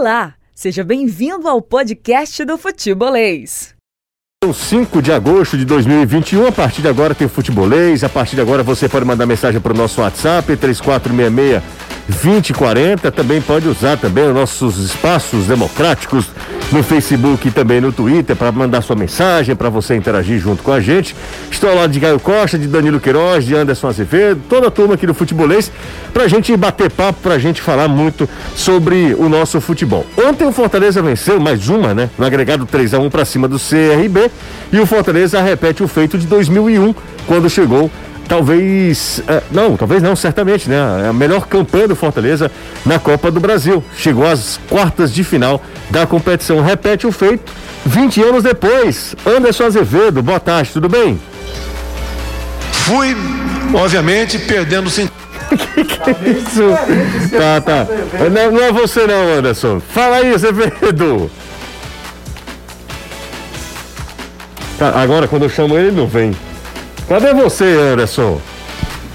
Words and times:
Olá, 0.00 0.34
seja 0.54 0.84
bem-vindo 0.84 1.48
ao 1.48 1.60
podcast 1.60 2.44
do 2.44 2.56
Futebolês. 2.56 3.74
5 4.54 5.02
de 5.02 5.12
agosto 5.12 5.58
de 5.58 5.64
2021, 5.64 6.46
a 6.46 6.52
partir 6.52 6.82
de 6.82 6.88
agora 6.88 7.16
tem 7.16 7.26
futebolês, 7.26 8.04
a 8.04 8.08
partir 8.08 8.36
de 8.36 8.40
agora 8.40 8.62
você 8.62 8.88
pode 8.88 9.04
mandar 9.04 9.26
mensagem 9.26 9.60
para 9.60 9.72
o 9.72 9.76
nosso 9.76 10.00
WhatsApp 10.00 10.56
3466 10.56 11.60
2040, 12.08 13.12
também 13.12 13.40
pode 13.40 13.68
usar 13.68 13.98
também 13.98 14.26
os 14.26 14.34
nossos 14.34 14.78
espaços 14.78 15.46
democráticos 15.46 16.26
no 16.72 16.82
Facebook 16.82 17.48
e 17.48 17.50
também 17.50 17.80
no 17.80 17.92
Twitter 17.92 18.34
para 18.34 18.50
mandar 18.50 18.82
sua 18.82 18.96
mensagem, 18.96 19.54
para 19.54 19.68
você 19.68 19.94
interagir 19.94 20.38
junto 20.38 20.62
com 20.62 20.72
a 20.72 20.80
gente. 20.80 21.14
Estou 21.50 21.68
ao 21.68 21.76
lado 21.76 21.92
de 21.92 22.00
Gaio 22.00 22.18
Costa, 22.18 22.58
de 22.58 22.66
Danilo 22.66 22.98
Queiroz, 22.98 23.44
de 23.44 23.54
Anderson 23.54 23.88
Azevedo, 23.88 24.40
toda 24.48 24.68
a 24.68 24.70
turma 24.70 24.94
aqui 24.94 25.06
do 25.06 25.14
Futebolês, 25.14 25.70
para 26.12 26.24
a 26.24 26.28
gente 26.28 26.54
bater 26.56 26.90
papo, 26.90 27.20
para 27.22 27.34
a 27.34 27.38
gente 27.38 27.60
falar 27.60 27.88
muito 27.88 28.28
sobre 28.56 29.14
o 29.14 29.28
nosso 29.28 29.60
futebol. 29.60 30.06
Ontem 30.16 30.46
o 30.46 30.52
Fortaleza 30.52 31.02
venceu 31.02 31.38
mais 31.38 31.68
uma, 31.68 31.92
né? 31.94 32.08
No 32.18 32.24
agregado 32.24 32.64
3 32.64 32.94
a 32.94 32.98
1 32.98 33.10
para 33.10 33.24
cima 33.24 33.46
do 33.46 33.58
CRB 33.58 34.30
e 34.72 34.80
o 34.80 34.86
Fortaleza 34.86 35.40
repete 35.42 35.82
o 35.82 35.88
feito 35.88 36.16
de 36.16 36.26
2001, 36.26 36.94
quando 37.26 37.50
chegou 37.50 37.90
talvez. 38.28 39.22
É, 39.26 39.42
não, 39.50 39.76
talvez 39.76 40.02
não, 40.02 40.14
certamente, 40.14 40.68
né? 40.68 40.76
É 41.04 41.08
a 41.08 41.12
melhor 41.12 41.46
campanha 41.46 41.88
do 41.88 41.96
Fortaleza 41.96 42.50
na 42.84 42.98
Copa 42.98 43.30
do 43.30 43.40
Brasil. 43.40 43.82
Chegou 43.96 44.26
às 44.26 44.60
quartas 44.68 45.12
de 45.12 45.24
final 45.24 45.62
da 45.90 46.06
competição. 46.06 46.60
Repete 46.60 47.06
o 47.06 47.12
feito 47.12 47.50
20 47.86 48.22
anos 48.22 48.42
depois. 48.42 49.16
Anderson 49.26 49.64
Azevedo, 49.64 50.22
boa 50.22 50.38
tarde, 50.38 50.70
tudo 50.72 50.88
bem? 50.88 51.18
Fui, 52.72 53.16
obviamente, 53.74 54.38
perdendo 54.38 54.90
sentido. 54.90 55.16
que, 55.74 55.84
que 55.84 56.10
é 56.10 56.30
isso? 56.30 56.68
Tá, 57.30 57.60
tá. 57.60 57.86
Não, 58.30 58.52
não 58.52 58.62
é 58.62 58.72
você 58.72 59.06
não, 59.06 59.38
Anderson. 59.38 59.80
Fala 59.80 60.16
aí, 60.16 60.34
Azevedo. 60.34 61.30
Tá, 64.78 65.00
agora 65.00 65.26
quando 65.26 65.42
eu 65.42 65.48
chamo 65.48 65.76
ele, 65.76 65.88
ele 65.88 65.96
não 65.96 66.06
vem. 66.06 66.32
Cadê 67.08 67.32
você, 67.32 67.64
Anderson? 67.64 68.38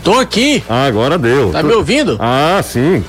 Tô 0.03 0.19
aqui. 0.19 0.63
Ah, 0.67 0.85
agora 0.85 1.15
deu. 1.17 1.51
Tá 1.51 1.61
tu... 1.61 1.67
me 1.67 1.73
ouvindo? 1.73 2.17
Ah, 2.19 2.59
sim. 2.63 3.03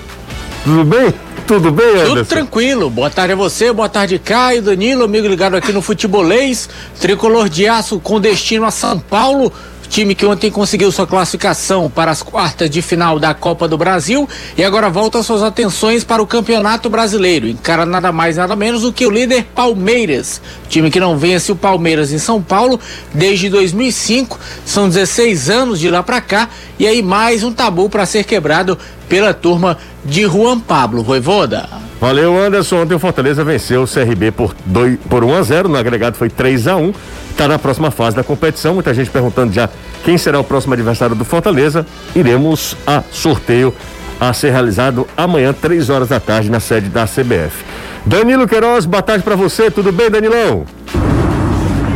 Tudo 0.62 0.84
bem? 0.84 1.14
Tudo 1.46 1.72
bem, 1.72 1.88
Anderson? 1.88 2.14
Tudo 2.14 2.24
tranquilo. 2.26 2.90
Boa 2.90 3.08
tarde 3.08 3.32
a 3.32 3.36
você, 3.36 3.72
boa 3.72 3.88
tarde, 3.88 4.18
Caio, 4.18 4.60
Danilo, 4.60 5.04
amigo 5.04 5.26
ligado 5.26 5.56
aqui 5.56 5.72
no 5.72 5.80
Futebolês. 5.80 6.68
Tricolor 7.00 7.48
de 7.48 7.66
aço 7.66 7.98
com 7.98 8.20
destino 8.20 8.66
a 8.66 8.70
São 8.70 8.98
Paulo 8.98 9.50
time 9.88 10.14
que 10.14 10.26
ontem 10.26 10.50
conseguiu 10.50 10.90
sua 10.90 11.06
classificação 11.06 11.90
para 11.90 12.10
as 12.10 12.22
quartas 12.22 12.68
de 12.70 12.82
final 12.82 13.18
da 13.18 13.34
Copa 13.34 13.68
do 13.68 13.78
Brasil 13.78 14.28
e 14.56 14.64
agora 14.64 14.90
volta 14.90 15.22
suas 15.22 15.42
atenções 15.42 16.04
para 16.04 16.22
o 16.22 16.26
Campeonato 16.26 16.90
Brasileiro. 16.90 17.48
Encara 17.48 17.86
nada 17.86 18.10
mais 18.12 18.36
nada 18.36 18.56
menos 18.56 18.82
do 18.82 18.92
que 18.92 19.06
o 19.06 19.10
líder 19.10 19.44
Palmeiras, 19.54 20.40
time 20.68 20.90
que 20.90 21.00
não 21.00 21.16
vence 21.16 21.52
o 21.52 21.56
Palmeiras 21.56 22.12
em 22.12 22.18
São 22.18 22.42
Paulo 22.42 22.78
desde 23.12 23.48
2005. 23.48 24.38
São 24.64 24.88
16 24.88 25.50
anos 25.50 25.80
de 25.80 25.90
lá 25.90 26.02
para 26.02 26.20
cá 26.20 26.48
e 26.78 26.86
aí 26.86 27.02
mais 27.02 27.42
um 27.42 27.52
tabu 27.52 27.88
para 27.88 28.06
ser 28.06 28.24
quebrado 28.24 28.78
pela 29.08 29.32
turma 29.34 29.76
de 30.04 30.22
Juan 30.26 30.60
Pablo 30.60 31.02
Voivoda. 31.02 31.68
Valeu, 32.00 32.38
Anderson. 32.38 32.82
Ontem 32.82 32.94
o 32.94 32.98
Fortaleza 32.98 33.42
venceu 33.44 33.82
o 33.82 33.88
CRB 33.88 34.30
por, 34.30 34.54
dois, 34.66 34.98
por 35.08 35.24
1 35.24 35.34
a 35.34 35.42
0 35.42 35.68
no 35.68 35.76
agregado 35.76 36.16
foi 36.16 36.28
3 36.28 36.68
a 36.68 36.76
1 36.76 36.92
Está 37.30 37.48
na 37.48 37.58
próxima 37.58 37.90
fase 37.90 38.14
da 38.14 38.22
competição. 38.22 38.74
Muita 38.74 38.94
gente 38.94 39.10
perguntando 39.10 39.52
já 39.52 39.68
quem 40.04 40.16
será 40.16 40.38
o 40.38 40.44
próximo 40.44 40.74
adversário 40.74 41.16
do 41.16 41.24
Fortaleza. 41.24 41.84
Iremos 42.14 42.76
a 42.86 43.02
sorteio 43.10 43.74
a 44.20 44.32
ser 44.32 44.50
realizado 44.50 45.06
amanhã, 45.16 45.52
3 45.52 45.90
horas 45.90 46.08
da 46.08 46.20
tarde, 46.20 46.48
na 46.48 46.60
sede 46.60 46.88
da 46.88 47.06
CBF. 47.06 47.64
Danilo 48.06 48.46
Queiroz, 48.46 48.86
boa 48.86 49.02
tarde 49.02 49.24
para 49.24 49.34
você. 49.34 49.70
Tudo 49.70 49.90
bem, 49.90 50.10
Danilão? 50.10 50.64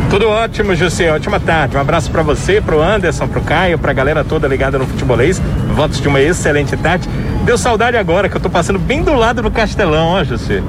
Tudo 0.09 0.27
ótimo, 0.27 0.75
José. 0.75 1.11
Ótima 1.11 1.39
tarde. 1.39 1.77
Um 1.77 1.79
abraço 1.79 2.09
para 2.09 2.23
você, 2.23 2.59
pro 2.59 2.81
Anderson, 2.81 3.27
pro 3.27 3.41
Caio, 3.41 3.77
pra 3.77 3.93
galera 3.93 4.23
toda 4.23 4.47
ligada 4.47 4.79
no 4.79 4.87
futebolês. 4.87 5.39
Votos 5.75 6.01
de 6.01 6.07
uma 6.07 6.19
excelente 6.19 6.75
tarde. 6.77 7.07
Deu 7.45 7.57
saudade 7.57 7.95
agora 7.95 8.27
que 8.27 8.35
eu 8.35 8.41
tô 8.41 8.49
passando 8.49 8.79
bem 8.79 9.03
do 9.03 9.13
lado 9.13 9.41
do 9.41 9.51
Castelão, 9.51 10.07
ó, 10.07 10.23
José. 10.23 10.63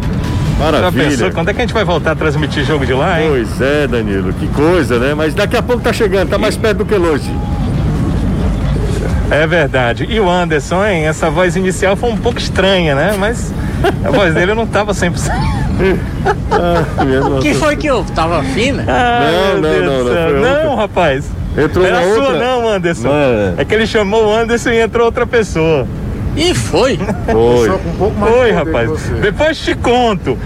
Maravilha. 0.58 1.04
Já 1.04 1.10
pensou, 1.10 1.30
quando 1.32 1.48
é 1.48 1.54
que 1.54 1.58
a 1.58 1.62
gente 1.62 1.72
vai 1.72 1.84
voltar 1.84 2.12
a 2.12 2.14
transmitir 2.14 2.66
jogo 2.66 2.84
de 2.84 2.92
lá, 2.92 3.20
hein? 3.20 3.28
Pois 3.30 3.60
é, 3.62 3.86
Danilo, 3.86 4.30
que 4.34 4.46
coisa, 4.48 4.98
né? 4.98 5.14
Mas 5.14 5.32
daqui 5.32 5.56
a 5.56 5.62
pouco 5.62 5.82
tá 5.82 5.92
chegando, 5.92 6.28
tá 6.28 6.36
mais 6.36 6.54
perto 6.54 6.78
do 6.78 6.84
que 6.84 6.94
longe. 6.96 7.30
É 9.30 9.46
verdade. 9.46 10.06
E 10.08 10.20
o 10.20 10.28
Anderson, 10.28 10.84
hein? 10.84 11.06
Essa 11.06 11.30
voz 11.30 11.56
inicial 11.56 11.96
foi 11.96 12.10
um 12.10 12.16
pouco 12.16 12.38
estranha, 12.38 12.94
né? 12.94 13.16
Mas 13.18 13.54
a 14.04 14.10
voz 14.10 14.34
dele 14.34 14.52
não 14.52 14.66
tava 14.66 14.92
100%. 14.92 15.59
Ah, 16.50 17.36
o 17.36 17.40
que 17.40 17.54
foi 17.54 17.76
que 17.76 17.86
eu 17.86 18.04
tava 18.14 18.42
fina? 18.42 18.84
Ah, 18.86 19.54
não, 19.54 19.60
não, 19.60 19.80
não, 19.80 20.04
não, 20.04 20.40
não, 20.40 20.64
não, 20.64 20.76
rapaz. 20.76 21.24
Entrou 21.56 21.84
Era 21.84 22.02
sua 22.02 22.28
outra? 22.28 22.38
não, 22.38 22.68
Anderson. 22.68 23.08
Não 23.08 23.14
é. 23.14 23.54
é 23.58 23.64
que 23.64 23.74
ele 23.74 23.86
chamou 23.86 24.26
o 24.26 24.34
Anderson 24.34 24.70
e 24.70 24.80
entrou 24.80 25.06
outra 25.06 25.26
pessoa. 25.26 25.86
E 26.36 26.54
foi. 26.54 26.96
Foi. 27.26 27.70
Um 27.70 28.14
foi, 28.14 28.52
rapaz. 28.52 28.90
Depois 29.20 29.58
te 29.58 29.74
conto. 29.74 30.38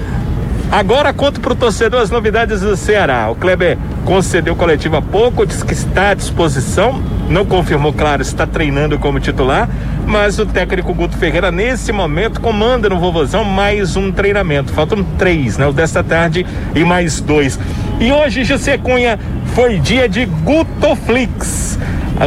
Agora 0.71 1.13
conto 1.13 1.41
pro 1.41 1.55
torcedor 1.55 2.01
as 2.01 2.11
novidades 2.11 2.61
do 2.61 2.77
Ceará. 2.77 3.31
O 3.31 3.37
Kleber 3.37 3.79
concedeu 4.05 4.57
coletiva 4.57 4.99
há 4.99 5.03
pouco, 5.03 5.47
disse 5.47 5.65
que 5.65 5.73
está 5.73 6.11
à 6.11 6.15
disposição, 6.15 7.01
não 7.29 7.45
confirmou, 7.45 7.93
claro, 7.93 8.23
está 8.23 8.47
treinando 8.47 8.99
como 8.99 9.21
titular, 9.21 9.69
mas 10.07 10.39
o 10.39 10.47
técnico 10.47 10.93
Guto 10.93 11.17
Ferreira, 11.17 11.51
nesse 11.51 11.93
momento, 11.93 12.41
comanda 12.41 12.89
no 12.89 12.99
Vovozão 12.99 13.45
mais 13.45 13.97
um 13.97 14.11
treinamento. 14.11 14.73
Faltam 14.73 15.03
três, 15.17 15.57
né? 15.57 15.67
O 15.67 15.73
desta 15.73 16.03
tarde 16.03 16.45
e 16.75 16.85
mais 16.85 17.21
dois. 17.21 17.59
E 18.01 18.11
hoje, 18.11 18.45
José 18.45 18.77
Cunha, 18.77 19.19
foi 19.55 19.79
dia 19.79 20.09
de 20.09 20.27
Gutoflix. 20.27 21.79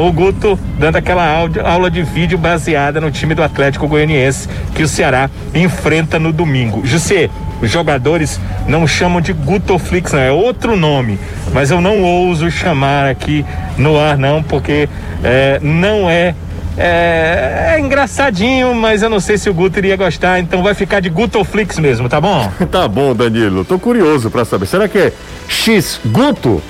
O 0.01 0.11
Guto 0.11 0.59
dando 0.77 0.97
aquela 0.97 1.47
aula 1.63 1.89
de 1.89 2.03
vídeo 2.03 2.37
baseada 2.37 2.99
no 2.99 3.11
time 3.11 3.33
do 3.33 3.43
Atlético 3.43 3.87
Goianiense 3.87 4.49
que 4.75 4.83
o 4.83 4.87
Ceará 4.87 5.29
enfrenta 5.53 6.19
no 6.19 6.33
domingo. 6.33 6.85
José, 6.85 7.29
os 7.61 7.71
jogadores 7.71 8.39
não 8.67 8.87
chamam 8.87 9.21
de 9.21 9.33
Gutoflix, 9.33 10.13
não, 10.13 10.19
é 10.19 10.31
outro 10.31 10.75
nome. 10.75 11.19
Mas 11.53 11.71
eu 11.71 11.81
não 11.81 12.03
ouso 12.03 12.51
chamar 12.51 13.09
aqui 13.09 13.45
no 13.77 13.99
ar, 13.99 14.17
não, 14.17 14.43
porque 14.43 14.87
é, 15.23 15.59
não 15.61 16.09
é, 16.09 16.35
é. 16.77 17.73
É 17.75 17.79
engraçadinho, 17.79 18.73
mas 18.73 19.01
eu 19.01 19.09
não 19.09 19.19
sei 19.19 19.37
se 19.37 19.49
o 19.49 19.53
Guto 19.53 19.77
iria 19.77 19.95
gostar, 19.95 20.39
então 20.39 20.63
vai 20.63 20.73
ficar 20.73 20.99
de 20.99 21.09
Gutoflix 21.09 21.77
mesmo, 21.79 22.07
tá 22.09 22.19
bom? 22.19 22.51
tá 22.71 22.87
bom, 22.87 23.13
Danilo. 23.13 23.65
Tô 23.65 23.77
curioso 23.77 24.29
para 24.29 24.45
saber. 24.45 24.65
Será 24.65 24.87
que 24.87 24.97
é 24.97 25.13
X 25.47 25.99
Guto? 26.05 26.61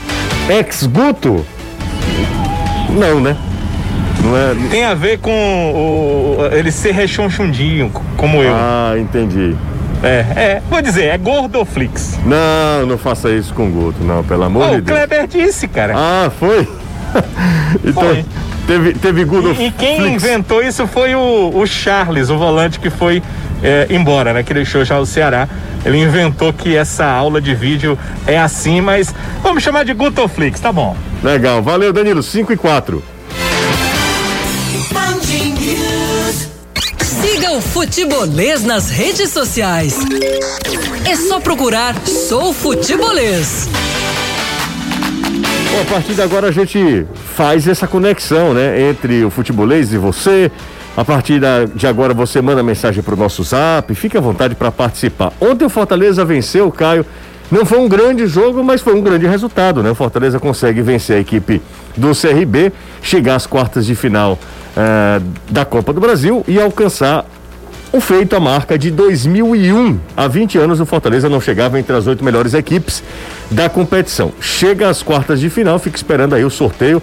Ex 0.49 0.85
Guto? 0.85 1.45
Não, 2.89 3.19
né? 3.19 3.35
Não 4.23 4.35
é... 4.35 4.69
Tem 4.69 4.83
a 4.83 4.93
ver 4.93 5.19
com 5.19 5.31
o, 5.31 6.45
ele 6.51 6.71
ser 6.71 6.91
rechonchundinho, 6.91 7.91
como 8.15 8.41
eu. 8.41 8.53
Ah, 8.53 8.95
entendi. 8.97 9.55
É, 10.03 10.25
é, 10.35 10.61
vou 10.69 10.81
dizer, 10.81 11.05
é 11.05 11.17
Gordoflix. 11.17 12.19
Não, 12.25 12.85
não 12.85 12.97
faça 12.97 13.29
isso 13.31 13.53
com 13.53 13.67
o 13.67 13.71
Guto, 13.71 14.03
não, 14.03 14.23
pelo 14.23 14.43
amor 14.43 14.63
oh, 14.63 14.75
de 14.75 14.81
Deus. 14.81 14.99
O 14.99 15.07
Kleber 15.07 15.27
disse, 15.27 15.67
cara. 15.67 15.93
Ah, 15.95 16.31
foi? 16.39 16.67
então, 17.83 18.03
foi. 18.03 18.25
teve, 18.67 18.93
teve 18.93 19.25
Gordoflix. 19.25 19.59
E, 19.59 19.67
e 19.67 19.71
quem 19.71 20.13
inventou 20.13 20.61
isso 20.61 20.85
foi 20.87 21.15
o, 21.15 21.51
o 21.53 21.65
Charles, 21.65 22.29
o 22.29 22.37
volante 22.37 22.79
que 22.79 22.89
foi 22.89 23.23
é, 23.63 23.87
embora, 23.89 24.33
né? 24.33 24.43
Que 24.43 24.53
deixou 24.53 24.85
já 24.85 24.99
o 24.99 25.05
Ceará. 25.05 25.47
Ele 25.85 25.97
inventou 25.97 26.51
que 26.51 26.75
essa 26.75 27.05
aula 27.05 27.39
de 27.39 27.55
vídeo 27.55 27.97
é 28.25 28.37
assim, 28.37 28.81
mas 28.81 29.13
vamos 29.41 29.63
chamar 29.63 29.85
de 29.85 29.93
Gutoflix, 29.93 30.59
tá 30.59 30.71
bom. 30.71 30.95
Legal, 31.23 31.61
valeu 31.61 31.93
Danilo, 31.93 32.21
5 32.21 32.53
e 32.53 32.57
4. 32.57 33.16
Siga 37.37 37.51
o 37.51 37.61
Futebolês 37.61 38.63
nas 38.63 38.89
redes 38.89 39.29
sociais. 39.29 39.95
É 41.07 41.15
só 41.15 41.39
procurar 41.39 41.95
Sou 42.03 42.51
Futebolês. 42.51 43.69
Bom, 45.71 45.81
a 45.83 45.85
partir 45.85 46.15
de 46.15 46.21
agora 46.23 46.47
a 46.47 46.51
gente 46.51 47.05
faz 47.35 47.67
essa 47.67 47.87
conexão, 47.87 48.55
né? 48.55 48.89
Entre 48.89 49.23
o 49.23 49.29
futebolês 49.29 49.93
e 49.93 49.99
você. 49.99 50.51
A 50.97 51.05
partir 51.05 51.39
de 51.75 51.85
agora 51.85 52.11
você 52.11 52.41
manda 52.41 52.63
mensagem 52.63 53.03
para 53.03 53.13
o 53.13 53.17
nosso 53.17 53.43
zap, 53.43 53.93
fique 53.93 54.17
à 54.17 54.19
vontade 54.19 54.55
para 54.55 54.71
participar. 54.71 55.31
Ontem 55.39 55.63
o 55.63 55.69
Fortaleza 55.69 56.25
venceu, 56.25 56.71
Caio. 56.71 57.05
Não 57.51 57.67
foi 57.67 57.77
um 57.77 57.87
grande 57.87 58.25
jogo, 58.25 58.63
mas 58.63 58.81
foi 58.81 58.95
um 58.95 59.01
grande 59.01 59.27
resultado, 59.27 59.83
né? 59.83 59.91
O 59.91 59.95
Fortaleza 59.95 60.39
consegue 60.39 60.81
vencer 60.81 61.17
a 61.17 61.19
equipe 61.19 61.61
do 61.95 62.15
CRB, 62.15 62.73
chegar 62.99 63.35
às 63.35 63.45
quartas 63.45 63.85
de 63.85 63.93
final 63.93 64.39
uh, 64.77 65.23
da 65.49 65.65
Copa 65.65 65.91
do 65.91 65.99
Brasil 65.99 66.45
e 66.47 66.61
alcançar 66.61 67.25
o 67.91 67.99
feito 67.99 68.35
a 68.35 68.39
marca 68.39 68.77
de 68.77 68.91
2001. 68.91 69.99
Há 70.15 70.27
20 70.27 70.57
anos 70.57 70.79
o 70.79 70.85
Fortaleza 70.85 71.27
não 71.27 71.41
chegava 71.41 71.79
entre 71.79 71.95
as 71.95 72.05
oito 72.05 72.23
melhores 72.23 72.53
equipes 72.53 73.03
da 73.49 73.69
competição. 73.69 74.31
Chega 74.39 74.89
às 74.89 75.01
quartas 75.01 75.39
de 75.39 75.49
final, 75.49 75.79
fica 75.79 75.95
esperando 75.95 76.35
aí 76.35 76.45
o 76.45 76.49
sorteio. 76.49 77.01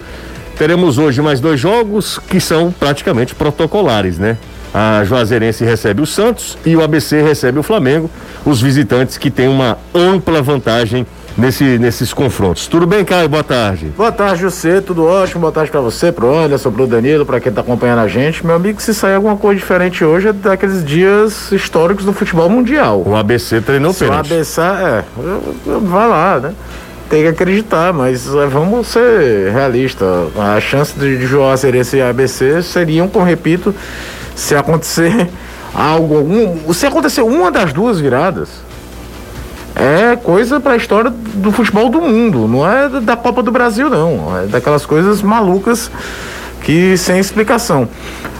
Teremos 0.57 0.97
hoje 0.97 1.21
mais 1.21 1.41
dois 1.41 1.59
jogos 1.59 2.17
que 2.17 2.39
são 2.39 2.71
praticamente 2.71 3.35
protocolares, 3.35 4.17
né? 4.17 4.37
A 4.73 5.03
Juazeirense 5.03 5.63
recebe 5.65 6.01
o 6.01 6.05
Santos 6.05 6.57
e 6.65 6.75
o 6.75 6.83
ABC 6.83 7.21
recebe 7.21 7.59
o 7.59 7.63
Flamengo. 7.63 8.09
os 8.45 8.61
visitantes 8.61 9.17
que 9.17 9.31
têm 9.31 9.47
uma 9.47 9.77
ampla 9.93 10.41
vantagem 10.41 11.05
nesse, 11.37 11.77
nesses 11.77 12.13
confrontos. 12.13 12.67
Tudo 12.67 12.87
bem, 12.87 13.03
Caio? 13.03 13.27
Boa 13.29 13.43
tarde. 13.43 13.91
Boa 13.97 14.11
tarde, 14.11 14.41
José. 14.41 14.81
Tudo 14.81 15.05
ótimo. 15.05 15.41
Boa 15.41 15.51
tarde 15.51 15.71
para 15.71 15.81
você, 15.81 16.11
pro 16.11 16.35
Anderson, 16.35 16.71
pro 16.71 16.87
Danilo, 16.87 17.25
para 17.25 17.39
quem 17.39 17.51
tá 17.51 17.61
acompanhando 17.61 17.99
a 17.99 18.07
gente. 18.07 18.45
Meu 18.45 18.55
amigo, 18.55 18.81
se 18.81 18.93
sair 18.93 19.15
alguma 19.15 19.37
coisa 19.37 19.59
diferente 19.59 20.03
hoje 20.03 20.29
é 20.29 20.33
daqueles 20.33 20.83
dias 20.83 21.51
históricos 21.51 22.05
do 22.05 22.13
futebol 22.13 22.49
mundial. 22.49 23.03
O 23.05 23.15
ABC 23.15 23.61
treinou 23.61 23.93
Se 23.93 24.03
o 24.03 24.07
pênalti. 24.07 24.33
ABC, 24.33 24.61
é, 24.61 25.03
vai 25.65 26.07
lá, 26.07 26.39
né? 26.39 26.53
Tem 27.09 27.21
que 27.21 27.27
acreditar, 27.27 27.93
mas 27.93 28.27
é, 28.33 28.47
vamos 28.47 28.87
ser 28.87 29.51
realistas. 29.51 30.07
A 30.37 30.59
chance 30.59 30.97
de, 30.97 31.17
de 31.19 31.27
Cereça 31.57 31.97
e 31.97 32.01
ABC 32.01 32.63
seriam, 32.63 33.07
como 33.07 33.23
repito, 33.23 33.75
se 34.35 34.55
acontecer 34.55 35.29
algo, 35.73 36.19
um, 36.19 36.73
se 36.73 36.85
acontecer 36.85 37.21
uma 37.21 37.51
das 37.51 37.71
duas 37.71 37.99
viradas, 37.99 38.64
é 39.75 40.15
coisa 40.15 40.59
para 40.59 40.73
a 40.73 40.77
história 40.77 41.11
do 41.11 41.51
futebol 41.51 41.89
do 41.89 42.01
mundo, 42.01 42.47
não 42.47 42.69
é 42.69 42.87
da 43.01 43.17
Copa 43.17 43.43
do 43.43 43.51
Brasil, 43.51 43.89
não. 43.89 44.37
É 44.37 44.45
daquelas 44.47 44.85
coisas 44.85 45.21
malucas 45.21 45.91
que 46.61 46.97
sem 46.97 47.19
explicação. 47.19 47.87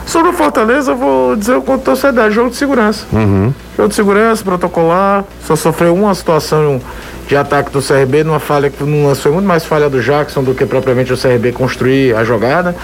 Sobre 0.05 0.29
o 0.29 0.33
Fortaleza, 0.33 0.91
eu 0.91 0.95
vou 0.95 1.35
dizer 1.35 1.59
com 1.61 1.77
torcedor, 1.77 2.31
jogo 2.31 2.51
de 2.51 2.55
segurança. 2.55 3.05
Jogo 3.75 3.89
de 3.89 3.95
segurança, 3.95 4.43
protocolar, 4.43 5.25
só 5.45 5.55
sofreu 5.55 5.93
uma 5.93 6.13
situação 6.15 6.79
de 7.27 7.35
ataque 7.35 7.71
do 7.71 7.81
CRB, 7.81 8.23
numa 8.23 8.39
falha 8.39 8.69
que 8.69 8.83
não 8.83 9.15
foi 9.15 9.31
muito 9.31 9.47
mais 9.47 9.65
falha 9.65 9.89
do 9.89 10.01
Jackson 10.01 10.43
do 10.43 10.53
que 10.53 10.65
propriamente 10.65 11.11
o 11.11 11.17
CRB 11.17 11.51
construir 11.51 12.15
a 12.15 12.23
jogada. 12.23 12.75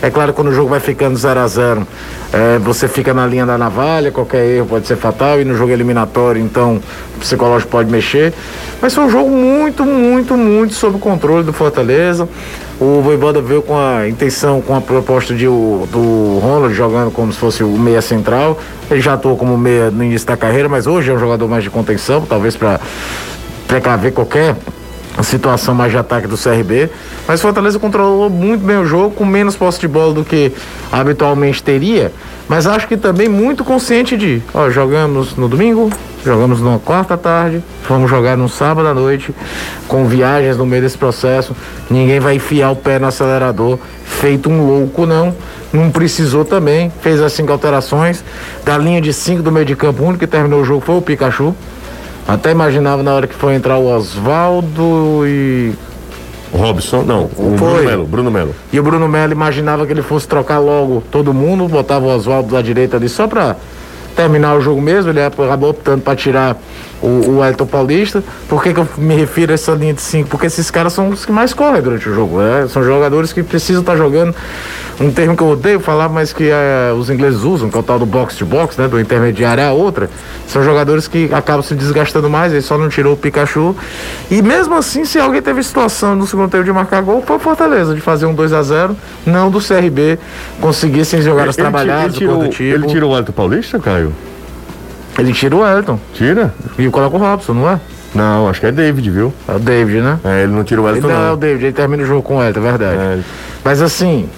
É 0.00 0.10
claro 0.10 0.32
quando 0.32 0.48
o 0.48 0.52
jogo 0.52 0.68
vai 0.68 0.80
ficando 0.80 1.16
0 1.16 1.40
a 1.40 1.46
0 1.46 1.86
é, 2.32 2.58
você 2.58 2.86
fica 2.86 3.14
na 3.14 3.26
linha 3.26 3.46
da 3.46 3.56
navalha, 3.56 4.12
qualquer 4.12 4.44
erro 4.44 4.66
pode 4.66 4.86
ser 4.86 4.96
fatal, 4.96 5.40
e 5.40 5.44
no 5.44 5.56
jogo 5.56 5.72
eliminatório, 5.72 6.40
então, 6.40 6.80
o 7.16 7.18
psicológico 7.18 7.70
pode 7.70 7.90
mexer. 7.90 8.32
Mas 8.80 8.94
foi 8.94 9.04
um 9.04 9.10
jogo 9.10 9.30
muito, 9.30 9.84
muito, 9.84 10.36
muito 10.36 10.74
sob 10.74 10.96
o 10.96 10.98
controle 10.98 11.42
do 11.42 11.52
Fortaleza. 11.52 12.28
O 12.80 13.00
Voivoda 13.00 13.40
veio 13.40 13.62
com 13.62 13.76
a 13.76 14.08
intenção, 14.08 14.60
com 14.60 14.76
a 14.76 14.80
proposta 14.80 15.34
de, 15.34 15.48
o, 15.48 15.88
do 15.90 16.38
Ronald 16.38 16.72
jogando 16.74 17.10
como 17.10 17.32
se 17.32 17.38
fosse 17.38 17.64
o 17.64 17.70
meia 17.70 18.00
central. 18.00 18.58
Ele 18.88 19.00
já 19.00 19.14
atuou 19.14 19.36
como 19.36 19.58
meia 19.58 19.90
no 19.90 20.04
início 20.04 20.28
da 20.28 20.36
carreira, 20.36 20.68
mas 20.68 20.86
hoje 20.86 21.10
é 21.10 21.14
um 21.14 21.18
jogador 21.18 21.48
mais 21.48 21.64
de 21.64 21.70
contenção, 21.70 22.24
talvez 22.28 22.56
para 22.56 22.78
precaver 23.68 24.12
qualquer 24.12 24.56
situação 25.22 25.74
mais 25.74 25.92
de 25.92 25.98
ataque 25.98 26.26
do 26.26 26.36
CRB. 26.36 26.90
Mas 27.26 27.40
Fortaleza 27.40 27.78
controlou 27.78 28.30
muito 28.30 28.64
bem 28.64 28.78
o 28.78 28.86
jogo, 28.86 29.14
com 29.14 29.24
menos 29.24 29.54
posse 29.54 29.78
de 29.78 29.86
bola 29.86 30.14
do 30.14 30.24
que 30.24 30.52
habitualmente 30.90 31.62
teria. 31.62 32.12
Mas 32.48 32.66
acho 32.66 32.88
que 32.88 32.96
também 32.96 33.28
muito 33.28 33.62
consciente 33.62 34.16
de, 34.16 34.42
ó, 34.54 34.70
jogamos 34.70 35.36
no 35.36 35.48
domingo, 35.48 35.90
jogamos 36.24 36.62
na 36.62 36.78
quarta 36.78 37.14
tarde, 37.16 37.62
vamos 37.86 38.08
jogar 38.08 38.38
no 38.38 38.48
sábado 38.48 38.88
à 38.88 38.94
noite, 38.94 39.34
com 39.86 40.06
viagens 40.06 40.56
no 40.56 40.64
meio 40.64 40.80
desse 40.80 40.96
processo. 40.96 41.54
Ninguém 41.90 42.20
vai 42.20 42.36
enfiar 42.36 42.70
o 42.70 42.76
pé 42.76 42.98
no 42.98 43.06
acelerador, 43.06 43.78
feito 44.04 44.48
um 44.48 44.66
louco, 44.66 45.04
não. 45.04 45.34
Não 45.70 45.90
precisou 45.90 46.42
também, 46.42 46.90
fez 47.02 47.20
as 47.20 47.34
cinco 47.34 47.52
alterações. 47.52 48.24
Da 48.64 48.78
linha 48.78 49.02
de 49.02 49.12
cinco 49.12 49.42
do 49.42 49.52
meio 49.52 49.66
de 49.66 49.76
campo, 49.76 50.02
o 50.02 50.06
único 50.06 50.20
que 50.20 50.26
terminou 50.26 50.62
o 50.62 50.64
jogo 50.64 50.80
foi 50.80 50.96
o 50.96 51.02
Pikachu. 51.02 51.54
Até 52.28 52.50
imaginava 52.50 53.02
na 53.02 53.14
hora 53.14 53.26
que 53.26 53.34
foi 53.34 53.54
entrar 53.54 53.78
o 53.78 53.86
Oswaldo 53.86 55.26
e. 55.26 55.72
Robson, 56.52 57.02
não, 57.02 57.24
o 57.36 57.56
Foi. 57.58 57.68
Bruno 57.68 57.84
Melo. 57.84 58.06
Bruno 58.06 58.30
Melo. 58.30 58.54
E 58.72 58.78
o 58.78 58.82
Bruno 58.82 59.08
Melo 59.08 59.32
imaginava 59.32 59.86
que 59.86 59.92
ele 59.92 60.02
fosse 60.02 60.28
trocar 60.28 60.58
logo 60.58 61.02
todo 61.10 61.32
mundo, 61.32 61.66
botava 61.68 62.04
o 62.06 62.08
Oswaldo 62.14 62.54
da 62.54 62.60
direita 62.62 62.96
ali 62.98 63.08
só 63.08 63.26
pra 63.26 63.56
terminar 64.16 64.56
o 64.56 64.60
jogo 64.60 64.80
mesmo. 64.80 65.10
Ele 65.10 65.22
acabou 65.22 65.70
optando 65.70 66.02
pra 66.02 66.16
tirar 66.16 66.56
o, 67.02 67.36
o 67.36 67.44
Elton 67.44 67.66
Paulista. 67.66 68.22
Por 68.48 68.62
que, 68.62 68.72
que 68.74 68.80
eu 68.80 68.88
me 68.98 69.14
refiro 69.14 69.52
a 69.52 69.54
essa 69.54 69.72
linha 69.72 69.94
de 69.94 70.00
cinco? 70.02 70.28
Porque 70.28 70.46
esses 70.46 70.70
caras 70.70 70.92
são 70.92 71.08
os 71.10 71.24
que 71.24 71.32
mais 71.32 71.54
correm 71.54 71.80
durante 71.80 72.08
o 72.08 72.14
jogo. 72.14 72.38
né? 72.40 72.66
São 72.68 72.82
jogadores 72.82 73.32
que 73.32 73.42
precisam 73.42 73.80
estar 73.82 73.96
jogando. 73.96 74.34
Um 75.00 75.12
termo 75.12 75.36
que 75.36 75.42
eu 75.44 75.50
odeio 75.50 75.78
falar, 75.78 76.08
mas 76.08 76.32
que 76.32 76.48
eh, 76.50 76.92
os 76.98 77.08
ingleses 77.08 77.44
usam, 77.44 77.70
que 77.70 77.76
é 77.76 77.80
o 77.80 77.82
tal 77.84 78.00
do 78.00 78.06
box 78.06 78.34
to 78.34 78.44
box, 78.44 78.76
né? 78.80 78.88
Do 78.88 78.98
intermediário 78.98 79.62
à 79.62 79.70
outra. 79.70 80.10
São 80.48 80.60
jogadores 80.64 81.06
que 81.06 81.32
acabam 81.32 81.62
se 81.62 81.74
desgastando 81.76 82.28
mais, 82.28 82.52
ele 82.52 82.62
só 82.62 82.76
não 82.76 82.88
tirou 82.88 83.14
o 83.14 83.16
Pikachu. 83.16 83.76
E 84.28 84.42
mesmo 84.42 84.74
assim, 84.74 85.04
se 85.04 85.16
alguém 85.20 85.40
teve 85.40 85.62
situação 85.62 86.16
no 86.16 86.26
segundo 86.26 86.50
tempo 86.50 86.64
de 86.64 86.72
marcar 86.72 87.00
gol, 87.02 87.22
foi 87.24 87.36
o 87.36 87.38
Fortaleza, 87.38 87.94
de 87.94 88.00
fazer 88.00 88.26
um 88.26 88.34
2 88.34 88.52
a 88.52 88.60
0 88.62 88.96
não 89.24 89.50
do 89.52 89.60
CRB 89.60 90.18
conseguir 90.60 91.04
sem 91.04 91.22
jogadas 91.22 91.56
Ele- 91.56 91.66
ele 91.66 91.70
trabalhadas, 91.72 92.16
tirou, 92.16 92.48
tipo. 92.48 92.62
ele 92.64 92.86
tirou 92.88 93.12
o 93.12 93.14
Alto 93.14 93.32
Paulista, 93.32 93.78
Caio? 93.78 94.12
Ele 95.16 95.32
tira 95.32 95.54
o 95.54 95.64
Elton 95.66 95.98
Tira? 96.14 96.52
e 96.78 96.88
coloca 96.90 97.16
o 97.16 97.20
Robson, 97.20 97.52
não 97.54 97.70
é? 97.70 97.80
Não, 98.14 98.48
acho 98.48 98.58
que 98.60 98.66
é 98.66 98.72
David, 98.72 99.10
viu? 99.10 99.32
É 99.46 99.52
o 99.54 99.58
David, 99.60 100.00
né? 100.00 100.18
É, 100.24 100.42
ele 100.42 100.52
não 100.52 100.64
tira 100.64 100.80
o 100.82 100.88
Ele 100.88 100.98
Elton, 100.98 101.08
não, 101.08 101.14
é 101.14 101.26
o 101.26 101.30
não. 101.30 101.36
David, 101.36 101.64
ele 101.66 101.72
termina 101.72 102.02
o 102.02 102.06
jogo 102.06 102.22
com 102.22 102.38
o 102.38 102.42
Elton, 102.42 102.60
é 102.60 102.62
verdade. 102.62 102.96
É. 102.96 103.18
Mas 103.64 103.82
assim, 103.82 104.28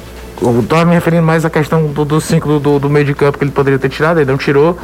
eu 0.42 0.64
tô 0.68 0.84
me 0.84 0.94
referindo 0.94 1.22
mais 1.22 1.44
à 1.44 1.50
questão 1.50 1.86
do, 1.86 2.04
do 2.04 2.20
cinco 2.20 2.58
do, 2.58 2.78
do 2.78 2.88
meio 2.88 3.04
de 3.04 3.14
campo 3.14 3.38
que 3.38 3.44
ele 3.44 3.50
poderia 3.50 3.78
ter 3.78 3.88
tirado, 3.88 4.18
ele 4.18 4.30
não 4.30 4.38
tirou, 4.38 4.78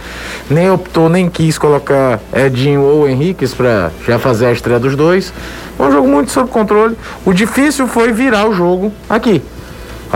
nem 0.51 0.71
optou, 0.71 1.09
nem 1.09 1.29
quis 1.29 1.57
colocar 1.59 2.21
Edinho 2.35 2.83
ou 2.83 3.09
Henriques 3.09 3.55
pra 3.55 3.91
já 4.07 4.19
fazer 4.19 4.47
a 4.47 4.53
estreia 4.53 4.79
dos 4.79 4.95
dois. 4.95 5.33
Foi 5.77 5.87
um 5.89 5.93
jogo 5.93 6.09
muito 6.09 6.31
sob 6.31 6.51
controle. 6.51 6.97
O 7.25 7.33
difícil 7.33 7.87
foi 7.87 8.13
virar 8.13 8.49
o 8.49 8.53
jogo 8.53 8.93
aqui. 9.09 9.43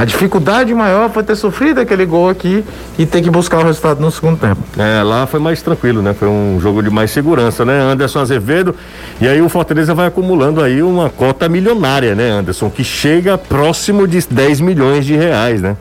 A 0.01 0.05
dificuldade 0.07 0.73
maior 0.73 1.11
foi 1.11 1.23
ter 1.23 1.37
sofrido 1.37 1.79
aquele 1.79 2.07
gol 2.07 2.31
aqui 2.31 2.65
e 2.99 3.05
ter 3.05 3.21
que 3.21 3.29
buscar 3.29 3.59
o 3.59 3.65
resultado 3.67 4.01
no 4.01 4.11
segundo 4.11 4.39
tempo. 4.39 4.63
É, 4.79 5.03
lá 5.03 5.27
foi 5.27 5.39
mais 5.39 5.61
tranquilo, 5.61 6.01
né? 6.01 6.15
Foi 6.15 6.27
um 6.27 6.59
jogo 6.59 6.83
de 6.83 6.89
mais 6.89 7.11
segurança, 7.11 7.67
né? 7.67 7.79
Anderson 7.79 8.21
Azevedo. 8.21 8.75
E 9.21 9.29
aí 9.29 9.43
o 9.43 9.49
Fortaleza 9.51 9.93
vai 9.93 10.07
acumulando 10.07 10.63
aí 10.63 10.83
uma 10.83 11.11
cota 11.11 11.51
milionária, 11.51 12.15
né, 12.15 12.31
Anderson? 12.31 12.71
Que 12.71 12.83
chega 12.83 13.37
próximo 13.37 14.09
de 14.09 14.27
10 14.27 14.63
milhões 14.63 15.05
de 15.05 15.15
reais, 15.15 15.61
né? 15.61 15.77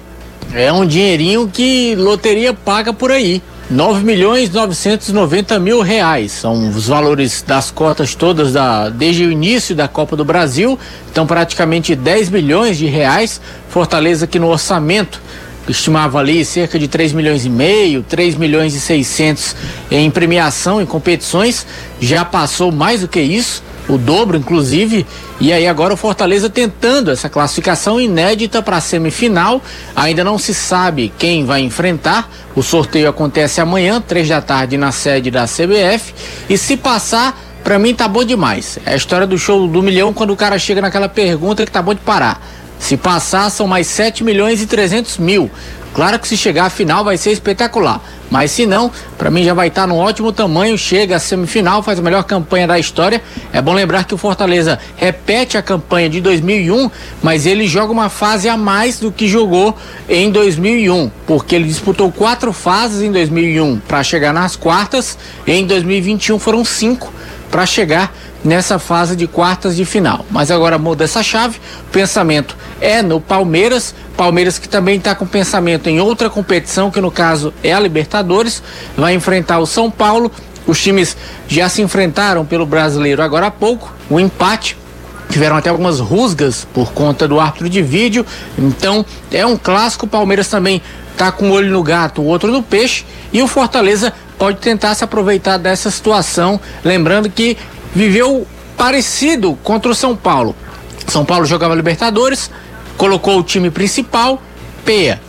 É 0.53 0.69
um 0.73 0.85
dinheirinho 0.85 1.47
que 1.47 1.95
loteria 1.95 2.53
paga 2.53 2.91
por 2.91 3.11
aí. 3.11 3.41
9 3.69 4.03
milhões 4.03 4.49
990 4.49 5.59
mil 5.59 5.81
reais. 5.81 6.31
São 6.31 6.69
os 6.69 6.87
valores 6.87 7.43
das 7.45 7.69
cotas 7.69 8.15
todas 8.15 8.53
da, 8.53 8.89
desde 8.89 9.25
o 9.25 9.31
início 9.31 9.75
da 9.75 9.87
Copa 9.87 10.15
do 10.15 10.25
Brasil. 10.25 10.77
Então, 11.11 11.27
praticamente 11.27 11.95
10 11.95 12.29
milhões 12.29 12.79
de 12.79 12.87
reais. 12.87 13.39
Fortaleza 13.69 14.25
que 14.25 14.39
no 14.39 14.47
orçamento 14.47 15.21
estimava 15.67 16.17
ali 16.17 16.43
cerca 16.43 16.79
de 16.79 16.87
3 16.87 17.13
milhões 17.13 17.45
e 17.45 17.49
meio, 17.49 18.01
3 18.01 18.33
milhões 18.35 18.73
e 18.73 18.79
600 18.79 19.55
em 19.91 20.09
premiação, 20.09 20.81
em 20.81 20.85
competições. 20.85 21.67
Já 22.01 22.25
passou 22.25 22.71
mais 22.71 23.01
do 23.01 23.07
que 23.07 23.21
isso 23.21 23.68
o 23.89 23.97
dobro, 23.97 24.37
inclusive. 24.37 25.05
E 25.39 25.51
aí 25.51 25.67
agora 25.67 25.93
o 25.93 25.97
Fortaleza 25.97 26.49
tentando 26.49 27.11
essa 27.11 27.27
classificação 27.27 27.99
inédita 27.99 28.61
para 28.61 28.77
a 28.77 28.81
semifinal. 28.81 29.61
Ainda 29.95 30.23
não 30.23 30.37
se 30.37 30.53
sabe 30.53 31.11
quem 31.17 31.43
vai 31.43 31.61
enfrentar. 31.61 32.29
O 32.55 32.61
sorteio 32.61 33.09
acontece 33.09 33.59
amanhã, 33.59 33.99
três 33.99 34.27
da 34.29 34.39
tarde, 34.39 34.77
na 34.77 34.91
sede 34.91 35.31
da 35.31 35.45
CBF. 35.45 36.13
E 36.47 36.57
se 36.57 36.77
passar, 36.77 37.37
para 37.63 37.79
mim 37.79 37.93
tá 37.93 38.07
bom 38.07 38.23
demais. 38.23 38.77
É 38.85 38.93
a 38.93 38.95
história 38.95 39.25
do 39.25 39.37
show 39.37 39.67
do 39.67 39.81
milhão 39.81 40.13
quando 40.13 40.31
o 40.31 40.37
cara 40.37 40.59
chega 40.59 40.81
naquela 40.81 41.09
pergunta 41.09 41.65
que 41.65 41.71
tá 41.71 41.81
bom 41.81 41.93
de 41.93 42.01
parar. 42.01 42.41
Se 42.79 42.95
passar, 42.95 43.49
são 43.49 43.67
mais 43.67 43.87
7 43.87 44.23
milhões 44.23 44.61
e 44.61 44.65
300 44.65 45.17
mil. 45.17 45.51
Claro 45.93 46.19
que 46.19 46.27
se 46.27 46.37
chegar 46.37 46.65
à 46.65 46.69
final 46.69 47.03
vai 47.03 47.17
ser 47.17 47.31
espetacular. 47.31 48.01
Mas 48.29 48.51
se 48.51 48.65
não, 48.65 48.91
para 49.17 49.31
mim 49.31 49.43
já 49.43 49.53
vai 49.53 49.69
estar 49.69 49.87
no 49.87 49.97
ótimo 49.97 50.31
tamanho, 50.31 50.77
chega 50.77 51.15
à 51.15 51.19
semifinal, 51.19 51.81
faz 51.81 51.97
a 51.97 52.01
melhor 52.01 52.23
campanha 52.23 52.67
da 52.67 52.77
história. 52.77 53.21
É 53.51 53.61
bom 53.61 53.73
lembrar 53.73 54.03
que 54.03 54.13
o 54.13 54.17
Fortaleza 54.17 54.77
repete 54.95 55.57
a 55.57 55.61
campanha 55.61 56.09
de 56.09 56.21
2001, 56.21 56.91
mas 57.23 57.47
ele 57.47 57.67
joga 57.67 57.91
uma 57.91 58.07
fase 58.07 58.47
a 58.47 58.55
mais 58.55 58.99
do 58.99 59.11
que 59.11 59.27
jogou 59.27 59.75
em 60.07 60.29
2001, 60.29 61.09
porque 61.25 61.55
ele 61.55 61.67
disputou 61.67 62.11
quatro 62.11 62.53
fases 62.53 63.01
em 63.01 63.11
2001 63.11 63.79
para 63.79 64.03
chegar 64.03 64.31
nas 64.31 64.55
quartas, 64.55 65.17
em 65.47 65.65
2021 65.65 66.37
foram 66.37 66.63
cinco 66.63 67.11
para 67.49 67.65
chegar 67.65 68.13
nessa 68.43 68.79
fase 68.79 69.15
de 69.15 69.27
quartas 69.27 69.75
de 69.75 69.85
final. 69.85 70.25
Mas 70.29 70.51
agora 70.51 70.77
muda 70.77 71.03
essa 71.03 71.21
chave, 71.21 71.59
o 71.87 71.91
pensamento 71.91 72.55
é 72.79 73.01
no 73.01 73.19
Palmeiras, 73.19 73.93
Palmeiras 74.15 74.57
que 74.57 74.67
também 74.67 74.97
está 74.97 75.13
com 75.15 75.25
pensamento 75.25 75.87
em 75.87 75.99
outra 75.99 76.29
competição, 76.29 76.91
que 76.91 77.01
no 77.01 77.11
caso 77.11 77.53
é 77.63 77.73
a 77.73 77.79
Libertadores, 77.79 78.61
vai 78.97 79.13
enfrentar 79.13 79.59
o 79.59 79.65
São 79.65 79.89
Paulo. 79.89 80.31
Os 80.67 80.81
times 80.81 81.17
já 81.47 81.67
se 81.67 81.81
enfrentaram 81.81 82.45
pelo 82.45 82.65
brasileiro 82.65 83.21
agora 83.21 83.47
há 83.47 83.51
pouco, 83.51 83.93
o 84.09 84.19
empate 84.19 84.77
Tiveram 85.29 85.55
até 85.55 85.69
algumas 85.69 85.99
rusgas 85.99 86.67
por 86.73 86.91
conta 86.91 87.27
do 87.27 87.39
árbitro 87.39 87.69
de 87.69 87.83
vídeo. 87.83 88.25
Então, 88.57 89.05
é 89.31 89.45
um 89.45 89.55
clássico. 89.55 90.07
O 90.07 90.09
Palmeiras 90.09 90.47
também 90.47 90.81
tá 91.15 91.31
com 91.31 91.49
um 91.49 91.51
olho 91.51 91.71
no 91.71 91.83
gato, 91.83 92.21
o 92.21 92.25
outro 92.25 92.51
no 92.51 92.63
peixe. 92.63 93.05
E 93.31 93.41
o 93.41 93.47
Fortaleza 93.47 94.11
pode 94.39 94.57
tentar 94.57 94.95
se 94.95 95.03
aproveitar 95.03 95.57
dessa 95.57 95.91
situação. 95.91 96.59
Lembrando 96.83 97.29
que 97.29 97.55
viveu 97.93 98.47
parecido 98.77 99.57
contra 99.63 99.91
o 99.91 99.95
São 99.95 100.15
Paulo. 100.15 100.55
São 101.07 101.25
Paulo 101.25 101.45
jogava 101.45 101.75
Libertadores, 101.75 102.49
colocou 102.97 103.39
o 103.39 103.43
time 103.43 103.69
principal, 103.69 104.41
peia. 104.85 105.19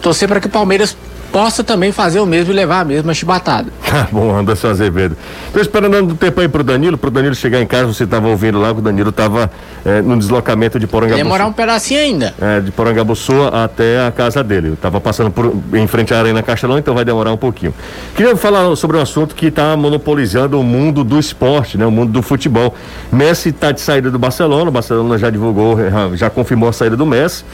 Torcer 0.00 0.28
para 0.28 0.40
que 0.40 0.46
o 0.46 0.50
Palmeiras 0.50 0.96
possa 1.32 1.64
também 1.64 1.90
fazer 1.90 2.20
o 2.20 2.26
mesmo 2.26 2.52
e 2.52 2.54
levar 2.54 2.80
a 2.80 2.84
mesma 2.84 3.14
chibatada. 3.14 3.72
Tá 3.88 4.06
bom, 4.12 4.36
Anderson 4.36 4.68
Azevedo. 4.68 5.16
Tô 5.52 5.58
esperando 5.58 5.96
um 5.96 6.14
tempo 6.14 6.40
aí 6.40 6.48
pro 6.48 6.62
Danilo, 6.62 6.98
pro 6.98 7.10
Danilo 7.10 7.34
chegar 7.34 7.60
em 7.60 7.66
casa, 7.66 7.86
você 7.86 8.06
tava 8.06 8.28
ouvindo 8.28 8.60
lá 8.60 8.72
que 8.72 8.78
o 8.78 8.82
Danilo 8.82 9.10
tava 9.10 9.50
é, 9.84 10.02
no 10.02 10.16
deslocamento 10.18 10.78
de 10.78 10.86
Porangabuçu. 10.86 11.24
Demorar 11.24 11.46
um 11.46 11.52
pedacinho 11.52 12.00
ainda. 12.00 12.34
É, 12.40 12.60
de 12.60 12.70
Porangabuçu 12.70 13.32
até 13.52 14.06
a 14.06 14.12
casa 14.12 14.44
dele. 14.44 14.68
Eu 14.68 14.76
tava 14.76 15.00
passando 15.00 15.30
por, 15.30 15.52
em 15.72 15.86
frente 15.86 16.12
à 16.12 16.18
Arena 16.18 16.42
Castelão, 16.42 16.78
então 16.78 16.94
vai 16.94 17.04
demorar 17.04 17.32
um 17.32 17.36
pouquinho. 17.36 17.74
Queria 18.14 18.36
falar 18.36 18.76
sobre 18.76 18.98
um 18.98 19.00
assunto 19.00 19.34
que 19.34 19.46
está 19.46 19.74
monopolizando 19.76 20.60
o 20.60 20.62
mundo 20.62 21.02
do 21.02 21.18
esporte, 21.18 21.78
né? 21.78 21.86
O 21.86 21.90
mundo 21.90 22.12
do 22.12 22.22
futebol. 22.22 22.74
Messi 23.10 23.48
está 23.48 23.72
de 23.72 23.80
saída 23.80 24.10
do 24.10 24.18
Barcelona, 24.18 24.68
o 24.68 24.72
Barcelona 24.72 25.16
já 25.16 25.30
divulgou, 25.30 25.78
já 26.14 26.28
confirmou 26.28 26.68
a 26.68 26.72
saída 26.72 26.96
do 26.96 27.06
Messi. 27.06 27.44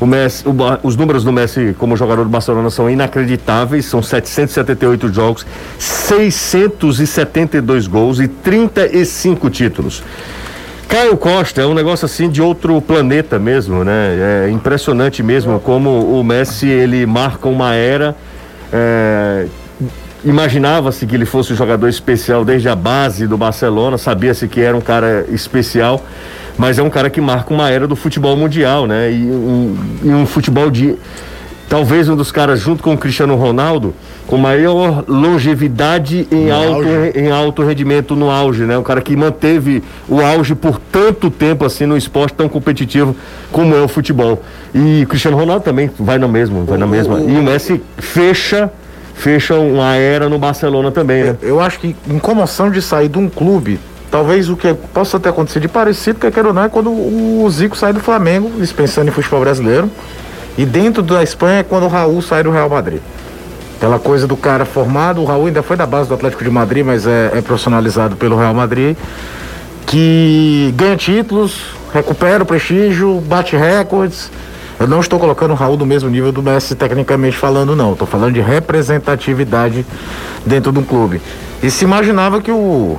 O 0.00 0.06
Messi, 0.06 0.44
o, 0.46 0.54
os 0.82 0.96
números 0.96 1.24
do 1.24 1.32
Messi 1.32 1.74
como 1.78 1.96
jogador 1.96 2.22
do 2.22 2.30
Barcelona 2.30 2.70
são 2.70 2.88
inacreditáveis, 2.88 3.23
são 3.82 4.02
778 4.02 5.12
jogos, 5.12 5.46
672 5.78 7.86
gols 7.86 8.20
e 8.20 8.28
35 8.28 9.50
títulos. 9.50 10.02
Caio 10.88 11.16
Costa 11.16 11.62
é 11.62 11.66
um 11.66 11.74
negócio 11.74 12.06
assim 12.06 12.28
de 12.28 12.42
outro 12.42 12.80
planeta 12.80 13.38
mesmo, 13.38 13.84
né? 13.84 14.46
É 14.46 14.50
impressionante 14.50 15.22
mesmo 15.22 15.58
como 15.58 16.18
o 16.18 16.22
Messi 16.22 16.68
ele 16.68 17.06
marca 17.06 17.48
uma 17.48 17.74
era. 17.74 18.14
É, 18.72 19.46
Imaginava-se 20.24 21.06
que 21.06 21.14
ele 21.14 21.26
fosse 21.26 21.52
um 21.52 21.56
jogador 21.56 21.86
especial 21.86 22.46
desde 22.46 22.66
a 22.66 22.74
base 22.74 23.26
do 23.26 23.36
Barcelona, 23.36 23.98
sabia-se 23.98 24.48
que 24.48 24.58
era 24.58 24.74
um 24.74 24.80
cara 24.80 25.26
especial, 25.28 26.02
mas 26.56 26.78
é 26.78 26.82
um 26.82 26.88
cara 26.88 27.10
que 27.10 27.20
marca 27.20 27.52
uma 27.52 27.68
era 27.68 27.86
do 27.86 27.94
futebol 27.94 28.34
mundial, 28.34 28.86
né? 28.86 29.12
E 29.12 29.22
um, 29.22 29.76
e 30.02 30.08
um 30.08 30.24
futebol 30.24 30.70
de 30.70 30.96
talvez 31.68 32.08
um 32.08 32.16
dos 32.16 32.30
caras, 32.30 32.60
junto 32.60 32.82
com 32.82 32.94
o 32.94 32.98
Cristiano 32.98 33.34
Ronaldo, 33.36 33.94
com 34.26 34.36
maior 34.36 35.04
longevidade 35.06 36.26
em, 36.30 36.50
alto, 36.50 36.88
em 37.14 37.30
alto 37.30 37.62
rendimento 37.62 38.16
no 38.16 38.30
auge, 38.30 38.64
né? 38.64 38.76
Um 38.78 38.82
cara 38.82 39.00
que 39.00 39.14
manteve 39.16 39.82
o 40.08 40.20
auge 40.20 40.54
por 40.54 40.78
tanto 40.78 41.30
tempo 41.30 41.64
assim 41.64 41.86
no 41.86 41.96
esporte 41.96 42.34
tão 42.34 42.48
competitivo 42.48 43.14
como 43.52 43.74
é 43.74 43.80
o 43.80 43.88
futebol. 43.88 44.42
E 44.74 45.02
o 45.04 45.06
Cristiano 45.06 45.36
Ronaldo 45.36 45.64
também 45.64 45.90
vai 45.98 46.18
na 46.18 46.28
mesma, 46.28 46.62
vai 46.64 46.78
na 46.78 46.86
mesma. 46.86 47.20
E 47.20 47.36
o 47.36 47.42
Messi 47.42 47.82
fecha 47.98 48.70
fecha 49.14 49.54
uma 49.54 49.94
era 49.94 50.28
no 50.28 50.38
Barcelona 50.38 50.90
também, 50.90 51.24
né? 51.24 51.36
Eu 51.40 51.60
acho 51.60 51.78
que 51.78 51.94
em 52.08 52.18
comoção 52.18 52.70
de 52.70 52.82
sair 52.82 53.08
de 53.08 53.18
um 53.18 53.28
clube, 53.28 53.78
talvez 54.10 54.50
o 54.50 54.56
que 54.56 54.74
possa 54.92 55.18
ter 55.20 55.28
acontecido 55.28 55.62
de 55.62 55.68
parecido, 55.68 56.18
que 56.18 56.30
quer 56.30 56.44
ou 56.44 56.52
não, 56.52 56.64
é 56.64 56.68
quando 56.68 56.90
o 56.90 57.48
Zico 57.50 57.76
sai 57.76 57.92
do 57.92 58.00
Flamengo, 58.00 58.50
dispensando 58.58 59.08
em 59.08 59.12
futebol 59.12 59.40
brasileiro. 59.40 59.88
E 60.56 60.64
dentro 60.64 61.02
da 61.02 61.22
Espanha 61.22 61.60
é 61.60 61.62
quando 61.62 61.84
o 61.84 61.88
Raul 61.88 62.22
sai 62.22 62.42
do 62.42 62.50
Real 62.50 62.68
Madrid. 62.68 63.00
Aquela 63.76 63.98
coisa 63.98 64.26
do 64.26 64.36
cara 64.36 64.64
formado, 64.64 65.20
o 65.20 65.24
Raul 65.24 65.46
ainda 65.46 65.62
foi 65.62 65.76
da 65.76 65.84
base 65.84 66.08
do 66.08 66.14
Atlético 66.14 66.44
de 66.44 66.50
Madrid, 66.50 66.84
mas 66.84 67.06
é, 67.06 67.32
é 67.34 67.42
profissionalizado 67.42 68.16
pelo 68.16 68.36
Real 68.36 68.54
Madrid, 68.54 68.96
que 69.84 70.72
ganha 70.76 70.96
títulos, 70.96 71.60
recupera 71.92 72.42
o 72.42 72.46
prestígio, 72.46 73.20
bate 73.20 73.56
recordes. 73.56 74.30
Eu 74.78 74.88
não 74.88 75.00
estou 75.00 75.18
colocando 75.18 75.52
o 75.52 75.54
Raul 75.54 75.76
do 75.76 75.86
mesmo 75.86 76.08
nível 76.08 76.32
do 76.32 76.42
Messi 76.42 76.74
tecnicamente 76.74 77.36
falando, 77.36 77.76
não. 77.76 77.92
Estou 77.92 78.06
falando 78.06 78.34
de 78.34 78.40
representatividade 78.40 79.84
dentro 80.44 80.72
do 80.72 80.82
clube. 80.82 81.20
E 81.62 81.70
se 81.70 81.84
imaginava 81.84 82.40
que 82.40 82.50
o 82.50 82.98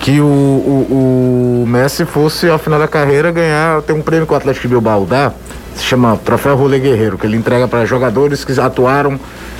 que 0.00 0.20
o, 0.20 0.24
o, 0.24 1.62
o 1.62 1.66
Messi 1.66 2.04
fosse 2.04 2.48
ao 2.48 2.58
final 2.58 2.78
da 2.78 2.88
carreira 2.88 3.30
ganhar, 3.30 3.80
tem 3.82 3.94
um 3.94 4.02
prêmio 4.02 4.26
que 4.26 4.32
o 4.32 4.36
Atlético 4.36 4.66
de 4.66 4.74
Bilbao 4.74 5.06
dá, 5.06 5.32
se 5.74 5.84
chama 5.84 6.16
Troféu 6.24 6.56
Rolê 6.56 6.78
Guerreiro, 6.78 7.18
que 7.18 7.26
ele 7.26 7.36
entrega 7.36 7.66
para 7.66 7.84
jogadores 7.84 8.44
que 8.44 8.58
atuaram 8.60 9.18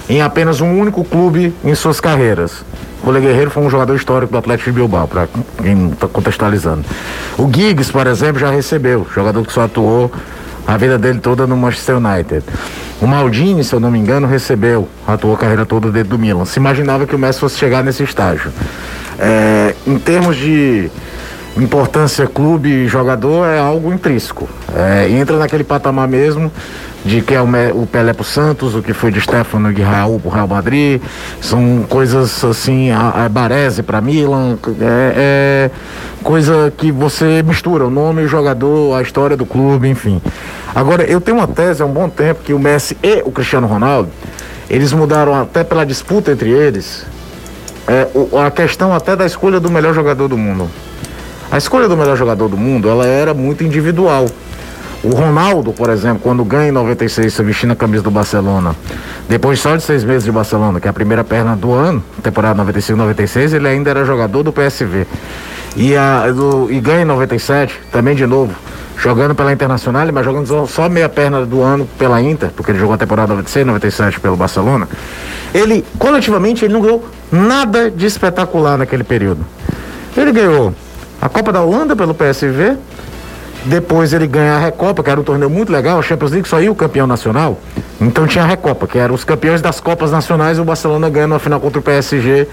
em 0.08 0.20
apenas 0.20 0.60
um 0.60 0.78
único 0.78 1.04
clube 1.04 1.54
em 1.64 1.74
suas 1.74 2.00
carreiras. 2.00 2.64
Rolê 3.04 3.20
Guerreiro 3.20 3.50
foi 3.50 3.62
um 3.62 3.70
jogador 3.70 3.96
histórico 3.96 4.32
do 4.32 4.38
Atlético 4.38 4.70
de 4.70 4.76
Bilbao, 4.76 5.08
para 5.08 5.28
quem 5.62 5.90
está 5.90 6.06
contextualizando. 6.06 6.84
O 7.36 7.50
Giggs, 7.52 7.90
por 7.90 8.06
exemplo, 8.06 8.40
já 8.40 8.50
recebeu, 8.50 9.06
jogador 9.14 9.44
que 9.44 9.52
só 9.52 9.62
atuou 9.62 10.10
a 10.66 10.76
vida 10.76 10.96
dele 10.98 11.18
toda 11.18 11.46
no 11.46 11.56
Manchester 11.56 11.96
United. 11.96 12.44
O 13.00 13.06
Maldini, 13.06 13.64
se 13.64 13.74
eu 13.74 13.80
não 13.80 13.90
me 13.90 13.98
engano, 13.98 14.28
recebeu, 14.28 14.88
atuou 15.06 15.34
a 15.34 15.36
carreira 15.36 15.66
toda 15.66 15.90
dentro 15.90 16.10
do 16.10 16.18
Milan. 16.18 16.44
Se 16.44 16.60
imaginava 16.60 17.04
que 17.04 17.16
o 17.16 17.18
Messi 17.18 17.40
fosse 17.40 17.58
chegar 17.58 17.82
nesse 17.82 18.04
estágio. 18.04 18.52
É, 19.18 19.74
em 19.84 19.98
termos 19.98 20.36
de 20.36 20.88
importância 21.56 22.26
clube 22.26 22.68
e 22.68 22.88
jogador 22.88 23.46
é 23.46 23.58
algo 23.58 23.92
intrínseco. 23.92 24.48
É, 24.74 25.10
entra 25.10 25.36
naquele 25.36 25.64
patamar 25.64 26.08
mesmo 26.08 26.50
de 27.04 27.20
que 27.20 27.34
é 27.34 27.40
o, 27.40 27.86
Pelé 27.86 28.12
pro 28.12 28.24
Santos, 28.24 28.74
o 28.74 28.82
que 28.82 28.92
foi 28.92 29.10
de 29.10 29.20
Stefano 29.20 29.72
de 29.72 29.82
Raul 29.82 30.20
pro 30.20 30.30
Real 30.30 30.46
Madrid, 30.46 31.02
são 31.40 31.84
coisas 31.88 32.44
assim, 32.44 32.90
a, 32.90 33.24
a 33.24 33.28
Baresi 33.28 33.82
para 33.82 34.00
Milan, 34.00 34.56
é, 34.80 35.12
é, 35.16 35.70
coisa 36.22 36.72
que 36.76 36.92
você 36.92 37.42
mistura 37.42 37.86
o 37.86 37.90
nome, 37.90 38.22
o 38.22 38.28
jogador, 38.28 38.94
a 38.94 39.02
história 39.02 39.36
do 39.36 39.44
clube, 39.44 39.88
enfim. 39.88 40.22
Agora, 40.74 41.02
eu 41.02 41.20
tenho 41.20 41.38
uma 41.38 41.48
tese 41.48 41.82
há 41.82 41.86
um 41.86 41.92
bom 41.92 42.08
tempo 42.08 42.42
que 42.44 42.54
o 42.54 42.58
Messi 42.58 42.96
e 43.02 43.20
o 43.24 43.32
Cristiano 43.32 43.66
Ronaldo, 43.66 44.08
eles 44.70 44.92
mudaram 44.92 45.34
até 45.34 45.64
pela 45.64 45.84
disputa 45.84 46.30
entre 46.30 46.50
eles, 46.50 47.04
é, 47.88 48.06
a 48.46 48.50
questão 48.50 48.94
até 48.94 49.16
da 49.16 49.26
escolha 49.26 49.58
do 49.58 49.70
melhor 49.70 49.92
jogador 49.92 50.28
do 50.28 50.38
mundo. 50.38 50.70
A 51.52 51.58
escolha 51.58 51.86
do 51.86 51.94
melhor 51.94 52.16
jogador 52.16 52.48
do 52.48 52.56
mundo, 52.56 52.88
ela 52.88 53.04
era 53.04 53.34
muito 53.34 53.62
individual. 53.62 54.24
O 55.04 55.10
Ronaldo, 55.10 55.70
por 55.70 55.90
exemplo, 55.90 56.20
quando 56.22 56.42
ganha 56.46 56.70
em 56.70 56.72
96, 56.72 57.40
vestindo 57.40 57.72
a 57.72 57.76
camisa 57.76 58.02
do 58.02 58.10
Barcelona, 58.10 58.74
depois 59.28 59.60
só 59.60 59.76
de 59.76 59.82
seis 59.82 60.02
meses 60.02 60.24
de 60.24 60.32
Barcelona, 60.32 60.80
que 60.80 60.86
é 60.86 60.90
a 60.90 60.94
primeira 60.94 61.22
perna 61.22 61.54
do 61.54 61.70
ano, 61.70 62.02
temporada 62.22 62.64
95-96, 62.64 63.52
ele 63.52 63.68
ainda 63.68 63.90
era 63.90 64.02
jogador 64.02 64.42
do 64.42 64.50
PSV. 64.50 65.06
E, 65.76 65.94
a, 65.94 66.30
do, 66.30 66.72
e 66.72 66.80
ganha 66.80 67.02
em 67.02 67.04
97, 67.04 67.78
também 67.92 68.14
de 68.14 68.24
novo, 68.24 68.54
jogando 68.96 69.34
pela 69.34 69.52
Internacional, 69.52 70.10
mas 70.10 70.24
jogando 70.24 70.66
só 70.66 70.88
meia 70.88 71.10
perna 71.10 71.44
do 71.44 71.60
ano 71.60 71.86
pela 71.98 72.22
Inter, 72.22 72.48
porque 72.56 72.70
ele 72.70 72.78
jogou 72.78 72.94
a 72.94 72.98
temporada 72.98 73.28
96, 73.28 73.66
97 73.66 74.20
pelo 74.20 74.36
Barcelona. 74.36 74.88
Ele, 75.52 75.84
coletivamente, 75.98 76.64
ele 76.64 76.72
não 76.72 76.80
ganhou 76.80 77.04
nada 77.30 77.90
de 77.90 78.06
espetacular 78.06 78.78
naquele 78.78 79.04
período. 79.04 79.44
Ele 80.16 80.32
ganhou 80.32 80.74
a 81.22 81.28
Copa 81.28 81.52
da 81.52 81.62
Holanda 81.62 81.94
pelo 81.94 82.12
PSV. 82.12 82.76
Depois 83.64 84.12
ele 84.12 84.26
ganha 84.26 84.54
a 84.54 84.58
Recopa, 84.58 85.04
que 85.04 85.08
era 85.08 85.20
um 85.20 85.22
torneio 85.22 85.48
muito 85.48 85.70
legal, 85.70 86.00
a 86.00 86.02
Champions 86.02 86.32
League 86.32 86.48
só 86.48 86.60
ia 86.60 86.72
o 86.72 86.74
campeão 86.74 87.06
nacional. 87.06 87.60
Então 88.00 88.26
tinha 88.26 88.42
a 88.42 88.46
Recopa, 88.46 88.88
que 88.88 88.98
eram 88.98 89.14
os 89.14 89.22
campeões 89.22 89.62
das 89.62 89.78
Copas 89.78 90.10
Nacionais, 90.10 90.58
o 90.58 90.64
Barcelona 90.64 91.08
ganha 91.08 91.28
na 91.28 91.38
final 91.38 91.60
contra 91.60 91.78
o 91.78 91.82
PSG 91.82 92.48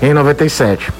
em 0.00 0.14
97. 0.14 0.90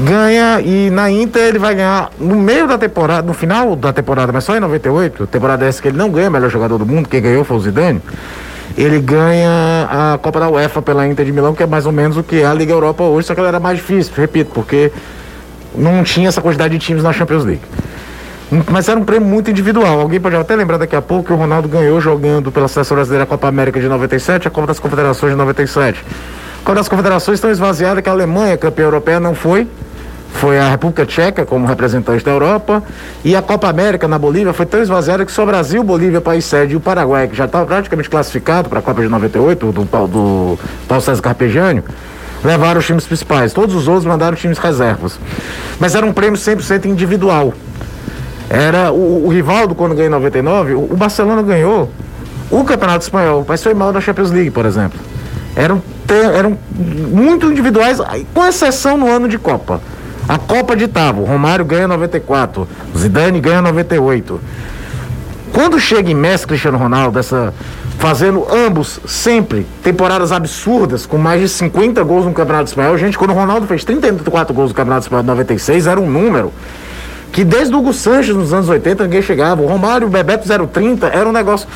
Ganha 0.00 0.60
e 0.60 0.90
na 0.90 1.08
Inter 1.08 1.42
ele 1.42 1.58
vai 1.60 1.76
ganhar 1.76 2.10
no 2.18 2.34
meio 2.34 2.66
da 2.66 2.76
temporada, 2.76 3.24
no 3.24 3.32
final 3.32 3.76
da 3.76 3.92
temporada, 3.92 4.32
mas 4.32 4.42
só 4.42 4.56
em 4.56 4.60
98, 4.60 5.24
temporada 5.28 5.64
essa 5.64 5.80
que 5.80 5.86
ele 5.86 5.96
não 5.96 6.10
ganha 6.10 6.28
melhor 6.28 6.50
jogador 6.50 6.78
do 6.78 6.86
mundo, 6.86 7.08
quem 7.08 7.22
ganhou 7.22 7.44
foi 7.44 7.58
o 7.58 7.60
Zidane. 7.60 8.02
Ele 8.76 8.98
ganha 8.98 9.88
a 9.88 10.18
Copa 10.18 10.40
da 10.40 10.48
UEFA 10.48 10.82
pela 10.82 11.06
Inter 11.06 11.26
de 11.26 11.32
Milão, 11.32 11.54
que 11.54 11.62
é 11.62 11.66
mais 11.66 11.86
ou 11.86 11.92
menos 11.92 12.16
o 12.16 12.24
que 12.24 12.40
é 12.42 12.46
a 12.46 12.54
Liga 12.54 12.72
Europa 12.72 13.04
hoje, 13.04 13.28
só 13.28 13.34
que 13.34 13.40
ela 13.40 13.50
era 13.50 13.60
mais 13.60 13.76
difícil, 13.76 14.12
repito, 14.16 14.50
porque 14.52 14.90
não 15.74 16.02
tinha 16.02 16.28
essa 16.28 16.40
quantidade 16.40 16.76
de 16.76 16.84
times 16.84 17.02
na 17.02 17.12
Champions 17.12 17.44
League. 17.44 17.62
Mas 18.68 18.88
era 18.88 18.98
um 18.98 19.04
prêmio 19.04 19.28
muito 19.28 19.50
individual. 19.50 20.00
Alguém 20.00 20.20
pode 20.20 20.34
até 20.34 20.56
lembrar 20.56 20.76
daqui 20.76 20.96
a 20.96 21.02
pouco 21.02 21.26
que 21.26 21.32
o 21.32 21.36
Ronaldo 21.36 21.68
ganhou 21.68 22.00
jogando 22.00 22.50
pela 22.50 22.66
Seleção 22.66 22.96
Brasileira 22.96 23.22
a 23.22 23.26
Copa 23.26 23.46
América 23.46 23.80
de 23.80 23.88
97 23.88 24.48
a 24.48 24.50
Copa 24.50 24.66
das 24.66 24.80
Confederações 24.80 25.32
de 25.32 25.38
97. 25.38 26.04
A 26.60 26.64
Copa 26.64 26.74
das 26.74 26.88
Confederações 26.88 27.36
estão 27.36 27.50
esvaziada 27.50 28.02
que 28.02 28.08
a 28.08 28.12
Alemanha, 28.12 28.56
campeã 28.56 28.84
europeia, 28.84 29.20
não 29.20 29.34
foi. 29.34 29.68
Foi 30.32 30.58
a 30.58 30.68
República 30.68 31.06
Tcheca 31.06 31.44
como 31.44 31.66
representante 31.66 32.24
da 32.24 32.32
Europa. 32.32 32.82
E 33.24 33.36
a 33.36 33.42
Copa 33.42 33.68
América 33.68 34.08
na 34.08 34.18
Bolívia 34.18 34.52
foi 34.52 34.66
tão 34.66 34.80
esvaziada 34.80 35.24
que 35.24 35.30
só 35.30 35.46
Brasil, 35.46 35.82
Bolívia, 35.84 36.20
país 36.20 36.44
sede 36.44 36.72
e 36.72 36.76
o 36.76 36.80
Paraguai, 36.80 37.28
que 37.28 37.36
já 37.36 37.44
estava 37.44 37.64
praticamente 37.66 38.10
classificado 38.10 38.68
para 38.68 38.80
a 38.80 38.82
Copa 38.82 39.00
de 39.00 39.08
98, 39.08 39.66
do, 39.66 39.72
do, 39.72 39.84
do 39.84 40.58
Paulo 40.88 41.02
César 41.02 41.22
Carpegiani 41.22 41.84
levaram 42.44 42.80
os 42.80 42.86
times 42.86 43.06
principais. 43.06 43.52
Todos 43.52 43.74
os 43.74 43.88
outros 43.88 44.06
mandaram 44.06 44.36
times 44.36 44.58
reservas. 44.58 45.18
Mas 45.78 45.94
era 45.94 46.04
um 46.04 46.12
prêmio 46.12 46.38
100% 46.38 46.86
individual. 46.86 47.52
Era 48.48 48.90
o, 48.92 49.26
o 49.26 49.28
Rivaldo, 49.28 49.74
quando 49.74 49.94
ganhou 49.94 50.08
em 50.08 50.10
99, 50.10 50.74
o, 50.74 50.78
o 50.92 50.96
Barcelona 50.96 51.42
ganhou 51.42 51.90
o 52.50 52.64
Campeonato 52.64 53.04
Espanhol, 53.04 53.44
mas 53.46 53.62
foi 53.62 53.74
mal 53.74 53.92
da 53.92 54.00
Champions 54.00 54.30
League, 54.30 54.50
por 54.50 54.66
exemplo. 54.66 54.98
Eram, 55.54 55.80
eram 56.34 56.58
muito 56.74 57.50
individuais, 57.50 57.98
com 58.34 58.44
exceção 58.44 58.96
no 58.96 59.08
ano 59.08 59.28
de 59.28 59.38
Copa. 59.38 59.80
A 60.28 60.38
Copa 60.38 60.76
de 60.76 60.88
Tavo, 60.88 61.24
Romário 61.24 61.64
ganha 61.64 61.88
94, 61.88 62.66
Zidane 62.96 63.40
ganha 63.40 63.62
98. 63.62 64.40
Quando 65.52 65.78
chega 65.80 66.10
em 66.10 66.14
Messi, 66.14 66.46
Cristiano 66.46 66.78
Ronaldo, 66.78 67.18
essa 67.18 67.52
fazendo 68.00 68.46
ambos 68.50 68.98
sempre 69.06 69.66
temporadas 69.82 70.32
absurdas, 70.32 71.04
com 71.04 71.18
mais 71.18 71.42
de 71.42 71.48
50 71.50 72.02
gols 72.02 72.24
no 72.24 72.32
Campeonato 72.32 72.70
Espanhol. 72.70 72.96
Gente, 72.96 73.18
quando 73.18 73.32
o 73.32 73.34
Ronaldo 73.34 73.66
fez 73.66 73.84
34 73.84 74.54
gols 74.54 74.70
no 74.70 74.74
Campeonato 74.74 75.04
Espanhol 75.04 75.22
de 75.22 75.28
96, 75.28 75.86
era 75.86 76.00
um 76.00 76.10
número 76.10 76.50
que 77.30 77.44
desde 77.44 77.74
o 77.74 77.78
Hugo 77.78 77.92
Sanches 77.92 78.34
nos 78.34 78.54
anos 78.54 78.70
80 78.70 79.04
ninguém 79.04 79.20
chegava. 79.20 79.60
O 79.60 79.66
Romário, 79.66 80.06
o 80.06 80.10
Bebeto 80.10 80.48
030 80.48 81.08
era 81.08 81.28
um 81.28 81.32
negócio. 81.32 81.68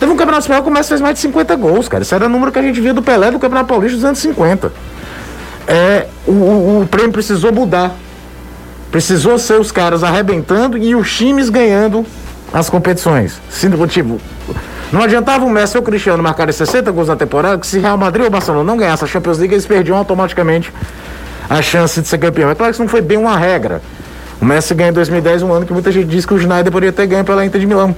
Teve 0.00 0.10
um 0.10 0.16
campeonato 0.16 0.42
espanhol 0.42 0.64
que 0.64 0.68
o 0.68 0.72
Messi 0.72 0.88
fez 0.88 1.00
mais 1.00 1.14
de 1.14 1.20
50 1.20 1.54
gols, 1.54 1.88
cara. 1.88 2.02
Isso 2.02 2.12
era 2.12 2.26
o 2.26 2.28
número 2.28 2.50
que 2.50 2.58
a 2.58 2.62
gente 2.62 2.80
via 2.80 2.92
do 2.92 3.02
Pelé 3.02 3.30
do 3.30 3.38
Campeonato 3.38 3.68
Paulista 3.68 3.94
dos 3.94 4.04
anos 4.04 4.18
50. 4.18 4.72
É, 5.68 6.06
o, 6.26 6.32
o, 6.32 6.82
o 6.82 6.88
prêmio 6.88 7.12
precisou 7.12 7.52
mudar. 7.52 7.94
Precisou 8.90 9.38
ser 9.38 9.60
os 9.60 9.70
caras 9.70 10.02
arrebentando 10.02 10.76
e 10.76 10.96
os 10.96 11.16
times 11.16 11.48
ganhando 11.50 12.04
as 12.52 12.68
competições. 12.68 13.40
Tipo, 13.88 14.20
não 14.92 15.02
adiantava 15.02 15.44
o 15.44 15.50
Messi 15.50 15.76
ou 15.76 15.82
o 15.82 15.84
Cristiano 15.84 16.22
marcarem 16.22 16.52
60 16.52 16.90
gols 16.90 17.08
na 17.08 17.16
temporada, 17.16 17.58
que 17.58 17.66
se 17.66 17.78
Real 17.78 17.98
Madrid 17.98 18.24
ou 18.24 18.30
Barcelona 18.30 18.64
não 18.64 18.76
ganhasse 18.76 19.04
a 19.04 19.06
Champions 19.06 19.38
League, 19.38 19.54
eles 19.54 19.66
perdiam 19.66 19.96
automaticamente 19.96 20.72
a 21.48 21.60
chance 21.60 22.00
de 22.00 22.08
ser 22.08 22.18
campeão. 22.18 22.50
É 22.50 22.54
claro 22.54 22.70
que 22.70 22.76
isso 22.76 22.82
não 22.82 22.88
foi 22.88 23.02
bem 23.02 23.18
uma 23.18 23.36
regra. 23.36 23.82
O 24.40 24.44
Messi 24.44 24.74
ganhou 24.74 24.90
em 24.90 24.94
2010, 24.94 25.42
um 25.42 25.52
ano 25.52 25.66
que 25.66 25.72
muita 25.72 25.92
gente 25.92 26.06
diz 26.06 26.24
que 26.24 26.32
o 26.32 26.38
Schneider 26.38 26.72
poderia 26.72 26.92
ter 26.92 27.06
ganho 27.06 27.24
pela 27.24 27.44
Inter 27.44 27.60
de 27.60 27.66
Milão, 27.66 27.94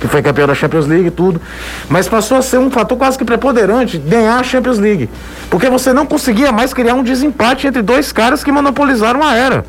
que 0.00 0.08
foi 0.08 0.22
campeão 0.22 0.46
da 0.46 0.54
Champions 0.54 0.86
League 0.86 1.06
e 1.06 1.10
tudo. 1.10 1.40
Mas 1.88 2.08
passou 2.08 2.36
a 2.36 2.42
ser 2.42 2.58
um 2.58 2.70
fator 2.70 2.98
quase 2.98 3.16
que 3.16 3.24
preponderante 3.24 3.98
ganhar 3.98 4.38
a 4.38 4.42
Champions 4.42 4.78
League. 4.78 5.08
Porque 5.48 5.68
você 5.68 5.92
não 5.92 6.04
conseguia 6.04 6.50
mais 6.50 6.74
criar 6.74 6.94
um 6.94 7.02
desempate 7.02 7.66
entre 7.66 7.82
dois 7.82 8.10
caras 8.10 8.42
que 8.42 8.50
monopolizaram 8.50 9.22
a 9.22 9.34
era. 9.34 9.64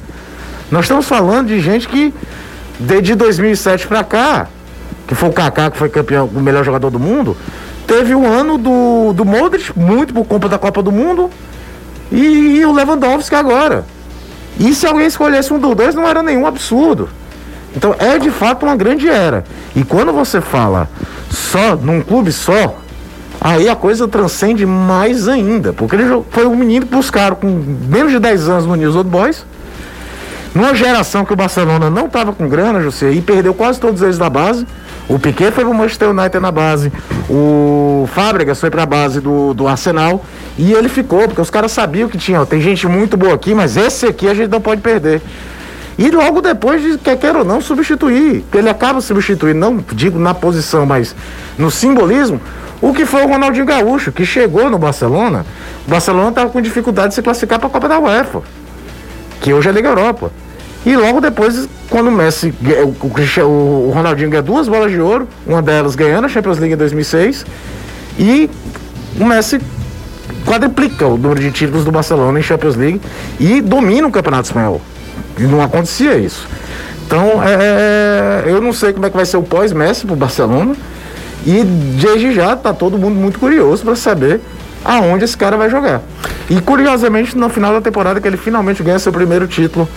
Nós 0.72 0.86
estamos 0.86 1.08
falando 1.08 1.48
de 1.48 1.60
gente 1.60 1.88
que, 1.88 2.14
desde 2.80 3.14
2007 3.14 3.86
para 3.86 4.04
cá, 4.04 4.48
que 5.08 5.16
foi 5.16 5.30
o 5.30 5.34
Kaká, 5.34 5.72
que 5.72 5.78
foi 5.78 5.90
campeão, 5.90 6.30
o 6.34 6.40
melhor 6.40 6.64
jogador 6.64 6.90
do 6.90 7.00
mundo, 7.00 7.36
teve 7.86 8.16
um 8.16 8.28
ano 8.28 8.58
do, 8.58 9.14
do 9.14 9.26
Modric, 9.26 9.78
muito 9.78 10.14
por 10.14 10.26
conta 10.26 10.50
da 10.50 10.58
Copa 10.58 10.82
do 10.82 10.92
Mundo, 10.92 11.30
e, 12.12 12.58
e 12.60 12.66
o 12.66 12.72
Lewandowski 12.72 13.36
agora. 13.36 13.86
E 14.60 14.74
se 14.74 14.88
alguém 14.88 15.08
escolhesse 15.08 15.54
um 15.54 15.60
dos 15.60 15.76
dois, 15.76 15.96
não 15.96 16.08
era 16.08 16.24
nenhum 16.24 16.48
absurdo. 16.48 17.10
Então 17.76 17.94
é 18.00 18.18
de 18.18 18.32
fato 18.32 18.66
uma 18.66 18.76
grande 18.76 19.10
era. 19.10 19.44
E 19.76 19.84
quando 19.84 20.14
você 20.14 20.40
fala 20.40 20.90
só 21.30 21.76
num 21.76 22.02
clube 22.02 22.32
só, 22.32 22.80
aí 23.42 23.68
a 23.68 23.76
coisa 23.76 24.08
transcende 24.08 24.66
mais 24.66 25.28
ainda. 25.28 25.74
Porque 25.74 25.96
ele 25.96 26.24
foi 26.30 26.46
um 26.46 26.56
menino 26.56 26.86
que 26.86 26.96
buscaram 26.96 27.36
com 27.36 27.48
menos 27.48 28.12
de 28.14 28.20
10 28.20 28.48
anos 28.48 28.66
no 28.66 28.76
News 28.76 28.96
Old 28.96 29.10
Boys 29.10 29.46
numa 30.56 30.74
geração 30.74 31.26
que 31.26 31.34
o 31.34 31.36
Barcelona 31.36 31.90
não 31.90 32.06
estava 32.06 32.32
com 32.32 32.48
grana, 32.48 32.82
José, 32.82 33.12
e 33.12 33.20
perdeu 33.20 33.54
quase 33.54 33.78
todos 33.78 34.02
eles 34.02 34.18
da 34.18 34.30
base. 34.30 34.66
O 35.08 35.20
Piquet 35.20 35.52
foi 35.52 35.64
para 35.64 35.72
o 35.72 35.76
Manchester 35.76 36.10
United 36.10 36.40
na 36.40 36.52
base, 36.52 36.92
o 37.30 38.10
Fábricas 38.14 38.60
foi 38.60 38.72
para 38.72 38.84
a 38.84 38.86
base 38.88 39.22
do, 39.22 39.54
do 39.54 39.68
Arsenal 39.68 40.26
e 40.58 40.74
ele 40.74 40.90
ficou, 40.90 41.28
porque 41.28 41.42
os 41.42 41.50
caras 41.52 41.72
sabiam 41.72 42.10
que 42.10 42.18
tinha, 42.18 42.42
ó, 42.42 42.46
tem 42.46 42.60
gente 42.60 42.88
muito 42.88 43.16
boa 43.16 43.36
aqui, 43.36 43.54
mas 43.54 43.78
esse 43.78 44.08
aqui 44.08 44.28
a 44.28 44.34
gente 44.34 44.50
não 44.50 44.60
pode 44.60 44.82
perder. 44.82 45.22
E 45.98 46.10
logo 46.10 46.42
depois, 46.42 46.82
de, 46.82 46.98
quer 46.98 47.18
queira 47.18 47.40
ou 47.40 47.46
não, 47.46 47.62
substituir. 47.62 48.44
Ele 48.54 48.70
acaba 48.70 49.00
substituindo, 49.00 49.60
não 49.60 49.78
digo 49.94 50.20
na 50.20 50.34
posição, 50.34 50.86
mas 50.86 51.16
no 51.58 51.70
simbolismo, 51.72 52.42
o 52.82 52.94
que 52.94 53.06
foi 53.06 53.24
o 53.24 53.28
Ronaldinho 53.28 53.66
Gaúcho, 53.66 54.12
que 54.12 54.26
chegou 54.26 54.70
no 54.70 54.78
Barcelona. 54.78 55.46
O 55.88 55.90
Barcelona 55.90 56.30
estava 56.30 56.50
com 56.50 56.60
dificuldade 56.62 57.10
de 57.10 57.16
se 57.16 57.22
classificar 57.22 57.60
para 57.60 57.68
a 57.68 57.72
Copa 57.72 57.88
da 57.88 58.00
UEFA, 58.00 58.42
que 59.40 59.54
hoje 59.54 59.70
é 59.70 59.72
Liga 59.72 59.88
Europa. 59.88 60.32
E 60.86 60.96
logo 60.96 61.20
depois, 61.20 61.68
quando 61.90 62.10
o 62.10 62.12
Messi, 62.12 62.54
o, 63.44 63.92
Ronaldinho 63.92 64.30
ganha 64.30 64.44
duas 64.44 64.68
bolas 64.68 64.92
de 64.92 65.02
ouro, 65.02 65.28
uma 65.46 65.62
delas 65.62 65.96
ganhando 65.96 66.26
a 66.26 66.30
Champions 66.30 66.60
League 66.60 66.76
em 66.76 66.78
2006, 66.78 67.46
e 68.20 68.50
o 69.20 69.26
Messi 69.26 69.60
quadriplica 70.46 71.08
o 71.08 71.18
número 71.18 71.40
de 71.40 71.52
títulos 71.52 71.84
do 71.84 71.92
Barcelona 71.92 72.40
em 72.40 72.44
Champions 72.44 72.76
League 72.76 73.02
e 73.40 73.62
domina 73.62 74.08
o 74.08 74.12
Campeonato 74.12 74.48
Espanhol. 74.48 74.80
E 75.40 75.44
não 75.44 75.62
acontecia 75.62 76.16
isso. 76.18 76.48
Então, 77.06 77.44
é, 77.44 78.44
é 78.46 78.52
eu 78.52 78.62
não 78.62 78.72
sei 78.72 78.94
como 78.94 79.08
é 79.08 79.10
que 79.10 79.16
vai 79.16 79.26
ser 79.26 79.38
o 79.38 79.44
pós-Messi 79.44 80.06
pro 80.06 80.16
Barcelona. 80.16 80.76
E 81.46 81.64
desde 81.64 82.34
já 82.34 82.56
tá 82.56 82.74
todo 82.74 82.98
mundo 82.98 83.16
muito 83.16 83.40
curioso 83.40 83.84
para 83.84 83.96
saber 83.96 84.42
aonde 84.84 85.26
esse 85.26 85.38
cara 85.38 85.58
vai 85.58 85.70
jogar. 85.70 86.02
E 86.50 86.60
curiosamente, 86.62 87.38
no 87.38 87.50
final 87.50 87.74
da 87.74 87.82
temporada 87.82 88.22
que 88.22 88.28
ele 88.28 88.38
finalmente 88.38 88.82
ganha 88.84 89.00
seu 89.00 89.12
primeiro 89.12 89.48
título 89.48 89.88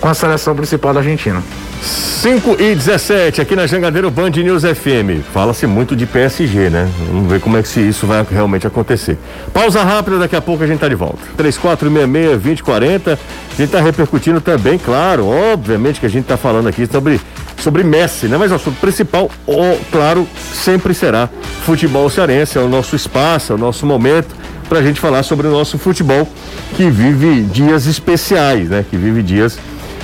com 0.00 0.08
a 0.08 0.14
seleção 0.14 0.54
principal 0.54 0.92
da 0.92 1.00
Argentina. 1.00 1.42
5 1.82 2.56
e 2.60 2.74
17 2.74 3.40
aqui 3.40 3.54
na 3.54 3.66
Jangadeiro 3.66 4.10
Band 4.10 4.30
News 4.30 4.62
FM. 4.62 5.22
Fala-se 5.32 5.66
muito 5.66 5.94
de 5.94 6.04
PSG, 6.04 6.68
né? 6.68 6.90
Vamos 7.12 7.30
ver 7.30 7.40
como 7.40 7.56
é 7.56 7.62
que 7.62 7.80
isso 7.80 8.06
vai 8.06 8.26
realmente 8.28 8.66
acontecer. 8.66 9.16
Pausa 9.52 9.84
rápida, 9.84 10.18
daqui 10.18 10.34
a 10.34 10.40
pouco 10.40 10.64
a 10.64 10.66
gente 10.66 10.80
tá 10.80 10.88
de 10.88 10.96
volta. 10.96 11.18
3466-2040. 11.38 13.12
A 13.16 13.56
gente 13.56 13.70
tá 13.70 13.80
repercutindo 13.80 14.40
também, 14.40 14.78
claro, 14.78 15.28
obviamente 15.28 16.00
que 16.00 16.06
a 16.06 16.10
gente 16.10 16.24
tá 16.24 16.36
falando 16.36 16.68
aqui 16.68 16.88
sobre, 16.90 17.20
sobre 17.58 17.84
Messi, 17.84 18.26
né? 18.26 18.36
Mas 18.36 18.50
o 18.50 18.56
assunto 18.56 18.80
principal, 18.80 19.30
oh, 19.46 19.76
claro, 19.92 20.26
sempre 20.52 20.94
será 20.94 21.28
futebol 21.64 22.10
cearense. 22.10 22.58
É 22.58 22.60
o 22.60 22.68
nosso 22.68 22.96
espaço, 22.96 23.52
é 23.52 23.54
o 23.54 23.58
nosso 23.58 23.86
momento 23.86 24.34
para 24.68 24.80
a 24.80 24.82
gente 24.82 25.00
falar 25.00 25.22
sobre 25.22 25.46
o 25.46 25.50
nosso 25.50 25.78
futebol 25.78 26.28
que 26.76 26.90
vive 26.90 27.42
dias 27.42 27.86
especiais, 27.86 28.68
né? 28.68 28.84
Que 28.88 28.96
vive 28.96 29.22
dias 29.22 29.58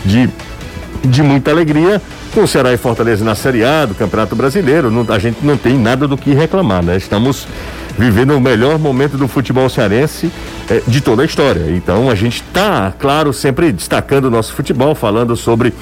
de, 0.04 0.28
de 1.04 1.22
muita 1.22 1.50
alegria 1.50 2.00
com 2.32 2.42
o 2.42 2.48
Ceará 2.48 2.72
e 2.72 2.76
Fortaleza 2.76 3.24
na 3.24 3.34
Série 3.34 3.64
A 3.64 3.86
do 3.86 3.94
Campeonato 3.94 4.34
Brasileiro. 4.34 4.90
Não, 4.90 5.06
a 5.08 5.18
gente 5.18 5.38
não 5.42 5.56
tem 5.56 5.78
nada 5.78 6.08
do 6.08 6.16
que 6.16 6.34
reclamar, 6.34 6.82
né? 6.82 6.96
Estamos 6.96 7.46
vivendo 7.96 8.36
o 8.36 8.40
melhor 8.40 8.78
momento 8.78 9.16
do 9.16 9.28
futebol 9.28 9.68
cearense 9.68 10.30
eh, 10.68 10.82
de 10.86 11.00
toda 11.00 11.22
a 11.22 11.24
história. 11.24 11.70
Então 11.70 12.10
a 12.10 12.14
gente 12.14 12.42
está, 12.42 12.92
claro, 12.98 13.32
sempre 13.32 13.70
destacando 13.70 14.24
o 14.24 14.30
nosso 14.30 14.52
futebol, 14.52 14.94
falando 14.94 15.36
sobre 15.36 15.72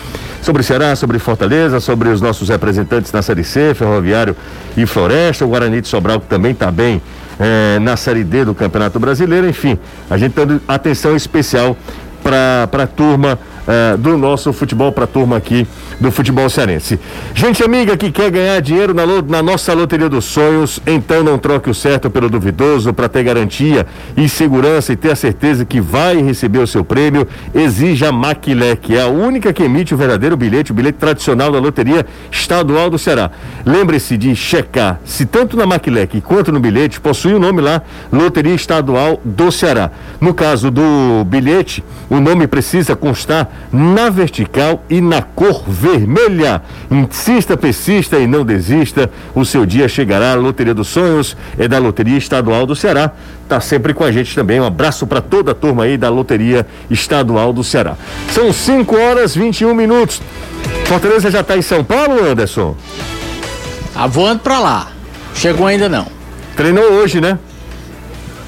sobre 0.42 0.62
Ceará, 0.62 0.94
sobre 0.96 1.18
Fortaleza, 1.18 1.80
sobre 1.80 2.08
os 2.08 2.20
nossos 2.20 2.48
representantes 2.48 3.12
na 3.12 3.22
Série 3.22 3.44
C, 3.44 3.74
Ferroviário 3.74 4.36
e 4.76 4.84
Floresta, 4.84 5.44
o 5.44 5.48
Guarani 5.48 5.80
de 5.80 5.88
Sobral 5.88 6.20
que 6.20 6.26
também 6.26 6.52
está 6.52 6.70
bem 6.70 7.00
eh, 7.40 7.78
na 7.80 7.96
Série 7.96 8.24
D 8.24 8.44
do 8.44 8.54
Campeonato 8.54 8.98
Brasileiro. 9.00 9.48
Enfim, 9.48 9.78
a 10.10 10.18
gente 10.18 10.34
dando 10.34 10.60
atenção 10.68 11.16
especial 11.16 11.76
para 12.22 12.68
a 12.70 12.86
turma 12.86 13.38
uh, 13.66 13.96
do 13.96 14.16
nosso 14.16 14.52
futebol, 14.52 14.92
para 14.92 15.04
a 15.04 15.06
turma 15.06 15.36
aqui 15.36 15.66
do 16.00 16.10
futebol 16.10 16.48
cearense. 16.48 16.98
Gente 17.34 17.62
amiga 17.62 17.96
que 17.96 18.10
quer 18.10 18.30
ganhar 18.30 18.60
dinheiro 18.60 18.94
na, 18.94 19.04
na 19.06 19.42
nossa 19.42 19.72
Loteria 19.72 20.08
dos 20.08 20.24
Sonhos, 20.24 20.80
então 20.86 21.22
não 21.22 21.38
troque 21.38 21.70
o 21.70 21.74
certo 21.74 22.10
pelo 22.10 22.28
duvidoso 22.28 22.92
para 22.92 23.08
ter 23.08 23.22
garantia 23.22 23.86
e 24.16 24.28
segurança 24.28 24.92
e 24.92 24.96
ter 24.96 25.12
a 25.12 25.16
certeza 25.16 25.64
que 25.64 25.80
vai 25.80 26.20
receber 26.20 26.58
o 26.58 26.66
seu 26.66 26.84
prêmio. 26.84 27.26
Exija 27.54 28.08
a 28.08 28.12
Maquilé, 28.12 28.76
que 28.76 28.96
é 28.96 29.02
a 29.02 29.08
única 29.08 29.52
que 29.52 29.62
emite 29.62 29.94
o 29.94 29.96
verdadeiro 29.96 30.36
bilhete, 30.36 30.72
o 30.72 30.74
bilhete 30.74 30.98
tradicional 30.98 31.52
da 31.52 31.58
Loteria 31.58 32.04
Estadual 32.30 32.90
do 32.90 32.98
Ceará. 32.98 33.30
Lembre-se 33.64 34.16
de 34.16 34.34
checar 34.34 35.00
se 35.04 35.26
tanto 35.26 35.56
na 35.56 35.66
Maquilec 35.66 36.20
quanto 36.20 36.52
no 36.52 36.60
bilhete 36.60 37.00
possui 37.00 37.34
o 37.34 37.38
nome 37.38 37.60
lá, 37.60 37.82
Loteria 38.10 38.54
Estadual 38.54 39.20
do 39.24 39.50
Ceará. 39.50 39.90
No 40.20 40.34
caso 40.34 40.70
do 40.70 41.24
bilhete, 41.26 41.84
o 42.08 42.20
nome 42.20 42.46
precisa 42.46 42.96
constar 42.96 43.48
na 43.72 44.08
vertical 44.10 44.84
e 44.88 45.00
na 45.00 45.22
cor 45.22 45.64
vermelha. 45.66 46.62
Insista, 46.90 47.56
persista 47.56 48.18
e 48.18 48.26
não 48.26 48.44
desista. 48.44 49.10
O 49.34 49.44
seu 49.44 49.66
dia 49.66 49.88
chegará. 49.88 50.32
A 50.32 50.36
Loteria 50.36 50.74
dos 50.74 50.88
Sonhos 50.88 51.36
é 51.58 51.68
da 51.68 51.78
Loteria 51.78 52.16
Estadual 52.16 52.66
do 52.66 52.74
Ceará. 52.74 53.12
Tá 53.48 53.60
sempre 53.60 53.92
com 53.92 54.04
a 54.04 54.12
gente 54.12 54.34
também. 54.34 54.60
Um 54.60 54.66
abraço 54.66 55.06
para 55.06 55.20
toda 55.20 55.52
a 55.52 55.54
turma 55.54 55.84
aí 55.84 55.96
da 55.96 56.08
Loteria 56.08 56.66
Estadual 56.90 57.52
do 57.52 57.62
Ceará. 57.62 57.96
São 58.30 58.52
5 58.52 58.96
horas 58.96 59.34
21 59.34 59.74
minutos. 59.74 60.22
Fortaleza 60.86 61.30
já 61.30 61.40
está 61.40 61.56
em 61.56 61.62
São 61.62 61.84
Paulo, 61.84 62.24
Anderson? 62.24 62.76
Tá 63.94 64.06
voando 64.06 64.40
para 64.40 64.58
lá. 64.58 64.88
Chegou 65.34 65.66
ainda 65.66 65.88
não. 65.88 66.06
Treinou 66.56 66.84
hoje, 66.84 67.20
né? 67.20 67.38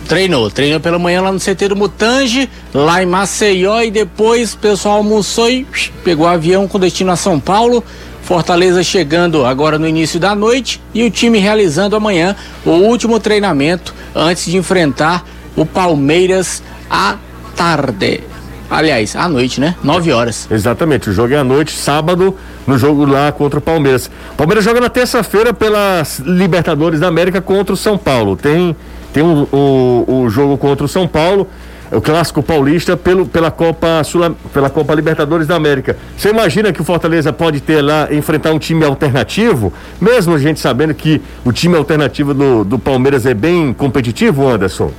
Treinou, 0.07 0.51
treinou 0.51 0.81
pela 0.81 0.99
manhã 0.99 1.23
lá 1.23 1.33
no 1.33 1.39
CT 1.39 1.69
do 1.69 1.77
Mutange, 1.77 2.49
lá 2.73 3.03
em 3.03 3.07
Maceió 3.07 3.81
e 3.81 3.91
depois 3.91 4.53
o 4.53 4.59
pessoal 4.59 4.97
almoçou 4.97 5.51
e 5.51 5.67
pegou 6.05 6.27
o 6.27 6.29
avião 6.29 6.69
com 6.69 6.79
destino 6.79 7.11
a 7.11 7.17
São 7.17 7.41
Paulo. 7.41 7.83
Fortaleza 8.23 8.83
chegando 8.83 9.45
agora 9.45 9.79
no 9.79 9.87
início 9.87 10.19
da 10.19 10.35
noite 10.35 10.81
e 10.95 11.05
o 11.05 11.11
time 11.11 11.39
realizando 11.39 11.95
amanhã 11.95 12.35
o 12.65 12.71
último 12.71 13.21
treinamento 13.21 13.95
antes 14.15 14.47
de 14.47 14.57
enfrentar 14.57 15.25
o 15.57 15.67
Palmeiras 15.67 16.63
à 16.89 17.17
tarde. 17.55 18.23
Aliás, 18.71 19.15
à 19.15 19.29
noite, 19.29 19.61
né? 19.61 19.77
9 19.85 20.11
horas. 20.11 20.49
Exatamente, 20.51 21.11
o 21.11 21.13
jogo 21.13 21.35
é 21.35 21.37
à 21.37 21.45
noite, 21.45 21.73
sábado, 21.73 22.35
no 22.67 22.79
jogo 22.79 23.05
lá 23.05 23.31
contra 23.31 23.59
o 23.59 23.63
Palmeiras. 23.63 24.11
O 24.33 24.37
Palmeiras 24.37 24.65
joga 24.65 24.81
na 24.81 24.89
terça-feira 24.89 25.53
pelas 25.53 26.19
Libertadores 26.19 27.01
da 27.01 27.09
América 27.09 27.41
contra 27.41 27.75
o 27.75 27.77
São 27.77 27.99
Paulo. 27.99 28.37
Tem 28.37 28.75
tem 29.15 29.23
o, 29.23 29.49
o, 29.53 30.23
o 30.23 30.29
jogo 30.29 30.59
contra 30.59 30.85
o 30.85 30.89
São 30.89 31.07
Paulo, 31.07 31.49
o 31.93 32.01
clássico 32.01 32.43
paulista 32.43 32.97
pelo, 32.97 33.25
pela 33.25 33.49
Copa 33.49 34.03
Sul, 34.03 34.35
pela 34.53 34.69
Copa 34.69 34.93
Libertadores 34.93 35.47
da 35.47 35.55
América. 35.55 35.97
Você 36.19 36.31
imagina 36.31 36.73
que 36.73 36.83
o 36.83 36.85
Fortaleza 36.85 37.33
pode 37.33 37.61
ter 37.61 37.81
lá 37.81 38.13
enfrentar 38.13 38.53
um 38.53 38.59
time 38.59 38.85
alternativo, 38.85 39.73
mesmo 40.01 40.35
a 40.35 40.39
gente 40.39 40.59
sabendo 40.59 40.93
que 40.93 41.23
o 41.45 41.53
time 41.53 41.77
alternativo 41.77 42.35
do, 42.35 42.65
do 42.65 42.77
Palmeiras 42.77 43.25
é 43.25 43.33
bem 43.33 43.73
competitivo, 43.73 44.49
Anderson? 44.49 44.91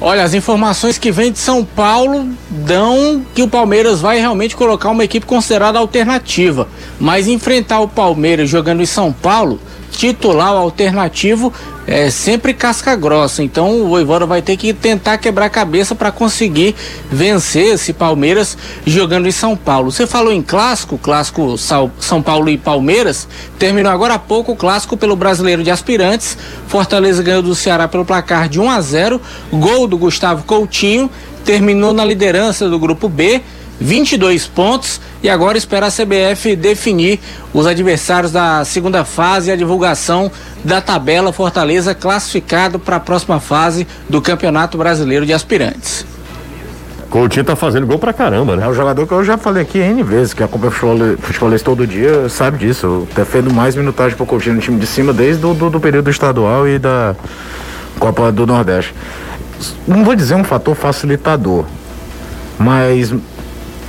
Olha, 0.00 0.22
as 0.22 0.34
informações 0.34 0.96
que 0.96 1.10
vêm 1.10 1.32
de 1.32 1.38
São 1.38 1.64
Paulo 1.64 2.28
dão 2.48 3.24
que 3.34 3.42
o 3.42 3.48
Palmeiras 3.48 4.00
vai 4.00 4.20
realmente 4.20 4.54
colocar 4.54 4.90
uma 4.90 5.04
equipe 5.04 5.26
considerada 5.26 5.78
alternativa. 5.78 6.68
Mas 7.00 7.26
enfrentar 7.26 7.80
o 7.80 7.88
Palmeiras 7.88 8.50
jogando 8.50 8.82
em 8.82 8.86
São 8.86 9.12
Paulo 9.12 9.58
titular, 9.96 10.48
alternativo, 10.48 11.52
é 11.86 12.10
sempre 12.10 12.52
casca 12.54 12.96
grossa. 12.96 13.42
Então 13.42 13.80
o 13.80 13.88
Voivoda 13.88 14.26
vai 14.26 14.42
ter 14.42 14.56
que 14.56 14.72
tentar 14.72 15.18
quebrar 15.18 15.46
a 15.46 15.50
cabeça 15.50 15.94
para 15.94 16.10
conseguir 16.10 16.74
vencer 17.10 17.74
esse 17.74 17.92
Palmeiras 17.92 18.56
jogando 18.86 19.26
em 19.26 19.32
São 19.32 19.56
Paulo. 19.56 19.90
Você 19.90 20.06
falou 20.06 20.32
em 20.32 20.42
clássico, 20.42 20.98
clássico 20.98 21.56
São 21.58 22.22
Paulo 22.22 22.48
e 22.50 22.58
Palmeiras. 22.58 23.28
Terminou 23.58 23.92
agora 23.92 24.14
há 24.14 24.18
pouco 24.18 24.52
o 24.52 24.56
clássico 24.56 24.96
pelo 24.96 25.16
Brasileiro 25.16 25.62
de 25.62 25.70
Aspirantes. 25.70 26.36
Fortaleza 26.66 27.22
ganhou 27.22 27.42
do 27.42 27.54
Ceará 27.54 27.86
pelo 27.86 28.04
placar 28.04 28.48
de 28.48 28.58
1 28.58 28.70
a 28.70 28.80
0. 28.80 29.20
Gol 29.52 29.86
do 29.86 29.96
Gustavo 29.96 30.44
Coutinho. 30.44 31.10
Terminou 31.44 31.92
na 31.92 32.04
liderança 32.04 32.68
do 32.68 32.78
grupo 32.78 33.08
B. 33.08 33.42
22 33.80 34.46
pontos 34.46 35.00
e 35.22 35.28
agora 35.28 35.58
espera 35.58 35.86
a 35.86 35.90
CBF 35.90 36.54
definir 36.56 37.20
os 37.52 37.66
adversários 37.66 38.30
da 38.30 38.64
segunda 38.64 39.04
fase 39.04 39.50
e 39.50 39.52
a 39.52 39.56
divulgação 39.56 40.30
da 40.62 40.80
tabela 40.80 41.32
Fortaleza 41.32 41.94
classificado 41.94 42.78
para 42.78 42.96
a 42.96 43.00
próxima 43.00 43.40
fase 43.40 43.86
do 44.08 44.20
Campeonato 44.20 44.78
Brasileiro 44.78 45.26
de 45.26 45.32
Aspirantes. 45.32 46.06
Coutinho 47.14 47.44
tá 47.44 47.54
fazendo 47.54 47.86
gol 47.86 47.96
pra 47.96 48.12
caramba, 48.12 48.56
né? 48.56 48.64
É 48.64 48.68
o 48.68 48.74
jogador 48.74 49.06
que 49.06 49.12
eu 49.12 49.22
já 49.22 49.38
falei 49.38 49.62
aqui 49.62 49.78
N 49.78 50.02
vezes, 50.02 50.34
que 50.34 50.42
acompanha 50.42 50.72
futebol 50.72 51.58
todo 51.60 51.86
dia, 51.86 52.28
sabe 52.28 52.58
disso. 52.58 52.86
Eu 52.86 53.08
defendo 53.14 53.54
mais 53.54 53.76
minutagem 53.76 54.16
pro 54.16 54.26
Coutinho 54.26 54.56
no 54.56 54.60
time 54.60 54.80
de 54.80 54.86
cima 54.86 55.12
desde 55.12 55.46
o 55.46 55.54
do, 55.54 55.70
do 55.70 55.78
período 55.78 56.10
estadual 56.10 56.66
e 56.66 56.76
da 56.76 57.14
Copa 58.00 58.32
do 58.32 58.44
Nordeste. 58.44 58.92
Não 59.86 60.02
vou 60.02 60.16
dizer 60.16 60.34
um 60.34 60.42
fator 60.42 60.74
facilitador, 60.74 61.64
mas 62.58 63.14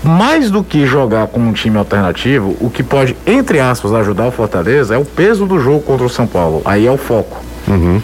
mais 0.06 0.52
do 0.52 0.63
que 0.63 0.86
jogar 0.86 1.28
com 1.28 1.39
um 1.39 1.54
time 1.54 1.78
alternativo, 1.78 2.56
o 2.60 2.70
que 2.70 2.84
pode, 2.84 3.15
entre 3.26 3.60
aspas, 3.60 3.94
ajudar 3.94 4.28
o 4.28 4.32
Fortaleza 4.32 4.96
é 4.96 4.98
o 4.98 5.06
peso 5.06 5.46
do 5.46 5.60
jogo 5.60 5.82
contra 5.82 6.06
o 6.06 6.10
São 6.10 6.28
Paulo. 6.28 6.62
Aí 6.63 6.86
é 6.86 6.91
o 6.91 6.98
foco. 6.98 7.44
Uhum. 7.68 8.02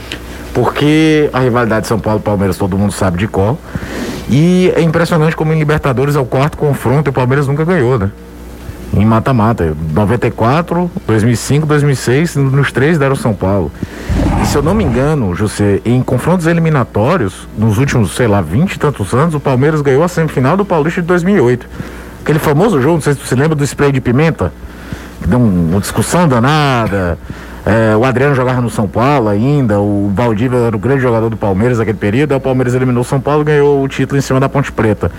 Porque 0.54 1.30
a 1.32 1.40
rivalidade 1.40 1.88
São 1.88 2.00
Paulo-Palmeiras 2.00 2.58
todo 2.58 2.78
mundo 2.78 2.92
sabe 2.92 3.18
de 3.18 3.28
qual. 3.28 3.58
E 4.30 4.72
é 4.76 4.82
impressionante 4.82 5.36
como 5.36 5.54
em 5.54 5.60
Libertadores 5.60 6.16
é 6.16 6.20
o 6.20 6.26
quarto 6.26 6.58
confronto 6.58 7.10
e 7.10 7.12
o 7.12 7.14
Palmeiras 7.14 7.48
nunca 7.48 7.64
ganhou, 7.64 7.98
né? 7.98 8.10
Em 8.94 9.06
mata-mata. 9.06 9.76
94, 9.94 10.92
2005, 11.08 11.66
2006, 11.66 12.36
nos 12.36 12.72
três 12.72 12.98
deram 12.98 13.16
São 13.16 13.34
Paulo. 13.34 13.72
E 14.42 14.46
se 14.46 14.58
eu 14.58 14.64
não 14.64 14.74
me 14.74 14.84
engano, 14.84 15.36
José, 15.36 15.80
em 15.86 16.02
confrontos 16.02 16.48
eliminatórios, 16.48 17.48
nos 17.58 17.78
últimos, 17.78 18.16
sei 18.16 18.28
lá, 18.28 18.42
20 18.42 18.74
e 18.74 18.80
tantos 18.80 19.14
anos, 19.14 19.36
o 19.36 19.40
Palmeiras 19.40 19.82
ganhou 19.82 20.04
a 20.04 20.08
semifinal 20.08 20.58
do 20.58 20.66
Paulista 20.66 21.00
de 21.02 21.08
2008. 21.08 21.68
Aquele 22.24 22.40
famoso 22.40 22.82
jogo, 22.82 22.96
não 22.96 23.02
sei 23.02 23.14
se 23.14 23.20
você 23.20 23.36
lembra 23.36 23.56
do 23.56 23.64
spray 23.64 23.92
de 23.92 24.02
pimenta, 24.02 24.52
que 25.22 25.28
deu 25.28 25.40
uma 25.40 25.80
discussão 25.80 26.28
danada. 26.28 27.18
É, 27.64 27.96
o 27.96 28.04
Adriano 28.04 28.34
jogava 28.34 28.60
no 28.60 28.70
São 28.70 28.88
Paulo 28.88 29.30
ainda, 29.30 29.80
o 29.80 30.12
Valdívia 30.14 30.58
era 30.58 30.76
o 30.76 30.80
grande 30.80 31.02
jogador 31.02 31.30
do 31.30 31.38
Palmeiras 31.38 31.78
naquele 31.78 31.98
período, 31.98 32.32
aí 32.32 32.38
o 32.38 32.42
Palmeiras 32.42 32.74
eliminou 32.74 33.02
o 33.02 33.06
São 33.06 33.22
Paulo 33.22 33.44
e 33.44 33.46
ganhou 33.46 33.84
o 33.84 33.88
título 33.88 34.18
em 34.18 34.22
cima 34.22 34.40
da 34.40 34.50
Ponte 34.50 34.72
Preta. 34.72 35.12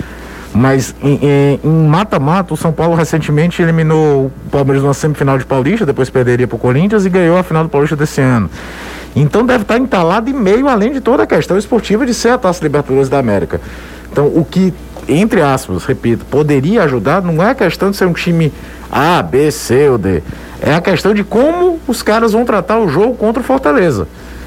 Mas 0.52 0.94
em 1.02 1.86
mata-mata, 1.88 2.52
o 2.52 2.56
São 2.56 2.72
Paulo 2.72 2.94
recentemente 2.94 3.62
eliminou 3.62 4.26
o 4.26 4.32
Palmeiras 4.50 4.82
numa 4.82 4.92
semifinal 4.92 5.38
de 5.38 5.46
Paulista, 5.46 5.86
depois 5.86 6.10
perderia 6.10 6.46
para 6.46 6.56
o 6.56 6.58
Corinthians 6.58 7.06
e 7.06 7.08
ganhou 7.08 7.38
a 7.38 7.42
final 7.42 7.62
do 7.62 7.68
Paulista 7.70 7.96
desse 7.96 8.20
ano. 8.20 8.50
Então 9.14 9.44
deve 9.44 9.62
estar 9.62 9.78
entalado 9.78 10.30
e 10.30 10.32
meio, 10.32 10.68
além 10.68 10.92
de 10.92 11.00
toda 11.00 11.22
a 11.22 11.26
questão 11.26 11.58
esportiva 11.58 12.06
de 12.06 12.14
ser 12.14 12.30
a 12.30 12.38
Taça 12.38 12.62
Libertadores 12.62 13.08
da 13.08 13.18
América. 13.18 13.60
Então, 14.10 14.26
o 14.26 14.44
que, 14.44 14.72
entre 15.08 15.40
aspas, 15.40 15.84
repito, 15.84 16.24
poderia 16.26 16.82
ajudar 16.84 17.22
não 17.22 17.42
é 17.42 17.50
a 17.50 17.54
questão 17.54 17.90
de 17.90 17.96
ser 17.96 18.06
um 18.06 18.12
time 18.12 18.52
A, 18.90 19.22
B, 19.22 19.50
C 19.50 19.88
ou 19.88 19.98
D. 19.98 20.22
É 20.60 20.74
a 20.74 20.80
questão 20.80 21.12
de 21.12 21.24
como 21.24 21.78
os 21.86 22.02
caras 22.02 22.32
vão 22.32 22.44
tratar 22.44 22.78
o 22.78 22.88
jogo 22.88 23.14
contra 23.14 23.40
o 23.40 23.44
Fortaleza 23.44 24.06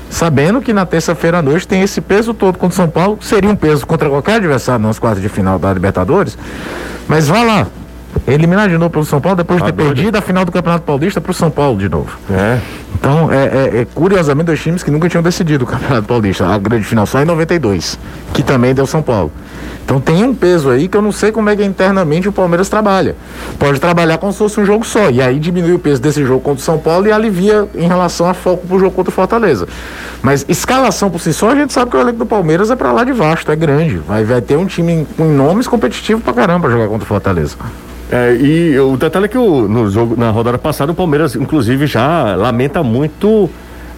sabendo 0.09 0.61
que 0.61 0.71
na 0.71 0.85
terça-feira 0.85 1.39
à 1.39 1.41
noite 1.41 1.67
tem 1.67 1.81
esse 1.81 1.99
peso 1.99 2.33
todo 2.33 2.57
contra 2.57 2.73
o 2.73 2.77
São 2.77 2.89
Paulo, 2.89 3.17
seria 3.21 3.49
um 3.49 3.55
peso 3.55 3.85
contra 3.85 4.09
qualquer 4.09 4.35
adversário 4.35 4.85
nas 4.85 4.99
quartas 4.99 5.21
de 5.21 5.29
final 5.29 5.59
da 5.59 5.73
Libertadores, 5.73 6.37
mas 7.07 7.27
vá 7.27 7.43
lá, 7.43 7.67
eliminar 8.27 8.69
de 8.69 8.77
novo 8.77 8.89
pelo 8.89 9.05
São 9.05 9.21
Paulo 9.21 9.37
depois 9.37 9.61
de 9.61 9.65
ter 9.65 9.73
tá 9.73 9.83
perdido 9.83 10.15
a 10.15 10.21
final 10.21 10.45
do 10.45 10.51
Campeonato 10.51 10.85
Paulista 10.85 11.21
para 11.21 11.31
o 11.31 11.33
São 11.33 11.49
Paulo 11.49 11.77
de 11.77 11.89
novo. 11.89 12.17
É. 12.29 12.59
Então, 12.93 13.31
é, 13.31 13.45
é, 13.45 13.81
é, 13.81 13.87
curiosamente 13.93 14.47
dois 14.47 14.61
times 14.61 14.81
que 14.81 14.89
nunca 14.89 15.07
tinham 15.09 15.21
decidido 15.21 15.63
o 15.63 15.67
Campeonato 15.67 16.07
Paulista, 16.07 16.47
a 16.47 16.57
grande 16.57 16.85
final 16.85 17.05
só 17.05 17.21
em 17.21 17.25
92, 17.25 17.99
que 18.33 18.41
também 18.41 18.73
deu 18.73 18.85
São 18.85 19.01
Paulo. 19.01 19.31
Então 19.85 20.01
tem 20.01 20.23
um 20.23 20.33
peso 20.33 20.71
aí 20.71 20.87
que 20.87 20.97
eu 20.97 21.01
não 21.01 21.11
sei 21.11 21.31
como 21.31 21.47
é 21.47 21.55
que 21.55 21.63
internamente 21.63 22.27
o 22.27 22.31
Palmeiras 22.31 22.67
trabalha. 22.67 23.15
Pode 23.59 23.79
trabalhar 23.79 24.17
como 24.17 24.31
se 24.31 24.39
fosse 24.39 24.59
um 24.59 24.65
jogo 24.65 24.83
só. 24.83 25.11
E 25.11 25.21
aí 25.21 25.37
diminui 25.37 25.73
o 25.73 25.79
peso 25.79 26.01
desse 26.01 26.25
jogo 26.25 26.41
contra 26.41 26.59
o 26.59 26.65
São 26.65 26.79
Paulo 26.79 27.05
e 27.05 27.11
alivia 27.11 27.67
em 27.75 27.87
relação 27.87 28.27
a 28.27 28.33
foco 28.33 28.65
pro 28.65 28.79
jogo 28.79 28.91
contra 28.95 29.11
o 29.11 29.13
Fortaleza. 29.13 29.67
Mas 30.23 30.43
escalação 30.49 31.11
por 31.11 31.21
si 31.21 31.31
só, 31.31 31.51
a 31.51 31.55
gente 31.55 31.71
sabe 31.71 31.91
que 31.91 31.97
o 31.97 31.99
elenco 31.99 32.17
do 32.17 32.25
Palmeiras 32.25 32.71
é 32.71 32.75
para 32.75 32.91
lá 32.91 33.03
de 33.03 33.11
vasto, 33.11 33.51
é 33.51 33.55
grande. 33.55 33.97
Vai, 33.97 34.23
vai 34.23 34.41
ter 34.41 34.57
um 34.57 34.65
time 34.65 35.05
com 35.15 35.25
nomes 35.25 35.67
competitivos 35.67 36.23
pra 36.23 36.33
caramba 36.33 36.67
jogar 36.67 36.87
contra 36.87 37.03
o 37.03 37.07
Fortaleza. 37.07 37.55
É, 38.11 38.35
e 38.35 38.79
o 38.79 38.95
detalhe 38.97 39.25
é 39.25 39.27
que 39.27 39.37
o, 39.37 39.67
no 39.67 39.89
jogo, 39.89 40.15
na 40.15 40.29
rodada 40.29 40.57
passada, 40.57 40.91
o 40.91 40.95
Palmeiras, 40.95 41.35
inclusive, 41.35 41.87
já 41.87 42.35
lamenta 42.35 42.83
muito 42.83 43.49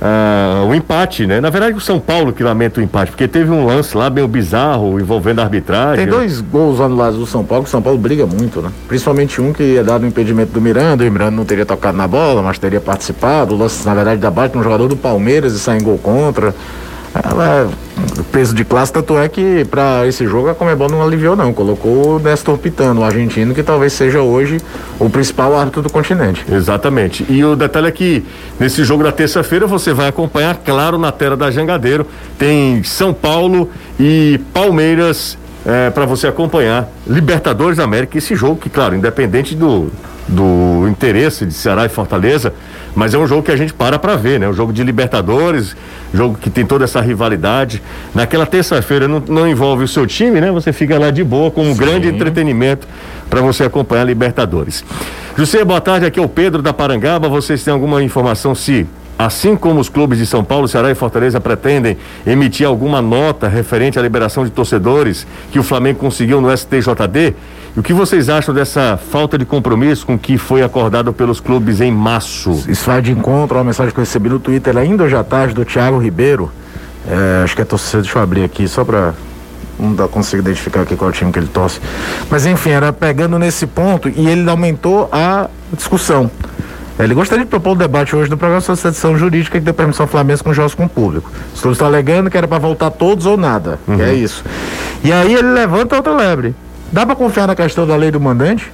uh, 0.01 0.65
o 0.67 0.73
empate, 0.73 1.25
né? 1.27 1.41
Na 1.41 1.49
verdade, 1.49 1.75
o 1.75 1.81
São 1.81 1.99
Paulo 1.99 2.31
que 2.31 2.43
lamenta 2.43 2.79
o 2.79 2.83
empate, 2.83 3.11
porque 3.11 3.27
teve 3.27 3.51
um 3.51 3.65
lance 3.65 3.95
lá 3.95 4.09
meio 4.09 4.27
bizarro 4.27 4.99
envolvendo 4.99 5.39
a 5.39 5.43
arbitragem. 5.43 6.05
Tem 6.05 6.07
dois 6.07 6.39
gols 6.39 6.79
anulados 6.79 7.19
do 7.19 7.25
São 7.25 7.43
Paulo, 7.43 7.63
que 7.63 7.69
o 7.69 7.71
São 7.71 7.81
Paulo 7.81 7.99
briga 7.99 8.25
muito, 8.25 8.61
né? 8.61 8.69
Principalmente 8.87 9.41
um 9.41 9.51
que 9.51 9.77
é 9.77 9.83
dado 9.83 10.03
o 10.03 10.07
impedimento 10.07 10.51
do 10.53 10.61
Miranda, 10.61 11.03
o 11.03 11.11
Miranda 11.11 11.31
não 11.31 11.45
teria 11.45 11.65
tocado 11.65 11.97
na 11.97 12.07
bola, 12.07 12.41
mas 12.41 12.57
teria 12.57 12.79
participado. 12.79 13.55
O 13.55 13.57
lance, 13.57 13.85
na 13.85 13.93
verdade, 13.93 14.21
da 14.21 14.31
bate 14.31 14.57
um 14.57 14.63
jogador 14.63 14.87
do 14.87 14.95
Palmeiras 14.95 15.53
e 15.53 15.59
sai 15.59 15.77
em 15.77 15.83
gol 15.83 15.97
contra. 15.97 16.53
Ela, 17.13 17.69
peso 18.31 18.53
de 18.53 18.63
classe, 18.63 18.93
tanto 18.93 19.17
é 19.17 19.27
que 19.27 19.65
para 19.65 20.05
esse 20.05 20.25
jogo 20.27 20.49
a 20.49 20.55
Comebol 20.55 20.89
não 20.89 21.01
aliviou 21.01 21.35
não, 21.35 21.53
colocou 21.53 22.17
o 22.17 22.19
Nestor 22.19 22.57
Pitano, 22.57 23.01
o 23.01 23.03
argentino, 23.03 23.53
que 23.53 23.63
talvez 23.63 23.93
seja 23.93 24.21
hoje 24.21 24.57
o 24.99 25.09
principal 25.09 25.57
árbitro 25.57 25.81
do 25.81 25.89
continente. 25.89 26.45
Exatamente. 26.51 27.25
E 27.29 27.43
o 27.43 27.55
detalhe 27.55 27.87
é 27.87 27.91
que 27.91 28.25
nesse 28.59 28.83
jogo 28.83 29.03
da 29.03 29.11
terça-feira 29.11 29.65
você 29.65 29.93
vai 29.93 30.07
acompanhar, 30.07 30.55
claro, 30.63 30.97
na 30.97 31.11
tela 31.11 31.35
da 31.35 31.49
Jangadeiro, 31.49 32.05
tem 32.37 32.83
São 32.83 33.13
Paulo 33.13 33.69
e 33.99 34.39
Palmeiras 34.53 35.37
é, 35.65 35.89
para 35.89 36.05
você 36.05 36.27
acompanhar. 36.27 36.89
Libertadores 37.05 37.77
da 37.77 37.83
América, 37.83 38.17
esse 38.17 38.35
jogo 38.35 38.55
que, 38.55 38.69
claro, 38.69 38.95
independente 38.95 39.55
do, 39.55 39.91
do 40.27 40.87
interesse 40.87 41.45
de 41.45 41.53
Ceará 41.53 41.85
e 41.85 41.89
Fortaleza, 41.89 42.53
mas 42.97 43.13
é 43.13 43.17
um 43.17 43.27
jogo 43.27 43.43
que 43.43 43.51
a 43.51 43.55
gente 43.55 43.71
para 43.71 43.99
para 43.99 44.15
ver, 44.15 44.39
né? 44.39 44.49
Um 44.49 44.53
jogo 44.53 44.73
de 44.73 44.83
Libertadores, 44.83 45.77
jogo 46.11 46.35
que 46.35 46.49
tem 46.49 46.65
toda 46.65 46.83
essa 46.83 46.99
rivalidade. 46.99 47.79
Naquela 48.15 48.43
terça-feira 48.43 49.07
não, 49.07 49.19
não, 49.19 49.47
envolve 49.47 49.83
o 49.83 49.87
seu 49.87 50.07
time, 50.07 50.41
né? 50.41 50.51
Você 50.51 50.73
fica 50.73 50.97
lá 50.97 51.11
de 51.11 51.23
boa 51.23 51.51
com 51.51 51.61
um 51.61 51.73
Sim. 51.73 51.77
grande 51.77 52.07
entretenimento 52.07 52.87
para 53.29 53.39
você 53.39 53.65
acompanhar 53.65 54.01
a 54.01 54.05
Libertadores. 54.05 54.83
José, 55.37 55.63
boa 55.63 55.79
tarde. 55.79 56.07
Aqui 56.07 56.19
é 56.19 56.23
o 56.23 56.27
Pedro 56.27 56.63
da 56.63 56.73
Parangaba. 56.73 57.29
Vocês 57.29 57.63
têm 57.63 57.71
alguma 57.71 58.01
informação 58.01 58.55
se 58.55 58.87
Assim 59.19 59.55
como 59.55 59.79
os 59.79 59.89
clubes 59.89 60.19
de 60.19 60.27
São 60.27 60.43
Paulo, 60.43 60.67
Ceará 60.67 60.91
e 60.91 60.95
Fortaleza 60.95 61.39
pretendem 61.39 61.97
emitir 62.25 62.67
alguma 62.67 63.01
nota 63.01 63.47
referente 63.47 63.97
à 63.97 64.01
liberação 64.01 64.45
de 64.45 64.51
torcedores 64.51 65.25
que 65.51 65.57
o 65.57 65.63
Flamengo 65.63 65.97
conseguiu 65.97 66.39
no 66.39 66.55
STJD, 66.55 67.33
o 67.77 67.83
que 67.83 67.93
vocês 67.93 68.27
acham 68.27 68.55
dessa 68.55 68.97
falta 68.97 69.37
de 69.37 69.45
compromisso 69.45 70.03
com 70.03 70.15
o 70.15 70.19
que 70.19 70.35
foi 70.35 70.63
acordado 70.63 71.13
pelos 71.13 71.39
clubes 71.39 71.79
em 71.79 71.91
março? 71.91 72.63
Isso 72.67 72.83
vai 72.85 73.03
de 73.03 73.11
encontro 73.11 73.55
a 73.55 73.59
uma 73.59 73.65
mensagem 73.65 73.93
que 73.93 73.99
eu 73.99 74.03
recebi 74.03 74.29
no 74.29 74.39
Twitter 74.39 74.75
ainda 74.75 75.03
hoje 75.03 75.15
à 75.15 75.23
tarde 75.23 75.53
do 75.53 75.63
Thiago 75.63 75.99
Ribeiro. 75.99 76.51
É, 77.07 77.43
acho 77.43 77.55
que 77.55 77.61
é 77.61 77.65
torcedor, 77.65 78.01
deixa 78.01 78.17
eu 78.17 78.23
abrir 78.23 78.43
aqui 78.43 78.67
só 78.67 78.83
para 78.83 79.13
não 79.79 79.93
dá, 79.93 80.07
consigo 80.07 80.41
identificar 80.41 80.81
aqui 80.81 80.95
qual 80.95 81.11
time 81.11 81.31
que 81.31 81.37
ele 81.37 81.47
torce. 81.47 81.79
Mas 82.31 82.47
enfim, 82.47 82.71
era 82.71 82.91
pegando 82.91 83.37
nesse 83.37 83.67
ponto 83.67 84.09
e 84.09 84.27
ele 84.27 84.49
aumentou 84.49 85.07
a 85.11 85.47
discussão. 85.71 86.31
Ele 86.99 87.13
gostaria 87.13 87.45
de 87.45 87.49
propor 87.49 87.73
um 87.73 87.75
debate 87.77 88.15
hoje 88.15 88.27
no 88.27 88.37
programa 88.37 88.59
sobre 88.59 88.81
sedição 88.81 89.15
jurídica 89.15 89.59
que 89.59 89.63
deu 89.63 89.73
permissão 89.73 90.05
ao 90.05 90.07
Flamengo 90.07 90.43
com 90.43 90.51
jogos 90.51 90.73
com 90.73 90.85
o 90.85 90.89
público. 90.89 91.29
Os 91.53 91.61
clubes 91.61 91.75
estão 91.75 91.87
alegando 91.87 92.27
que 92.31 92.35
era 92.35 92.47
para 92.47 92.57
voltar 92.57 92.89
todos 92.89 93.27
ou 93.27 93.37
nada. 93.37 93.77
Uhum. 93.87 94.01
é 94.01 94.15
isso. 94.15 94.43
E 95.03 95.13
aí 95.13 95.31
ele 95.35 95.51
levanta 95.51 95.95
outra 95.95 96.15
lebre. 96.15 96.55
Dá 96.91 97.05
para 97.05 97.15
confiar 97.15 97.47
na 97.47 97.55
questão 97.55 97.85
da 97.85 97.95
lei 97.95 98.11
do 98.11 98.19
mandante? 98.19 98.71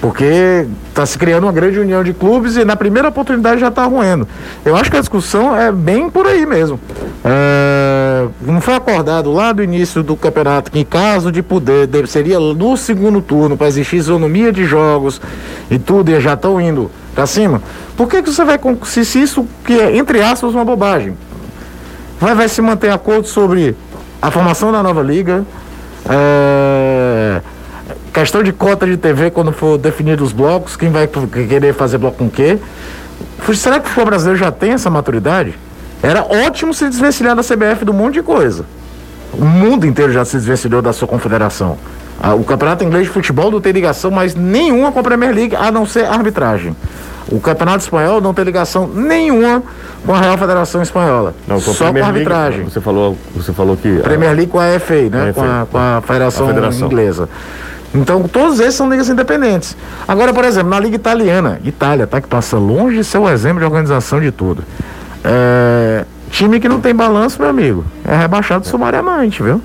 Porque 0.00 0.66
está 0.88 1.06
se 1.06 1.16
criando 1.16 1.44
uma 1.44 1.52
grande 1.52 1.78
união 1.78 2.02
de 2.02 2.12
clubes 2.12 2.56
e 2.56 2.64
na 2.64 2.74
primeira 2.74 3.08
oportunidade 3.08 3.60
já 3.60 3.68
está 3.68 3.84
ruendo. 3.84 4.26
Eu 4.64 4.74
acho 4.74 4.90
que 4.90 4.96
a 4.96 5.00
discussão 5.00 5.56
é 5.56 5.70
bem 5.70 6.10
por 6.10 6.26
aí 6.26 6.44
mesmo. 6.44 6.78
É, 7.24 8.26
não 8.40 8.60
foi 8.60 8.74
acordado 8.74 9.32
lá 9.32 9.52
do 9.52 9.62
início 9.62 10.02
do 10.02 10.16
campeonato 10.16 10.72
que, 10.72 10.80
em 10.80 10.84
caso 10.84 11.30
de 11.30 11.40
poder, 11.40 11.88
seria 12.08 12.40
no 12.40 12.76
segundo 12.76 13.22
turno 13.22 13.56
para 13.56 13.68
existir 13.68 13.96
isonomia 13.96 14.52
de 14.52 14.64
jogos 14.64 15.20
e 15.70 15.78
tudo, 15.78 16.10
e 16.10 16.20
já 16.20 16.34
estão 16.34 16.60
indo 16.60 16.90
para 17.14 17.24
cima. 17.24 17.62
Por 17.96 18.08
que, 18.08 18.22
que 18.22 18.32
você 18.32 18.44
vai. 18.44 18.58
Se, 18.84 19.04
se 19.04 19.22
isso, 19.22 19.46
que 19.64 19.78
é, 19.80 19.96
entre 19.96 20.20
aspas, 20.20 20.52
uma 20.52 20.64
bobagem, 20.64 21.16
vai, 22.18 22.34
vai 22.34 22.48
se 22.48 22.60
manter 22.60 22.90
acordo 22.90 23.28
sobre 23.28 23.76
a 24.20 24.32
formação 24.32 24.72
da 24.72 24.82
nova 24.82 25.00
liga. 25.00 25.44
É, 26.08 27.40
Questão 28.12 28.42
de 28.42 28.52
cota 28.52 28.86
de 28.86 28.98
TV 28.98 29.30
quando 29.30 29.52
for 29.52 29.78
definido 29.78 30.22
os 30.22 30.32
blocos, 30.32 30.76
quem 30.76 30.90
vai 30.90 31.06
querer 31.08 31.72
fazer 31.72 31.96
bloco 31.96 32.18
com 32.18 32.28
quê? 32.28 32.58
Será 33.54 33.80
que 33.80 33.86
o 33.86 33.88
futebol 33.88 34.06
brasileiro 34.06 34.38
já 34.38 34.52
tem 34.52 34.72
essa 34.72 34.90
maturidade? 34.90 35.58
Era 36.02 36.22
ótimo 36.22 36.74
se 36.74 36.86
desvencilhar 36.90 37.34
da 37.34 37.42
CBF 37.42 37.86
do 37.86 37.94
monte 37.94 38.14
de 38.14 38.22
coisa. 38.22 38.66
O 39.32 39.46
mundo 39.46 39.86
inteiro 39.86 40.12
já 40.12 40.26
se 40.26 40.36
desvencilhou 40.36 40.82
da 40.82 40.92
sua 40.92 41.08
confederação. 41.08 41.78
O 42.38 42.44
campeonato 42.44 42.84
inglês 42.84 43.06
de 43.06 43.12
futebol 43.12 43.50
não 43.50 43.62
tem 43.62 43.72
ligação 43.72 44.10
mais 44.10 44.34
nenhuma 44.34 44.92
com 44.92 45.00
a 45.00 45.02
Premier 45.02 45.34
League, 45.34 45.56
a 45.56 45.72
não 45.72 45.86
ser 45.86 46.04
arbitragem. 46.04 46.76
O 47.32 47.40
campeonato 47.40 47.78
espanhol 47.78 48.20
não 48.20 48.34
tem 48.34 48.44
ligação 48.44 48.86
nenhuma 48.86 49.62
com 50.04 50.14
a 50.14 50.20
Real 50.20 50.36
Federação 50.36 50.82
Espanhola. 50.82 51.34
Não, 51.48 51.60
com 51.60 51.72
só 51.72 51.90
com 51.90 51.98
a 51.98 52.06
arbitragem. 52.06 52.58
League, 52.58 52.72
você 52.72 52.80
falou, 52.80 53.16
você 53.34 53.52
falou 53.52 53.76
que 53.76 54.00
Premier 54.00 54.34
League 54.34 54.50
com 54.50 54.60
a 54.60 54.78
FA, 54.78 55.08
né? 55.10 55.30
A 55.30 55.32
com, 55.32 55.42
a, 55.42 55.66
com 55.70 55.78
a 55.78 56.02
Federação, 56.06 56.44
a 56.44 56.48
Federação 56.48 56.86
Inglesa. 56.88 57.28
Então, 57.94 58.22
todos 58.28 58.60
esses 58.60 58.74
são 58.74 58.88
ligas 58.88 59.08
independentes. 59.08 59.76
Agora, 60.06 60.32
por 60.32 60.44
exemplo, 60.44 60.70
na 60.70 60.80
Liga 60.80 60.96
Italiana, 60.96 61.58
Itália, 61.64 62.06
tá? 62.06 62.20
Que 62.20 62.28
passa 62.28 62.58
longe 62.58 62.98
de 62.98 63.04
ser 63.04 63.18
o 63.18 63.28
exemplo 63.28 63.60
de 63.60 63.64
organização 63.64 64.20
de 64.20 64.30
tudo. 64.30 64.62
É, 65.24 66.04
time 66.30 66.60
que 66.60 66.68
não 66.68 66.80
tem 66.80 66.94
balanço, 66.94 67.40
meu 67.40 67.48
amigo, 67.48 67.84
é 68.04 68.16
rebaixado 68.16 68.66
sumariamente, 68.66 69.42
viu? 69.42 69.60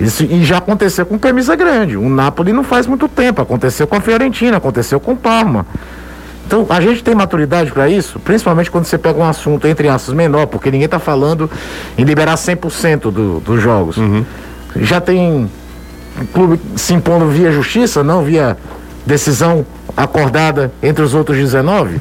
Isso, 0.00 0.24
e 0.24 0.44
já 0.44 0.58
aconteceu 0.58 1.06
com 1.06 1.18
camisa 1.18 1.54
grande. 1.54 1.96
O 1.96 2.08
Napoli 2.08 2.52
não 2.52 2.64
faz 2.64 2.86
muito 2.86 3.08
tempo. 3.08 3.40
Aconteceu 3.40 3.86
com 3.86 3.96
a 3.96 4.00
Fiorentina, 4.00 4.56
aconteceu 4.56 4.98
com 4.98 5.12
o 5.12 5.16
Parma. 5.16 5.66
Então, 6.46 6.66
a 6.68 6.80
gente 6.80 7.02
tem 7.02 7.14
maturidade 7.14 7.72
para 7.72 7.88
isso, 7.88 8.20
principalmente 8.20 8.70
quando 8.70 8.84
você 8.84 8.98
pega 8.98 9.18
um 9.18 9.24
assunto, 9.24 9.66
entre 9.66 9.88
aspas, 9.88 10.14
menor, 10.14 10.46
porque 10.46 10.70
ninguém 10.70 10.84
está 10.84 10.98
falando 10.98 11.50
em 11.96 12.04
liberar 12.04 12.34
100% 12.34 13.10
do, 13.10 13.40
dos 13.40 13.62
jogos. 13.62 13.96
Uhum. 13.96 14.24
Já 14.76 15.00
tem 15.00 15.50
clube 16.32 16.60
se 16.76 16.94
impondo 16.94 17.28
via 17.28 17.50
justiça, 17.50 18.04
não 18.04 18.22
via 18.22 18.56
decisão 19.06 19.64
acordada 19.96 20.72
entre 20.82 21.02
os 21.02 21.14
outros 21.14 21.36
19? 21.36 22.00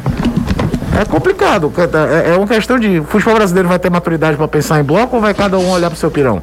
É 0.99 1.05
complicado. 1.05 1.71
É, 2.11 2.33
é 2.33 2.37
uma 2.37 2.47
questão 2.47 2.77
de. 2.77 2.99
O 2.99 3.05
futebol 3.05 3.35
brasileiro 3.35 3.67
vai 3.67 3.79
ter 3.79 3.89
maturidade 3.89 4.37
para 4.37 4.47
pensar 4.47 4.79
em 4.79 4.83
bloco 4.83 5.15
ou 5.15 5.21
vai 5.21 5.33
cada 5.33 5.57
um 5.57 5.69
olhar 5.71 5.89
para 5.89 5.95
o 5.95 5.99
seu 5.99 6.11
pirão? 6.11 6.41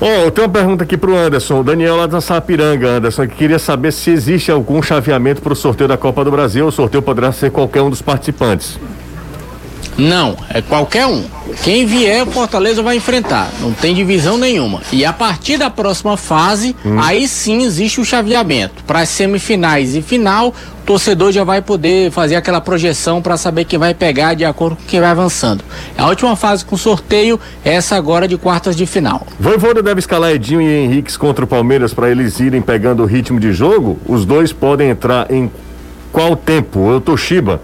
Oh, 0.00 0.30
tenho 0.30 0.46
uma 0.48 0.52
pergunta 0.52 0.84
aqui 0.84 0.96
pro 0.96 1.16
Anderson, 1.16 1.60
o 1.60 1.64
Daniel 1.64 1.96
lá 1.96 2.06
da 2.06 2.20
Sapiranga, 2.20 2.96
Anderson, 2.96 3.26
que 3.28 3.36
queria 3.36 3.58
saber 3.58 3.92
se 3.92 4.10
existe 4.10 4.50
algum 4.50 4.82
chaveamento 4.82 5.40
para 5.40 5.52
o 5.52 5.56
sorteio 5.56 5.88
da 5.88 5.96
Copa 5.96 6.24
do 6.24 6.30
Brasil. 6.30 6.66
O 6.66 6.72
sorteio 6.72 7.00
poderá 7.00 7.30
ser 7.32 7.50
qualquer 7.50 7.80
um 7.80 7.90
dos 7.90 8.02
participantes. 8.02 8.78
Não, 9.96 10.36
é 10.48 10.60
qualquer 10.60 11.06
um. 11.06 11.24
Quem 11.62 11.86
vier, 11.86 12.22
o 12.22 12.30
Fortaleza 12.30 12.82
vai 12.82 12.96
enfrentar. 12.96 13.50
Não 13.60 13.72
tem 13.72 13.94
divisão 13.94 14.36
nenhuma. 14.36 14.80
E 14.92 15.04
a 15.04 15.12
partir 15.12 15.56
da 15.56 15.70
próxima 15.70 16.16
fase, 16.16 16.74
hum. 16.84 16.98
aí 17.00 17.28
sim 17.28 17.62
existe 17.62 18.00
o 18.00 18.04
chaveamento. 18.04 18.82
Para 18.84 19.00
as 19.00 19.08
semifinais 19.08 19.94
e 19.94 20.02
final, 20.02 20.48
o 20.48 20.86
torcedor 20.86 21.30
já 21.32 21.44
vai 21.44 21.62
poder 21.62 22.10
fazer 22.10 22.34
aquela 22.34 22.60
projeção 22.60 23.22
para 23.22 23.36
saber 23.36 23.64
quem 23.64 23.78
vai 23.78 23.94
pegar 23.94 24.34
de 24.34 24.44
acordo 24.44 24.76
com 24.76 24.82
quem 24.84 25.00
vai 25.00 25.10
avançando. 25.10 25.62
É 25.96 26.02
a 26.02 26.08
última 26.08 26.34
fase 26.34 26.64
com 26.64 26.76
sorteio, 26.76 27.38
essa 27.64 27.94
agora 27.94 28.26
de 28.26 28.36
quartas 28.36 28.74
de 28.74 28.86
final. 28.86 29.26
Voivoda 29.38 29.82
deve 29.82 30.00
escalar 30.00 30.32
Edinho 30.32 30.60
e 30.60 30.84
Henriques 30.84 31.16
contra 31.16 31.44
o 31.44 31.48
Palmeiras 31.48 31.94
para 31.94 32.10
eles 32.10 32.40
irem 32.40 32.60
pegando 32.60 33.02
o 33.02 33.06
ritmo 33.06 33.38
de 33.38 33.52
jogo. 33.52 33.98
Os 34.06 34.24
dois 34.24 34.52
podem 34.52 34.90
entrar 34.90 35.30
em 35.30 35.50
qual 36.10 36.36
tempo? 36.36 36.90
Eu 36.90 37.00
Toshiba. 37.00 37.60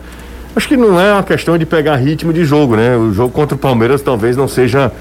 Acho 0.60 0.68
que 0.68 0.76
não 0.76 1.00
é 1.00 1.10
uma 1.10 1.22
questão 1.22 1.56
de 1.56 1.64
pegar 1.64 1.96
ritmo 1.96 2.34
de 2.34 2.44
jogo, 2.44 2.76
né? 2.76 2.94
O 2.94 3.14
jogo 3.14 3.32
contra 3.32 3.56
o 3.56 3.58
Palmeiras 3.58 4.02
talvez 4.02 4.36
não 4.36 4.46
seja 4.46 4.92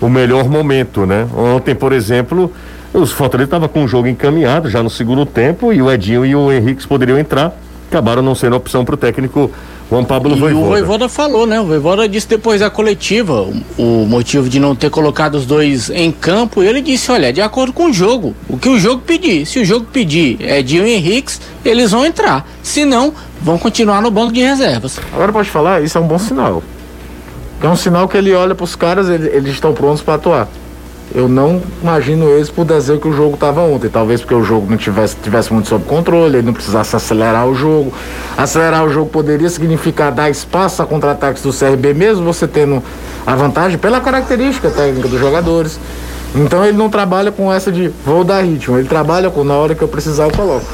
o 0.00 0.08
melhor 0.08 0.48
momento, 0.48 1.04
né? 1.04 1.26
Ontem, 1.36 1.74
por 1.74 1.92
exemplo, 1.92 2.52
os 2.94 3.10
Fortaleza 3.10 3.48
estava 3.48 3.68
com 3.68 3.82
o 3.82 3.88
jogo 3.88 4.06
encaminhado 4.06 4.70
já 4.70 4.80
no 4.80 4.88
segundo 4.88 5.26
tempo 5.26 5.72
e 5.72 5.82
o 5.82 5.90
Edinho 5.90 6.24
e 6.24 6.36
o 6.36 6.52
Henrique 6.52 6.86
poderiam 6.86 7.18
entrar, 7.18 7.52
acabaram 7.90 8.22
não 8.22 8.32
sendo 8.32 8.54
opção 8.54 8.84
para 8.84 8.94
o 8.94 8.96
técnico 8.96 9.50
Juan 9.90 10.04
Pablo 10.04 10.36
e 10.36 10.38
Voivoda. 10.38 10.64
o 10.64 10.68
Voivoda 10.68 11.08
falou, 11.08 11.46
né? 11.46 11.58
O 11.60 11.64
Voivoda 11.64 12.08
disse 12.08 12.28
depois 12.28 12.60
da 12.60 12.68
coletiva 12.68 13.42
o, 13.42 13.62
o, 13.78 14.06
motivo 14.06 14.48
de 14.48 14.60
não 14.60 14.74
ter 14.74 14.90
colocado 14.90 15.36
os 15.36 15.46
dois 15.46 15.88
em 15.88 16.12
campo. 16.12 16.62
Ele 16.62 16.82
disse, 16.82 17.10
olha, 17.10 17.32
de 17.32 17.40
acordo 17.40 17.72
com 17.72 17.86
o 17.86 17.92
jogo, 17.92 18.36
o 18.48 18.58
que 18.58 18.68
o 18.68 18.78
jogo 18.78 19.02
pedir. 19.02 19.46
Se 19.46 19.58
o 19.58 19.64
jogo 19.64 19.86
pedir 19.90 20.40
Edinho 20.42 20.86
e 20.86 20.92
Henrique, 20.92 21.32
eles 21.64 21.90
vão 21.90 22.04
entrar. 22.04 22.46
Se 22.62 22.84
não, 22.84 23.14
vão 23.40 23.58
continuar 23.58 24.02
no 24.02 24.10
banco 24.10 24.32
de 24.32 24.42
reservas. 24.42 25.00
Agora 25.12 25.32
pode 25.32 25.48
falar, 25.48 25.82
isso 25.82 25.96
é 25.96 26.00
um 26.00 26.06
bom 26.06 26.18
sinal. 26.18 26.62
É 27.62 27.66
um 27.66 27.76
sinal 27.76 28.06
que 28.06 28.16
ele 28.16 28.34
olha 28.34 28.54
para 28.54 28.64
os 28.64 28.76
caras, 28.76 29.08
eles, 29.08 29.32
eles 29.32 29.52
estão 29.54 29.72
prontos 29.72 30.02
para 30.02 30.14
atuar. 30.14 30.48
Eu 31.18 31.26
não 31.28 31.60
imagino 31.82 32.28
eles 32.28 32.48
por 32.48 32.64
dizer 32.64 33.00
que 33.00 33.08
o 33.08 33.12
jogo 33.12 33.34
estava 33.34 33.60
ontem. 33.60 33.88
Talvez 33.88 34.20
porque 34.20 34.36
o 34.36 34.44
jogo 34.44 34.70
não 34.70 34.76
tivesse, 34.76 35.16
tivesse 35.16 35.52
muito 35.52 35.68
sob 35.68 35.84
controle, 35.84 36.36
ele 36.36 36.46
não 36.46 36.52
precisasse 36.52 36.94
acelerar 36.94 37.48
o 37.48 37.56
jogo. 37.56 37.92
Acelerar 38.36 38.84
o 38.84 38.88
jogo 38.88 39.10
poderia 39.10 39.50
significar 39.50 40.12
dar 40.12 40.30
espaço 40.30 40.80
a 40.80 40.86
contra-ataques 40.86 41.42
do 41.42 41.52
CRB, 41.52 41.92
mesmo 41.92 42.24
você 42.24 42.46
tendo 42.46 42.80
a 43.26 43.34
vantagem 43.34 43.76
pela 43.78 44.00
característica 44.00 44.70
técnica 44.70 45.08
dos 45.08 45.18
jogadores. 45.18 45.80
Então 46.36 46.64
ele 46.64 46.78
não 46.78 46.88
trabalha 46.88 47.32
com 47.32 47.52
essa 47.52 47.72
de 47.72 47.88
vou 48.06 48.22
dar 48.22 48.44
ritmo, 48.44 48.78
ele 48.78 48.86
trabalha 48.86 49.28
com 49.28 49.42
na 49.42 49.54
hora 49.54 49.74
que 49.74 49.82
eu 49.82 49.88
precisar 49.88 50.22
eu 50.22 50.30
coloco. 50.30 50.66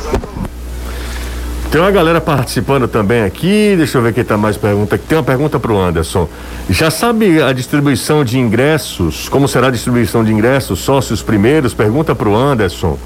Tem 1.75 1.81
uma 1.81 1.91
galera 1.91 2.21
participando 2.21 2.87
também 2.87 3.25
aqui. 3.25 3.75
Deixa 3.77 3.99
eu 3.99 4.03
ver 4.03 4.13
quem 4.13 4.23
está 4.23 4.37
mais 4.37 4.57
pergunta. 4.57 4.97
Tem 4.97 5.19
uma 5.19 5.25
pergunta 5.25 5.59
para 5.59 5.73
o 5.73 5.77
Anderson. 5.77 6.29
Já 6.71 6.89
sabe 6.89 7.43
a 7.43 7.53
distribuição 7.53 8.25
de 8.25 8.39
ingressos? 8.39 9.29
Como 9.29 9.49
será 9.49 9.67
a 9.67 9.71
distribuição 9.73 10.23
de 10.23 10.33
ingressos? 10.33 10.79
Sócios 10.79 11.21
primeiros? 11.21 11.75
Pergunta 11.75 12.15
para 12.15 12.29
o 12.29 12.37
Anderson. 12.37 12.97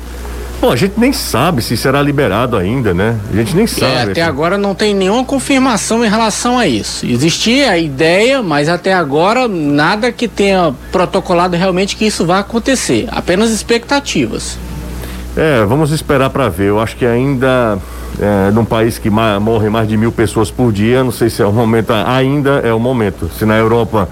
Bom, 0.60 0.70
a 0.70 0.76
gente 0.76 1.00
nem 1.00 1.14
sabe 1.14 1.62
se 1.62 1.78
será 1.78 2.02
liberado 2.02 2.58
ainda, 2.58 2.92
né? 2.92 3.18
A 3.32 3.36
gente 3.36 3.56
nem 3.56 3.64
é, 3.64 3.66
sabe. 3.66 3.90
É, 3.90 4.02
até 4.02 4.22
agora 4.22 4.58
não 4.58 4.74
tem 4.74 4.94
nenhuma 4.94 5.24
confirmação 5.24 6.04
em 6.04 6.08
relação 6.10 6.58
a 6.58 6.66
isso. 6.66 7.06
Existia 7.06 7.70
a 7.70 7.78
ideia, 7.78 8.42
mas 8.42 8.68
até 8.68 8.92
agora 8.92 9.48
nada 9.48 10.12
que 10.12 10.28
tenha 10.28 10.74
protocolado 10.92 11.56
realmente 11.56 11.96
que 11.96 12.04
isso 12.04 12.26
vai 12.26 12.40
acontecer. 12.40 13.08
Apenas 13.12 13.48
expectativas. 13.48 14.58
É, 15.34 15.64
vamos 15.64 15.90
esperar 15.90 16.28
para 16.28 16.50
ver. 16.50 16.68
Eu 16.68 16.78
acho 16.78 16.96
que 16.96 17.06
ainda 17.06 17.78
é, 18.20 18.50
num 18.50 18.64
país 18.64 18.98
que 18.98 19.08
ma 19.08 19.38
morre 19.38 19.68
mais 19.68 19.88
de 19.88 19.96
mil 19.96 20.12
pessoas 20.12 20.50
por 20.50 20.72
dia, 20.72 21.04
não 21.04 21.12
sei 21.12 21.30
se 21.30 21.42
é 21.42 21.46
o 21.46 21.52
momento, 21.52 21.92
ainda 21.92 22.60
é 22.64 22.72
o 22.72 22.80
momento. 22.80 23.30
Se 23.38 23.44
na 23.44 23.56
Europa 23.56 24.08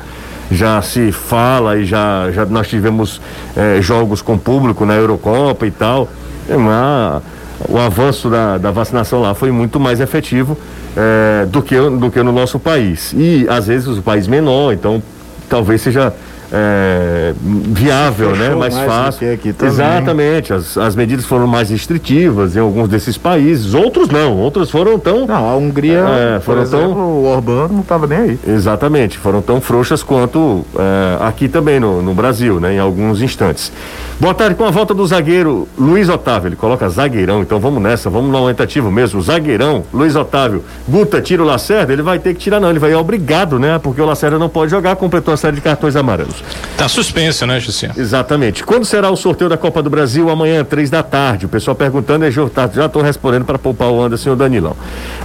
já 0.51 0.81
se 0.81 1.11
fala 1.11 1.77
e 1.77 1.85
já, 1.85 2.31
já 2.31 2.47
nós 2.47 2.69
tivemos 2.69 3.21
é, 3.57 3.81
jogos 3.81 4.23
com 4.23 4.39
público 4.39 4.85
na 4.85 4.95
Eurocopa 4.95 5.67
e 5.67 5.71
tal, 5.71 6.09
é 6.49 6.57
uma, 6.57 7.23
o 7.69 7.79
avanço 7.79 8.31
da, 8.31 8.59
da 8.59 8.71
vacinação 8.71 9.21
lá 9.21 9.35
foi 9.35 9.51
muito 9.51 9.81
mais 9.81 10.01
efetivo 10.01 10.57
é, 10.97 11.47
do, 11.47 11.63
que, 11.63 11.75
do 11.77 12.11
que 12.11 12.23
no 12.23 12.33
nosso 12.33 12.59
país. 12.59 13.13
E 13.17 13.47
às 13.49 13.67
vezes 13.67 13.89
o 13.89 14.03
país 14.03 14.29
menor, 14.29 14.73
então 14.73 15.03
talvez 15.49 15.83
seja 15.83 16.13
é, 16.53 17.35
viável, 17.43 18.37
né? 18.37 18.51
Mais, 18.51 18.75
mais 18.75 18.87
fácil. 18.87 19.33
Aqui 19.33 19.55
Exatamente. 19.63 20.53
As, 20.53 20.77
as 20.77 20.95
medidas 20.95 21.25
foram 21.25 21.47
mais 21.47 21.71
restritivas 21.71 22.57
em 22.57 22.61
alguns 22.61 22.89
desses 22.89 23.19
países, 23.19 23.75
outros 23.75 24.09
não, 24.09 24.37
outros 24.37 24.71
foram 24.71 24.99
tão. 24.99 25.27
Não, 25.27 25.49
a 25.49 25.57
Hungria, 25.57 26.05
é, 26.37 26.41
foram 26.41 26.63
exemplo, 26.63 26.95
tão. 26.95 27.03
O 27.03 27.25
Orbán 27.27 27.69
não 27.69 27.81
estava 27.81 28.07
nem 28.07 28.19
aí. 28.19 28.39
Exatamente, 28.47 29.19
foram 29.19 29.43
tão 29.43 29.61
frouxas 29.61 30.03
quanto 30.03 30.65
é, 30.79 31.27
aqui 31.27 31.49
também 31.49 31.81
no, 31.81 32.03
no 32.03 32.15
Brasil, 32.15 32.61
né? 32.61 32.75
Em 32.75 32.79
alguns 32.79 33.21
instantes. 33.21 33.73
Boa 34.19 34.35
tarde, 34.35 34.55
com 34.55 34.65
a 34.65 34.71
volta 34.71 34.95
do 34.95 35.07
zagueiro 35.07 35.69
Luiz 35.79 36.09
Otávio, 36.09 36.49
ele 36.49 36.57
coloca 36.57 36.89
zagueirão, 36.89 37.43
então 37.43 37.59
vamos 37.59 37.83
nessa, 37.83 38.09
vamos 38.09 38.31
no 38.31 38.39
aumentativo 38.39 38.91
mesmo, 38.91 39.21
zagueirão, 39.21 39.85
Luiz 39.93 40.17
Otávio. 40.17 40.65
Guta 40.89 41.21
tira 41.21 41.43
o 41.43 41.47
Lacerda, 41.47 41.93
ele 41.93 42.03
vai 42.03 42.19
ter 42.19 42.35
que 42.35 42.41
tirar 42.41 42.61
não, 42.61 42.71
ele 42.71 42.79
vai 42.79 42.95
obrigado, 42.95 43.59
né? 43.59 43.79
Porque 43.79 44.01
o 44.01 44.07
Lacerda 44.07 44.39
não 44.39 44.49
pode 44.49 44.71
jogar, 44.71 44.97
completou 44.97 45.35
a 45.35 45.37
série 45.37 45.57
de 45.57 45.63
cartões 45.63 45.97
amarelos. 45.97 46.36
Tá 46.77 46.89
suspenso, 46.89 47.47
né, 47.47 47.59
Jussi? 47.59 47.91
Exatamente. 47.97 48.63
Quando 48.63 48.85
será 48.85 49.11
o 49.11 49.17
sorteio 49.17 49.49
da 49.49 49.57
Copa 49.57 49.83
do 49.83 49.89
Brasil? 49.89 50.29
Amanhã, 50.29 50.63
três 50.65 50.91
da 50.91 51.03
tarde. 51.03 51.47
O 51.47 51.49
pessoal 51.49 51.75
perguntando, 51.75 52.25
é, 52.25 52.31
já 52.31 52.47
estou 52.87 53.03
respondendo 53.03 53.45
para 53.45 53.59
poupar 53.59 53.89
o 53.89 54.03
Anderson 54.03 54.31
e 54.31 54.33
o 54.33 54.37
Danilão. 54.37 54.77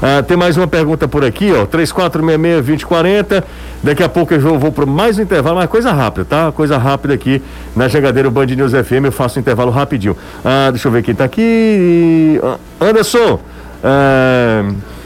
Ah, 0.02 0.24
tem 0.24 0.38
mais 0.38 0.56
uma 0.58 0.68
pergunta 0.68 1.08
por 1.08 1.26
aqui, 1.26 1.52
ó. 1.52 1.66
3466-2040. 1.66 3.44
Daqui 3.84 4.04
a 4.04 4.10
pouco 4.10 4.34
eu 4.34 4.60
vou, 4.60 4.72
para 4.72 4.86
mais 4.86 5.18
um 5.18 5.24
intervalo, 5.24 5.58
mas 5.58 5.70
coisa 5.70 5.92
rápida, 5.92 6.26
tá? 6.26 6.52
Coisa 6.52 6.78
rápida 6.78 7.14
aqui 7.14 7.42
na 7.76 7.88
Jangadeiro 7.88 8.32
Band 8.32 8.46
News 8.46 8.72
FM. 8.72 9.06
Eu 9.06 9.12
faço 9.12 9.40
um 9.40 9.42
intervalo 9.42 9.72
rapidinho. 9.72 10.16
Ah, 10.46 10.70
deixa 10.72 10.88
eu 10.88 10.92
ver 10.92 11.04
quem 11.04 11.12
está 11.12 11.26
aqui. 11.26 12.40
Ah, 12.44 12.58
Anderson. 12.80 13.40
Ah, 13.84 14.64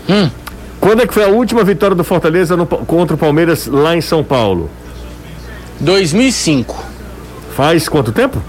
hum. 0.09 0.29
Quando 0.79 1.01
é 1.01 1.07
que 1.07 1.13
foi 1.15 1.23
a 1.23 1.29
última 1.29 1.63
vitória 1.63 1.95
do 1.95 2.03
Fortaleza 2.03 2.55
no, 2.55 2.67
contra 2.67 3.15
o 3.15 3.17
Palmeiras 3.17 3.65
lá 3.65 3.95
em 3.95 4.01
São 4.01 4.23
Paulo? 4.23 4.69
2005. 5.79 6.83
Faz 7.55 7.88
quanto 7.88 8.11
tempo? 8.11 8.41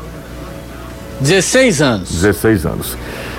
16 1.21 1.83
anos. 1.83 2.11
16 2.11 2.67
anos. 2.67 2.97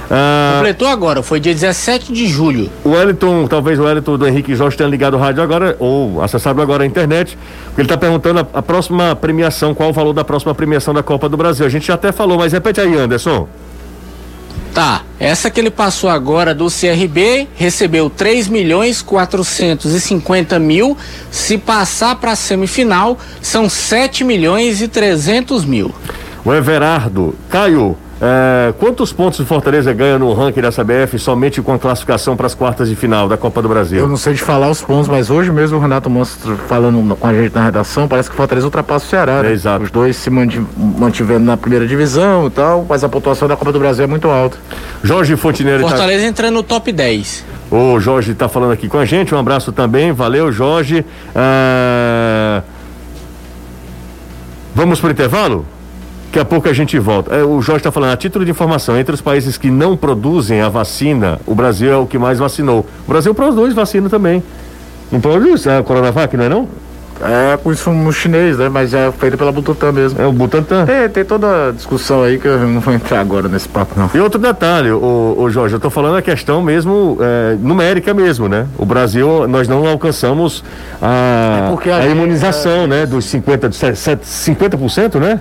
Ah, 0.09 0.53
Completou 0.55 0.87
agora, 0.87 1.21
foi 1.21 1.39
dia 1.39 1.53
17 1.53 2.13
de 2.13 2.27
julho. 2.27 2.69
O 2.83 2.91
Wellington, 2.91 3.45
talvez 3.47 3.77
o 3.77 3.83
Wellington 3.83 4.17
do 4.17 4.25
Henrique 4.25 4.55
Jorge 4.55 4.77
tenha 4.77 4.89
ligado 4.89 5.15
o 5.15 5.19
rádio 5.19 5.43
agora, 5.43 5.75
ou 5.79 6.21
acessado 6.21 6.61
agora 6.61 6.83
a 6.83 6.87
internet, 6.87 7.37
porque 7.65 7.81
ele 7.81 7.85
está 7.85 7.97
perguntando 7.97 8.39
a, 8.39 8.47
a, 8.59 8.61
próxima 8.61 9.15
premiação, 9.15 9.73
qual 9.73 9.89
o 9.89 9.93
valor 9.93 10.13
da 10.13 10.23
próxima 10.23 10.55
premiação 10.55 10.93
da 10.93 11.03
Copa 11.03 11.27
do 11.27 11.35
Brasil. 11.35 11.65
A 11.65 11.69
gente 11.69 11.87
já 11.87 11.95
até 11.95 12.11
falou, 12.11 12.37
mas 12.37 12.53
repete 12.53 12.79
aí, 12.79 12.95
Anderson. 12.95 13.47
Tá. 14.73 15.01
Essa 15.19 15.49
que 15.49 15.59
ele 15.59 15.71
passou 15.71 16.09
agora 16.09 16.53
do 16.53 16.67
CRB 16.67 17.47
recebeu 17.55 18.09
3 18.09 18.47
milhões 18.47 19.01
450 19.01 20.59
mil. 20.59 20.95
Se 21.31 21.57
passar 21.57 22.15
para 22.17 22.33
a 22.33 22.35
semifinal, 22.35 23.17
são 23.41 23.67
7 23.67 24.23
milhões 24.23 24.81
e 24.81 24.87
300 24.87 25.65
mil. 25.65 25.93
O 26.45 26.53
Everardo, 26.53 27.35
Caio, 27.49 27.97
é, 28.19 28.73
quantos 28.79 29.13
pontos 29.13 29.39
o 29.39 29.45
Fortaleza 29.45 29.93
ganha 29.93 30.17
no 30.17 30.33
ranking 30.33 30.61
da 30.61 30.71
CBF 30.71 31.19
somente 31.19 31.61
com 31.61 31.71
a 31.73 31.77
classificação 31.77 32.35
para 32.35 32.47
as 32.47 32.55
quartas 32.55 32.89
de 32.89 32.95
final 32.95 33.29
da 33.29 33.37
Copa 33.37 33.61
do 33.61 33.69
Brasil? 33.69 33.99
Eu 33.99 34.07
não 34.07 34.17
sei 34.17 34.33
de 34.33 34.41
falar 34.41 34.69
os 34.69 34.81
pontos, 34.81 35.07
mas 35.07 35.29
hoje 35.29 35.51
mesmo 35.51 35.77
o 35.77 35.79
Renato 35.79 36.09
Monstro 36.09 36.57
falando 36.67 37.15
com 37.15 37.27
a 37.27 37.33
gente 37.33 37.53
na 37.53 37.63
redação, 37.63 38.07
parece 38.07 38.29
que 38.29 38.33
o 38.33 38.37
Fortaleza 38.37 38.65
ultrapassa 38.65 39.05
o 39.05 39.09
Ceará. 39.09 39.43
Né? 39.43 39.49
É, 39.49 39.53
exato. 39.53 39.83
Os 39.83 39.91
dois 39.91 40.15
se 40.15 40.31
mantivendo 40.31 41.41
na 41.41 41.55
primeira 41.55 41.85
divisão 41.85 42.47
e 42.47 42.49
tal, 42.49 42.85
mas 42.89 43.03
a 43.03 43.09
pontuação 43.09 43.47
da 43.47 43.55
Copa 43.55 43.71
do 43.71 43.79
Brasil 43.79 44.03
é 44.03 44.07
muito 44.07 44.27
alta. 44.27 44.57
Jorge 45.03 45.35
Fontineiro. 45.35 45.83
Tá- 45.83 45.89
Fortaleza 45.89 46.23
tá... 46.23 46.27
entrando 46.27 46.55
no 46.55 46.63
top 46.63 46.91
10. 46.91 47.45
O 47.69 47.99
Jorge 47.99 48.31
está 48.31 48.49
falando 48.49 48.71
aqui 48.71 48.87
com 48.87 48.97
a 48.97 49.05
gente, 49.05 49.35
um 49.35 49.37
abraço 49.37 49.71
também, 49.71 50.11
valeu 50.11 50.51
Jorge. 50.51 51.05
Ah... 51.35 52.63
Vamos 54.73 54.99
para 54.99 55.07
o 55.07 55.11
intervalo? 55.11 55.65
Daqui 56.27 56.39
a 56.39 56.45
pouco 56.45 56.67
a 56.67 56.73
gente 56.73 56.99
volta. 56.99 57.33
É, 57.33 57.43
o 57.43 57.61
Jorge 57.61 57.79
está 57.79 57.91
falando, 57.91 58.11
a 58.11 58.17
título 58.17 58.43
de 58.43 58.51
informação, 58.51 58.97
entre 58.97 59.15
os 59.15 59.21
países 59.21 59.57
que 59.57 59.71
não 59.71 59.95
produzem 59.95 60.61
a 60.61 60.69
vacina, 60.69 61.39
o 61.45 61.55
Brasil 61.55 61.91
é 61.91 61.95
o 61.95 62.05
que 62.05 62.17
mais 62.17 62.37
vacinou. 62.37 62.85
O 63.07 63.09
Brasil 63.09 63.33
produz 63.33 63.73
vacina 63.73 64.09
também. 64.09 64.43
Não 65.11 65.21
produz 65.21 65.65
a 65.65 65.81
Coronavac, 65.81 66.35
não 66.35 66.43
é 66.43 66.49
não? 66.49 66.67
É 67.21 67.57
com 67.57 67.71
insumo 67.71 68.11
chinês, 68.13 68.57
né? 68.57 68.69
Mas 68.69 68.93
é 68.93 69.11
feito 69.11 69.37
pela 69.37 69.51
Butantan 69.51 69.91
mesmo. 69.91 70.21
É 70.21 70.27
o 70.27 70.31
Butantan? 70.31 70.85
Tem, 70.85 71.09
tem 71.09 71.25
toda 71.25 71.69
a 71.69 71.71
discussão 71.71 72.21
aí 72.21 72.37
que 72.37 72.47
eu 72.47 72.59
não 72.59 72.79
vou 72.79 72.93
entrar 72.93 73.19
agora 73.19 73.47
nesse 73.47 73.67
papo, 73.67 73.99
não. 73.99 74.09
E 74.13 74.19
outro 74.19 74.39
detalhe, 74.39 74.91
o, 74.91 75.35
o 75.39 75.49
Jorge, 75.49 75.75
eu 75.75 75.79
tô 75.79 75.89
falando 75.89 76.17
a 76.17 76.21
questão 76.21 76.61
mesmo 76.61 77.17
é, 77.19 77.55
numérica 77.59 78.13
mesmo, 78.13 78.47
né? 78.47 78.67
O 78.77 78.85
Brasil, 78.85 79.47
nós 79.47 79.67
não 79.67 79.87
alcançamos 79.87 80.63
a, 81.01 81.73
é 81.83 81.91
a, 81.91 81.97
a 81.97 82.07
imunização, 82.07 82.83
é... 82.83 82.87
né? 82.87 83.05
Dos 83.05 83.25
50%, 83.25 84.19
50%, 84.19 85.19
né? 85.19 85.39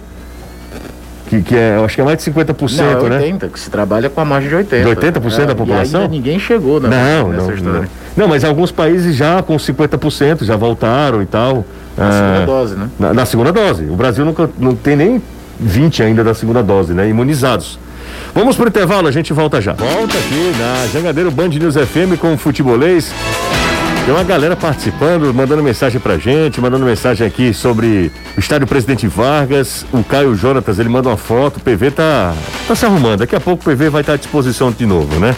Que, 1.27 1.43
que 1.43 1.57
é, 1.57 1.77
eu 1.77 1.85
acho 1.85 1.95
que 1.95 2.01
é 2.01 2.05
mais 2.05 2.19
de 2.23 2.31
50%, 2.31 2.77
não, 2.77 2.85
é 2.85 2.97
80, 2.97 3.47
né? 3.47 3.53
que 3.53 3.61
se 3.61 3.71
trabalha 3.71 4.09
com 4.09 4.21
a 4.21 4.25
margem 4.25 4.49
de 4.49 4.57
80%. 4.57 4.83
De 4.83 5.11
80% 5.11 5.39
é, 5.39 5.47
da 5.47 5.55
população? 5.55 6.01
ainda 6.03 6.13
ninguém 6.13 6.39
chegou 6.39 6.81
né, 6.81 6.89
não, 6.89 7.29
nessa 7.31 7.47
não, 7.47 7.55
história. 7.55 7.81
Não. 7.81 7.89
não, 8.17 8.29
mas 8.29 8.45
alguns 8.45 8.71
países 8.71 9.17
já 9.17 9.43
com 9.43 9.57
50% 9.57 10.45
já 10.45 10.57
voltaram 10.57 11.21
e 11.23 11.27
tal. 11.27 11.65
Na 11.97 12.09
é, 12.09 12.13
segunda 12.13 12.47
dose, 12.47 12.75
né? 12.77 12.91
Na, 12.99 13.15
na, 13.15 13.27
segunda 13.27 13.53
dose. 13.53 13.85
O 13.85 13.97
Brasil 13.97 14.25
nunca, 14.25 14.49
não 14.59 14.75
tem 14.75 14.97
nem 14.97 15.23
20 15.59 16.03
ainda 16.03 16.23
da 16.23 16.35
segunda 16.35 16.63
dose, 16.63 16.93
né? 16.93 17.09
Imunizados. 17.09 17.79
Vamos 18.35 18.57
pro 18.57 18.69
intervalo, 18.69 19.09
a 19.09 19.11
gente 19.11 19.33
volta 19.33 19.61
já. 19.61 19.73
Volta 19.73 20.19
aqui 20.19 20.53
na 20.59 20.87
Jangadeiro 20.93 21.31
Band 21.31 21.49
News 21.49 21.75
FM 21.75 22.21
com 22.21 22.35
o 22.35 22.39
Futebolês. 22.39 23.13
Tem 24.07 24.15
uma 24.15 24.23
galera 24.23 24.55
participando, 24.55 25.35
mandando 25.35 25.65
mensagem 25.65 26.01
pra 26.01 26.17
gente, 26.17 26.61
mandando 26.61 26.87
mensagem 26.87 27.27
aqui 27.27 27.53
sobre 27.53 28.13
o 28.37 28.39
estádio 28.39 28.65
Presidente 28.65 29.09
Vargas. 29.09 29.85
O 29.93 30.05
Caio 30.05 30.33
Jonatas, 30.37 30.79
ele 30.79 30.89
manda 30.89 31.09
uma 31.09 31.17
foto, 31.17 31.57
o 31.57 31.61
PV 31.61 31.91
tá, 31.91 32.33
tá 32.69 32.75
se 32.77 32.87
arrumando. 32.87 33.19
Daqui 33.19 33.35
a 33.35 33.41
pouco 33.41 33.69
o 33.69 33.75
PV 33.75 33.91
vai 33.91 34.03
estar 34.03 34.13
à 34.13 34.17
disposição 34.17 34.71
de 34.71 34.87
novo, 34.87 35.19
né? 35.19 35.35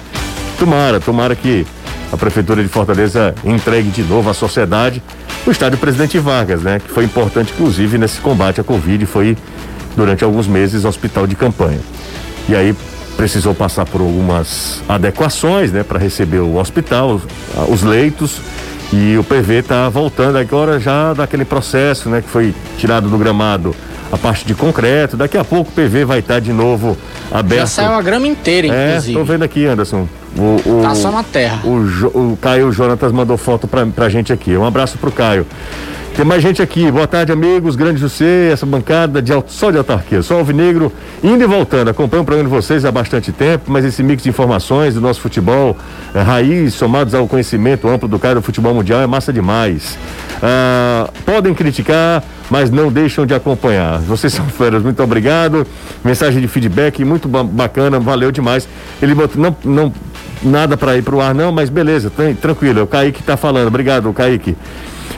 Tomara, 0.59 1.01
tomara 1.01 1.35
que 1.35 1.67
a 2.13 2.17
Prefeitura 2.19 2.63
de 2.63 2.69
Fortaleza 2.69 3.35
entregue 3.43 3.89
de 3.89 4.03
novo 4.03 4.29
à 4.29 4.35
sociedade 4.35 5.03
o 5.47 5.51
estádio 5.51 5.79
Presidente 5.79 6.19
Vargas, 6.19 6.61
né? 6.61 6.79
Que 6.79 6.93
foi 6.93 7.05
importante, 7.05 7.55
inclusive, 7.55 7.97
nesse 7.97 8.21
combate 8.21 8.61
à 8.61 8.65
Covid, 8.65 9.07
foi 9.07 9.35
durante 9.97 10.25
alguns 10.25 10.47
meses 10.47 10.85
hospital 10.85 11.27
de 11.27 11.35
campanha. 11.35 11.81
E 12.47 12.55
aí 12.55 12.77
precisou 13.19 13.53
passar 13.53 13.85
por 13.85 14.01
algumas 14.01 14.81
adequações, 14.89 15.73
né, 15.73 15.83
para 15.83 15.99
receber 15.99 16.39
o 16.39 16.57
hospital, 16.57 17.21
os 17.69 17.83
leitos. 17.83 18.41
E 18.93 19.19
o 19.19 19.25
PV 19.25 19.55
está 19.59 19.89
voltando 19.89 20.39
agora 20.39 20.79
já 20.79 21.13
daquele 21.13 21.45
processo, 21.45 22.09
né, 22.09 22.23
que 22.23 22.29
foi 22.29 22.55
tirado 22.79 23.11
do 23.11 23.19
gramado 23.19 23.75
a 24.13 24.17
parte 24.17 24.47
de 24.47 24.55
concreto. 24.55 25.17
Daqui 25.17 25.37
a 25.37 25.43
pouco 25.43 25.71
o 25.71 25.75
PV 25.75 26.05
vai 26.05 26.21
estar 26.21 26.35
tá 26.35 26.41
de 26.41 26.53
novo 26.53 26.97
aberto. 27.31 27.63
Já 27.63 27.67
saiu 27.67 27.93
a 27.95 28.03
grama 28.03 28.29
inteira, 28.29 28.69
é, 28.69 28.89
inclusive. 28.91 29.13
Estou 29.13 29.25
vendo 29.25 29.43
aqui, 29.43 29.67
Anderson. 29.67 30.09
O, 30.37 30.79
o, 30.79 30.83
tá 30.83 30.95
só 30.95 31.11
na 31.11 31.25
terra. 31.25 31.61
O, 31.65 32.31
o 32.33 32.39
Caio 32.41 32.71
Jonatas 32.71 33.11
mandou 33.11 33.37
foto 33.37 33.67
pra, 33.67 33.85
pra 33.85 34.09
gente 34.09 34.33
aqui. 34.33 34.57
Um 34.57 34.65
abraço 34.65 34.97
pro 34.97 35.11
Caio. 35.11 35.45
Tem 36.19 36.25
mais 36.25 36.43
gente 36.43 36.61
aqui. 36.61 36.91
Boa 36.91 37.07
tarde, 37.07 37.31
amigos. 37.31 37.77
Grande 37.77 38.01
José, 38.01 38.51
essa 38.51 38.67
bancada 38.67 39.23
de, 39.23 39.33
só 39.47 39.71
de 39.71 39.79
autarquia, 39.79 40.21
só 40.21 40.41
alvinegro, 40.41 40.93
indo 41.23 41.45
e 41.45 41.47
voltando. 41.47 41.91
Acompanho 41.91 42.25
o 42.25 42.27
programa 42.27 42.51
de 42.51 42.57
vocês 42.57 42.85
há 42.85 42.91
bastante 42.91 43.31
tempo, 43.31 43.71
mas 43.71 43.85
esse 43.85 44.03
mix 44.03 44.25
de 44.25 44.29
informações 44.29 44.95
do 44.95 45.01
nosso 45.01 45.21
futebol 45.21 45.77
é, 46.13 46.21
raiz, 46.21 46.75
somados 46.75 47.15
ao 47.15 47.29
conhecimento 47.29 47.87
amplo 47.87 48.09
do 48.09 48.19
cara 48.19 48.35
do 48.35 48.43
futebol 48.43 48.75
mundial, 48.75 49.01
é 49.01 49.07
massa 49.07 49.33
demais. 49.33 49.97
Ah, 50.43 51.09
podem 51.25 51.55
criticar, 51.55 52.25
mas 52.51 52.69
não 52.69 52.91
deixam 52.91 53.25
de 53.25 53.33
acompanhar. 53.33 54.01
Vocês 54.01 54.33
são 54.35 54.47
feras, 54.47 54.83
muito 54.83 55.01
obrigado. 55.01 55.65
Mensagem 56.05 56.41
de 56.41 56.49
feedback 56.49 57.05
muito 57.05 57.29
bacana, 57.29 58.01
valeu 58.01 58.33
demais. 58.33 58.69
Ele 59.01 59.15
botou, 59.15 59.41
não, 59.41 59.57
não 59.65 59.93
nada 60.43 60.77
para 60.77 60.97
ir 60.97 61.03
pro 61.03 61.21
ar 61.21 61.33
não, 61.33 61.53
mas 61.53 61.71
beleza, 61.71 62.11
tranquilo. 62.43 62.81
É 62.81 62.83
o 62.83 62.89
Kaique 62.89 63.23
tá 63.23 63.37
falando. 63.37 63.69
Obrigado, 63.69 64.13
Kaique. 64.13 64.57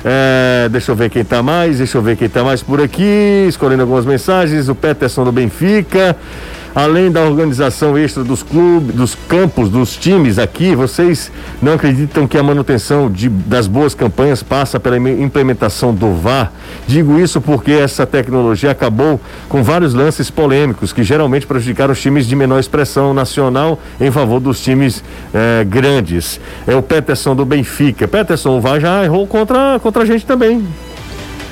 É, 0.04 0.68
deixa 0.68 0.92
eu 0.92 0.96
ver 0.96 1.10
quem 1.10 1.24
tá 1.24 1.42
mais, 1.42 1.78
deixa 1.78 1.98
eu 1.98 2.02
ver 2.02 2.16
quem 2.16 2.28
tá 2.28 2.42
mais 2.42 2.62
por 2.62 2.80
aqui, 2.80 3.46
escolhendo 3.48 3.82
algumas 3.82 4.04
mensagens. 4.04 4.68
O 4.68 4.74
Peterson 4.74 5.24
do 5.24 5.32
Benfica 5.32 6.16
além 6.74 7.10
da 7.10 7.22
organização 7.22 7.98
extra 7.98 8.22
dos 8.22 8.42
clubes, 8.42 8.94
dos 8.94 9.14
campos, 9.28 9.68
dos 9.68 9.96
times 9.96 10.38
aqui, 10.38 10.74
vocês 10.74 11.30
não 11.60 11.74
acreditam 11.74 12.26
que 12.26 12.38
a 12.38 12.42
manutenção 12.42 13.10
de, 13.10 13.28
das 13.28 13.66
boas 13.66 13.94
campanhas 13.94 14.42
passa 14.42 14.78
pela 14.78 14.96
implementação 14.96 15.94
do 15.94 16.14
VAR? 16.14 16.52
Digo 16.86 17.18
isso 17.18 17.40
porque 17.40 17.72
essa 17.72 18.06
tecnologia 18.06 18.70
acabou 18.70 19.20
com 19.48 19.62
vários 19.62 19.94
lances 19.94 20.30
polêmicos 20.30 20.92
que 20.92 21.02
geralmente 21.02 21.46
prejudicaram 21.46 21.92
os 21.92 22.00
times 22.00 22.26
de 22.26 22.36
menor 22.36 22.58
expressão 22.58 23.12
nacional 23.12 23.78
em 24.00 24.10
favor 24.10 24.40
dos 24.40 24.60
times 24.62 25.02
eh, 25.34 25.64
grandes. 25.64 26.40
É 26.66 26.74
o 26.74 26.82
Peterson 26.82 27.34
do 27.34 27.44
Benfica. 27.44 28.06
Peterson, 28.06 28.58
o 28.58 28.60
VAR 28.60 28.80
já 28.80 29.04
errou 29.04 29.26
contra, 29.26 29.78
contra 29.80 30.02
a 30.02 30.06
gente 30.06 30.24
também. 30.24 30.66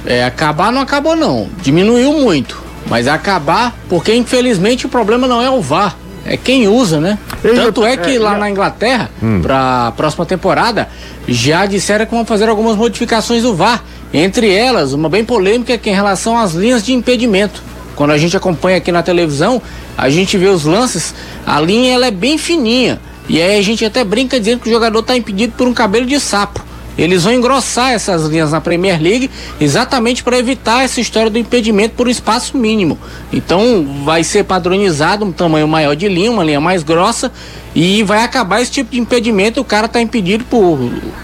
É, 0.07 0.25
acabar 0.25 0.73
não 0.73 0.81
acabou 0.81 1.15
não, 1.15 1.49
diminuiu 1.61 2.13
muito. 2.15 2.68
Mas 2.89 3.07
acabar, 3.07 3.77
porque 3.89 4.15
infelizmente 4.15 4.87
o 4.87 4.89
problema 4.89 5.27
não 5.27 5.43
é 5.43 5.51
o 5.51 5.61
VAR, 5.61 5.97
é 6.25 6.37
quem 6.37 6.69
usa, 6.69 7.01
né? 7.01 7.19
Tanto 7.43 7.85
é 7.85 7.97
que 7.97 8.17
é, 8.17 8.19
lá 8.19 8.37
na 8.37 8.51
Inglaterra, 8.51 9.11
hum. 9.23 9.41
para 9.41 9.89
a 9.89 9.93
próxima 9.93 10.27
temporada, 10.27 10.89
já 11.27 11.67
disseram 11.67 12.05
que 12.05 12.15
vão 12.15 12.25
fazer 12.25 12.49
algumas 12.49 12.77
modificações 12.77 13.43
do 13.43 13.55
VAR. 13.55 13.83
Entre 14.13 14.53
elas, 14.53 14.93
uma 14.93 15.09
bem 15.09 15.25
polêmica 15.25 15.77
que 15.77 15.89
é 15.89 15.93
em 15.93 15.95
relação 15.95 16.37
às 16.39 16.53
linhas 16.53 16.83
de 16.83 16.93
impedimento. 16.93 17.63
Quando 17.95 18.11
a 18.11 18.19
gente 18.19 18.37
acompanha 18.37 18.79
aqui 18.79 18.93
na 18.93 19.03
televisão, 19.03 19.61
a 19.97 20.09
gente 20.09 20.37
vê 20.39 20.47
os 20.47 20.65
lances, 20.65 21.15
a 21.47 21.61
linha 21.61 21.95
ela 21.95 22.07
é 22.07 22.11
bem 22.11 22.39
fininha. 22.39 23.01
E 23.29 23.41
aí 23.41 23.59
a 23.59 23.63
gente 23.63 23.85
até 23.85 24.05
brinca 24.05 24.39
dizendo 24.39 24.61
que 24.61 24.69
o 24.69 24.73
jogador 24.73 25.01
está 25.01 25.17
impedido 25.17 25.53
por 25.57 25.67
um 25.67 25.75
cabelo 25.75 26.07
de 26.07 26.19
sapo. 26.19 26.65
Eles 26.99 27.23
vão 27.23 27.33
engrossar 27.33 27.93
essas 27.93 28.25
linhas 28.25 28.51
na 28.51 28.61
Premier 28.61 29.01
League 29.01 29.31
exatamente 29.61 30.25
para 30.25 30.37
evitar 30.37 30.83
essa 30.83 31.01
história 31.01 31.31
do 31.31 31.39
impedimento 31.39 31.95
por 31.95 32.09
espaço 32.09 32.59
mínimo. 32.59 32.99
Então 33.33 33.87
vai 34.05 34.25
ser 34.25 34.45
padronizado 34.45 35.25
um 35.25 35.31
tamanho 35.31 35.69
maior 35.69 35.95
de 35.95 36.09
linha, 36.09 36.31
uma 36.31 36.43
linha 36.43 36.61
mais 36.61 36.83
grossa 36.83 37.31
e 37.75 38.03
vai 38.03 38.25
acabar 38.25 38.61
esse 38.61 38.73
tipo 38.73 38.91
de 38.91 38.99
impedimento. 38.99 39.61
O 39.61 39.65
cara 39.65 39.87
está 39.87 40.01
impedido 40.01 40.45
por 40.45 40.79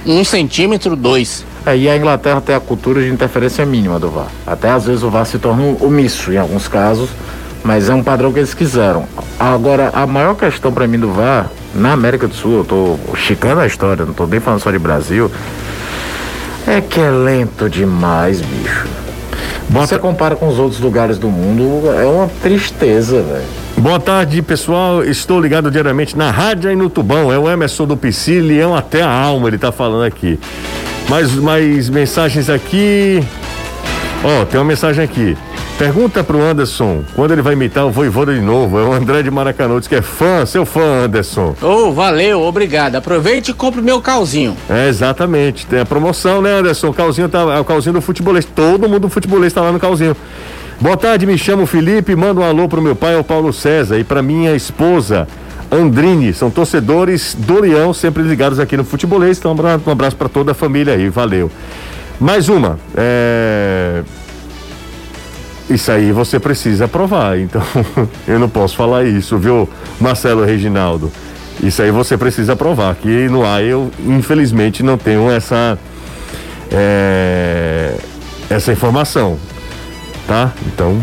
um 0.06 0.24
centímetro, 0.24 0.94
dois. 0.94 1.44
É, 1.66 1.76
e 1.76 1.88
a 1.88 1.96
Inglaterra 1.96 2.40
tem 2.40 2.54
a 2.54 2.60
cultura 2.60 3.02
de 3.02 3.08
interferência 3.08 3.64
mínima 3.64 3.98
do 3.98 4.10
VAR. 4.10 4.28
Até 4.46 4.68
às 4.70 4.84
vezes 4.84 5.02
o 5.02 5.10
VAR 5.10 5.26
se 5.26 5.38
torna 5.38 5.76
omisso 5.80 6.30
em 6.30 6.36
alguns 6.36 6.68
casos, 6.68 7.08
mas 7.64 7.88
é 7.88 7.94
um 7.94 8.02
padrão 8.02 8.32
que 8.32 8.38
eles 8.38 8.52
quiseram. 8.52 9.06
Agora, 9.40 9.90
a 9.94 10.06
maior 10.06 10.34
questão 10.34 10.70
para 10.70 10.86
mim 10.86 10.98
do 10.98 11.10
VAR, 11.10 11.50
na 11.74 11.92
América 11.92 12.26
do 12.28 12.34
Sul, 12.34 12.58
eu 12.58 12.64
tô 12.64 12.98
chicando 13.16 13.60
a 13.60 13.66
história, 13.66 14.04
não 14.04 14.14
tô 14.14 14.26
nem 14.26 14.40
falando 14.40 14.60
só 14.60 14.70
de 14.70 14.78
Brasil, 14.78 15.30
é 16.66 16.80
que 16.80 17.00
é 17.00 17.10
lento 17.10 17.68
demais, 17.68 18.40
bicho. 18.40 18.86
Bota... 19.68 19.86
Você 19.86 19.98
compara 19.98 20.36
com 20.36 20.48
os 20.48 20.58
outros 20.58 20.80
lugares 20.80 21.18
do 21.18 21.28
mundo, 21.28 21.90
é 21.92 22.04
uma 22.04 22.28
tristeza, 22.42 23.22
velho. 23.22 23.64
Boa 23.76 23.98
tarde, 23.98 24.40
pessoal. 24.40 25.02
Estou 25.02 25.40
ligado 25.40 25.70
diariamente 25.70 26.16
na 26.16 26.30
rádio 26.30 26.70
e 26.70 26.76
no 26.76 26.88
Tubão. 26.88 27.32
É 27.32 27.38
o 27.38 27.50
Emerson 27.50 27.86
do 27.86 27.96
Piscilião 27.96 28.74
até 28.74 29.02
a 29.02 29.10
alma, 29.10 29.48
ele 29.48 29.58
tá 29.58 29.72
falando 29.72 30.04
aqui. 30.04 30.38
Mais, 31.08 31.34
mais 31.34 31.88
mensagens 31.88 32.48
aqui. 32.48 33.22
Ó, 34.22 34.42
oh, 34.42 34.46
tem 34.46 34.58
uma 34.58 34.66
mensagem 34.66 35.04
aqui. 35.04 35.36
Pergunta 35.78 36.22
pro 36.22 36.40
Anderson 36.40 37.02
quando 37.16 37.32
ele 37.32 37.42
vai 37.42 37.54
imitar 37.54 37.84
o 37.84 37.90
Voivoda 37.90 38.32
de 38.32 38.40
novo. 38.40 38.78
É 38.78 38.84
o 38.84 38.92
André 38.92 39.22
de 39.22 39.30
Maracanã, 39.30 39.78
diz 39.78 39.88
que 39.88 39.96
é 39.96 40.02
fã, 40.02 40.46
seu 40.46 40.64
fã, 40.64 41.04
Anderson. 41.04 41.54
Ô, 41.60 41.66
oh, 41.66 41.92
valeu, 41.92 42.42
obrigado. 42.42 42.94
Aproveite 42.94 43.50
e 43.50 43.54
compre 43.54 43.82
meu 43.82 44.00
calzinho. 44.00 44.56
É, 44.70 44.88
exatamente. 44.88 45.66
Tem 45.66 45.80
a 45.80 45.84
promoção, 45.84 46.40
né, 46.40 46.52
Anderson? 46.52 46.90
O 46.90 46.94
calzinho 46.94 47.28
tá, 47.28 47.40
é 47.40 47.58
o 47.58 47.64
calzinho 47.64 47.92
do 47.92 48.00
futebolista. 48.00 48.52
Todo 48.54 48.88
mundo 48.88 49.00
do 49.00 49.08
futebolista 49.08 49.60
tá 49.60 49.66
lá 49.66 49.72
no 49.72 49.80
calzinho. 49.80 50.16
Boa 50.80 50.96
tarde, 50.96 51.26
me 51.26 51.36
chamo 51.36 51.66
Felipe, 51.66 52.14
manda 52.14 52.40
um 52.40 52.44
alô 52.44 52.68
pro 52.68 52.80
meu 52.80 52.94
pai, 52.94 53.16
o 53.16 53.24
Paulo 53.24 53.52
César, 53.52 53.98
e 53.98 54.04
pra 54.04 54.22
minha 54.22 54.54
esposa, 54.54 55.26
Andrini, 55.70 56.32
são 56.32 56.50
torcedores 56.50 57.36
do 57.38 57.60
Leão, 57.60 57.92
sempre 57.92 58.22
ligados 58.22 58.60
aqui 58.60 58.76
no 58.76 58.84
Futebolês. 58.84 59.38
Então, 59.38 59.54
um 59.86 59.90
abraço 59.90 60.16
para 60.16 60.28
toda 60.28 60.52
a 60.52 60.54
família 60.54 60.94
aí, 60.94 61.08
valeu. 61.08 61.50
Mais 62.20 62.48
uma, 62.48 62.78
é... 62.96 64.02
Isso 65.68 65.90
aí 65.90 66.12
você 66.12 66.38
precisa 66.38 66.86
provar, 66.86 67.38
então 67.38 67.62
eu 68.28 68.38
não 68.38 68.48
posso 68.48 68.76
falar 68.76 69.04
isso, 69.04 69.38
viu, 69.38 69.68
Marcelo 69.98 70.44
Reginaldo? 70.44 71.10
Isso 71.62 71.80
aí 71.80 71.90
você 71.90 72.18
precisa 72.18 72.54
provar, 72.54 72.94
que 72.96 73.28
no 73.28 73.44
ar 73.44 73.62
eu, 73.62 73.90
infelizmente, 74.06 74.82
não 74.82 74.98
tenho 74.98 75.30
essa. 75.30 75.78
É, 76.70 77.94
essa 78.50 78.72
informação, 78.72 79.38
tá? 80.26 80.52
Então. 80.66 81.02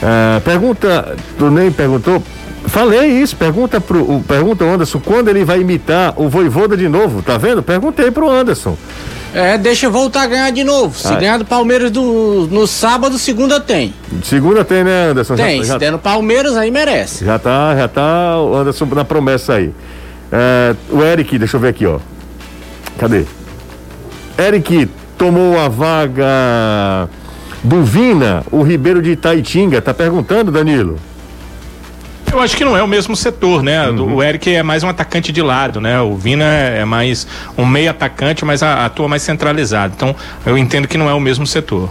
É, 0.00 0.40
pergunta, 0.40 1.16
tu 1.36 1.50
nem 1.50 1.72
perguntou, 1.72 2.22
Falei 2.68 3.08
isso, 3.22 3.34
pergunta 3.34 3.80
pro 3.80 4.20
pergunta 4.20 4.64
o 4.64 4.68
Anderson 4.68 5.00
quando 5.00 5.28
ele 5.28 5.44
vai 5.44 5.60
imitar 5.60 6.12
o 6.16 6.28
Voivoda 6.28 6.76
de 6.76 6.88
novo, 6.88 7.22
tá 7.22 7.38
vendo? 7.38 7.62
Perguntei 7.62 8.10
pro 8.10 8.28
Anderson. 8.28 8.76
É, 9.34 9.58
deixa 9.58 9.86
eu 9.86 9.90
voltar 9.90 10.22
a 10.22 10.26
ganhar 10.26 10.50
de 10.50 10.64
novo. 10.64 10.98
Se 10.98 11.08
Ai. 11.08 11.20
ganhar 11.20 11.38
do 11.38 11.44
Palmeiras 11.44 11.90
do, 11.90 12.48
no 12.50 12.66
sábado, 12.66 13.18
segunda 13.18 13.60
tem. 13.60 13.92
Segunda 14.22 14.64
tem, 14.64 14.82
né, 14.84 15.10
Anderson? 15.10 15.36
Tem, 15.36 15.62
já, 15.62 15.74
se 15.74 15.78
der 15.78 15.92
no 15.92 15.98
Palmeiras, 15.98 16.56
aí 16.56 16.70
merece. 16.70 17.24
Já 17.24 17.38
tá, 17.38 17.76
já 17.76 17.88
tá 17.88 18.40
o 18.40 18.54
Anderson 18.56 18.86
na 18.86 19.04
promessa 19.04 19.54
aí. 19.54 19.72
É, 20.32 20.74
o 20.90 21.02
Eric, 21.02 21.38
deixa 21.38 21.56
eu 21.56 21.60
ver 21.60 21.68
aqui, 21.68 21.86
ó. 21.86 21.98
Cadê? 22.98 23.24
Eric 24.38 24.88
tomou 25.16 25.58
a 25.58 25.68
vaga 25.68 27.08
do 27.62 27.82
Vina, 27.82 28.44
o 28.50 28.62
Ribeiro 28.62 29.02
de 29.02 29.10
Itaitinga. 29.10 29.82
Tá 29.82 29.92
perguntando, 29.92 30.50
Danilo? 30.50 30.96
Eu 32.30 32.40
acho 32.40 32.56
que 32.56 32.64
não 32.64 32.76
é 32.76 32.82
o 32.82 32.86
mesmo 32.86 33.16
setor, 33.16 33.62
né? 33.62 33.88
Uhum. 33.88 34.16
O 34.16 34.22
Eric 34.22 34.54
é 34.54 34.62
mais 34.62 34.84
um 34.84 34.88
atacante 34.88 35.32
de 35.32 35.42
lado, 35.42 35.80
né? 35.80 36.00
O 36.00 36.14
Vina 36.14 36.44
é 36.44 36.84
mais 36.84 37.26
um 37.56 37.64
meio 37.66 37.90
atacante, 37.90 38.44
mas 38.44 38.62
atua 38.62 39.08
mais 39.08 39.22
centralizado. 39.22 39.94
Então, 39.96 40.14
eu 40.44 40.56
entendo 40.56 40.86
que 40.86 40.98
não 40.98 41.08
é 41.08 41.14
o 41.14 41.20
mesmo 41.20 41.46
setor. 41.46 41.88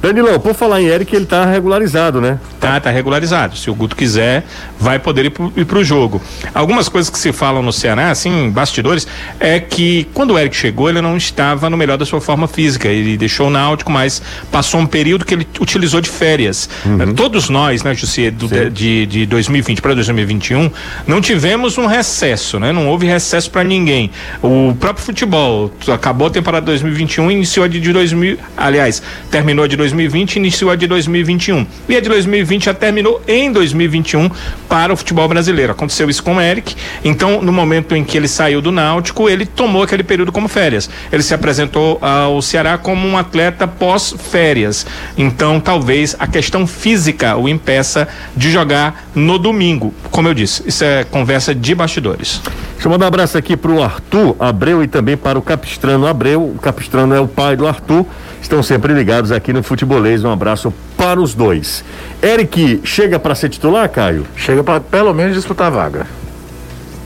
Danilão, 0.00 0.38
por 0.38 0.54
falar 0.54 0.80
em 0.80 0.86
Eric, 0.86 1.14
ele 1.14 1.26
tá 1.26 1.44
regularizado, 1.44 2.20
né? 2.20 2.38
Tá, 2.60 2.78
tá 2.78 2.90
regularizado. 2.90 3.56
Se 3.56 3.68
o 3.70 3.74
Guto 3.74 3.96
quiser, 3.96 4.44
vai 4.78 4.98
poder 4.98 5.26
ir 5.26 5.30
pro, 5.30 5.52
ir 5.56 5.64
pro 5.64 5.82
jogo. 5.82 6.22
Algumas 6.54 6.88
coisas 6.88 7.10
que 7.10 7.18
se 7.18 7.32
falam 7.32 7.62
no 7.62 7.72
Ceará, 7.72 8.10
assim, 8.10 8.50
bastidores, 8.50 9.06
é 9.40 9.58
que 9.58 10.06
quando 10.14 10.34
o 10.34 10.38
Eric 10.38 10.54
chegou, 10.54 10.88
ele 10.88 11.00
não 11.00 11.16
estava 11.16 11.68
no 11.68 11.76
melhor 11.76 11.98
da 11.98 12.06
sua 12.06 12.20
forma 12.20 12.46
física. 12.46 12.88
Ele 12.88 13.16
deixou 13.16 13.48
o 13.48 13.50
Náutico, 13.50 13.90
mas 13.90 14.22
passou 14.52 14.80
um 14.80 14.86
período 14.86 15.24
que 15.24 15.34
ele 15.34 15.48
utilizou 15.60 16.00
de 16.00 16.08
férias. 16.08 16.68
Uhum. 16.86 17.14
Todos 17.14 17.48
nós, 17.48 17.82
né, 17.82 17.94
Jussi, 17.94 18.30
de, 18.72 19.06
de 19.06 19.26
2020 19.26 19.82
para 19.82 19.94
2021, 19.94 20.70
não 21.06 21.20
tivemos 21.20 21.76
um 21.76 21.86
recesso, 21.86 22.60
né? 22.60 22.72
Não 22.72 22.88
houve 22.88 23.06
recesso 23.06 23.50
para 23.50 23.64
ninguém. 23.64 24.10
O 24.42 24.76
próprio 24.78 25.04
futebol 25.04 25.72
acabou 25.92 26.28
a 26.28 26.30
temporada 26.30 26.66
2021 26.66 27.30
e 27.30 27.34
iniciou 27.34 27.64
a 27.64 27.68
de 27.68 27.80
2000, 27.92 28.38
aliás, 28.56 29.02
terminou 29.30 29.64
a 29.64 29.68
de 29.68 29.76
2020 29.88 30.36
iniciou 30.36 30.70
a 30.70 30.76
de 30.76 30.86
2021. 30.86 31.66
E 31.88 31.96
a 31.96 32.00
de 32.00 32.08
2020 32.08 32.66
já 32.66 32.74
terminou 32.74 33.22
em 33.26 33.50
2021 33.50 34.30
para 34.68 34.92
o 34.92 34.96
futebol 34.96 35.26
brasileiro. 35.28 35.72
Aconteceu 35.72 36.08
isso 36.10 36.22
com 36.22 36.36
o 36.36 36.40
Eric. 36.40 36.76
Então, 37.04 37.42
no 37.42 37.52
momento 37.52 37.96
em 37.96 38.04
que 38.04 38.16
ele 38.16 38.28
saiu 38.28 38.60
do 38.60 38.70
Náutico, 38.70 39.28
ele 39.28 39.46
tomou 39.46 39.82
aquele 39.82 40.02
período 40.02 40.30
como 40.30 40.48
férias. 40.48 40.88
Ele 41.10 41.22
se 41.22 41.34
apresentou 41.34 41.98
ao 42.00 42.40
Ceará 42.42 42.76
como 42.76 43.06
um 43.06 43.16
atleta 43.16 43.66
pós-férias. 43.66 44.86
Então, 45.16 45.60
talvez 45.60 46.14
a 46.18 46.26
questão 46.26 46.66
física 46.66 47.36
o 47.36 47.48
impeça 47.48 48.06
de 48.36 48.50
jogar 48.50 49.08
no 49.14 49.38
domingo. 49.38 49.94
Como 50.10 50.28
eu 50.28 50.34
disse, 50.34 50.62
isso 50.66 50.84
é 50.84 51.04
conversa 51.04 51.54
de 51.54 51.74
bastidores. 51.74 52.40
Deixa 52.74 52.86
eu 52.86 52.92
mandar 52.92 53.06
um 53.06 53.08
abraço 53.08 53.36
aqui 53.36 53.56
para 53.56 53.72
o 53.72 53.82
Arthur 53.82 54.36
Abreu 54.38 54.84
e 54.84 54.86
também 54.86 55.16
para 55.16 55.38
o 55.38 55.42
Capistrano 55.42 56.06
Abreu. 56.06 56.44
O 56.44 56.58
Capistrano 56.60 57.12
é 57.14 57.20
o 57.20 57.26
pai 57.26 57.56
do 57.56 57.66
Arthur 57.66 58.06
estão 58.40 58.62
sempre 58.62 58.92
ligados 58.92 59.32
aqui 59.32 59.52
no 59.52 59.62
Futebolês. 59.78 60.24
Um 60.24 60.32
abraço 60.32 60.74
para 60.96 61.20
os 61.20 61.34
dois. 61.34 61.84
Eric, 62.20 62.80
chega 62.82 63.18
para 63.18 63.34
ser 63.36 63.48
titular, 63.48 63.88
Caio? 63.88 64.26
Chega 64.34 64.64
para 64.64 64.80
pelo 64.80 65.14
menos 65.14 65.34
disputar 65.34 65.68
a 65.68 65.70
vaga. 65.70 66.06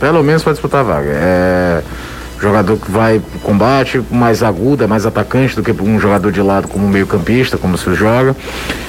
Pelo 0.00 0.22
menos 0.22 0.42
para 0.42 0.52
disputar 0.52 0.80
a 0.80 0.82
vaga. 0.82 1.10
É 1.12 1.82
jogador 2.40 2.76
que 2.76 2.90
vai 2.90 3.20
pro 3.20 3.38
combate 3.38 4.02
mais 4.10 4.42
agudo, 4.42 4.82
é 4.82 4.86
mais 4.88 5.06
atacante 5.06 5.54
do 5.54 5.62
que 5.62 5.70
um 5.80 6.00
jogador 6.00 6.32
de 6.32 6.42
lado 6.42 6.66
como 6.66 6.88
meio-campista, 6.88 7.56
como 7.56 7.78
se 7.78 7.94
joga. 7.94 8.34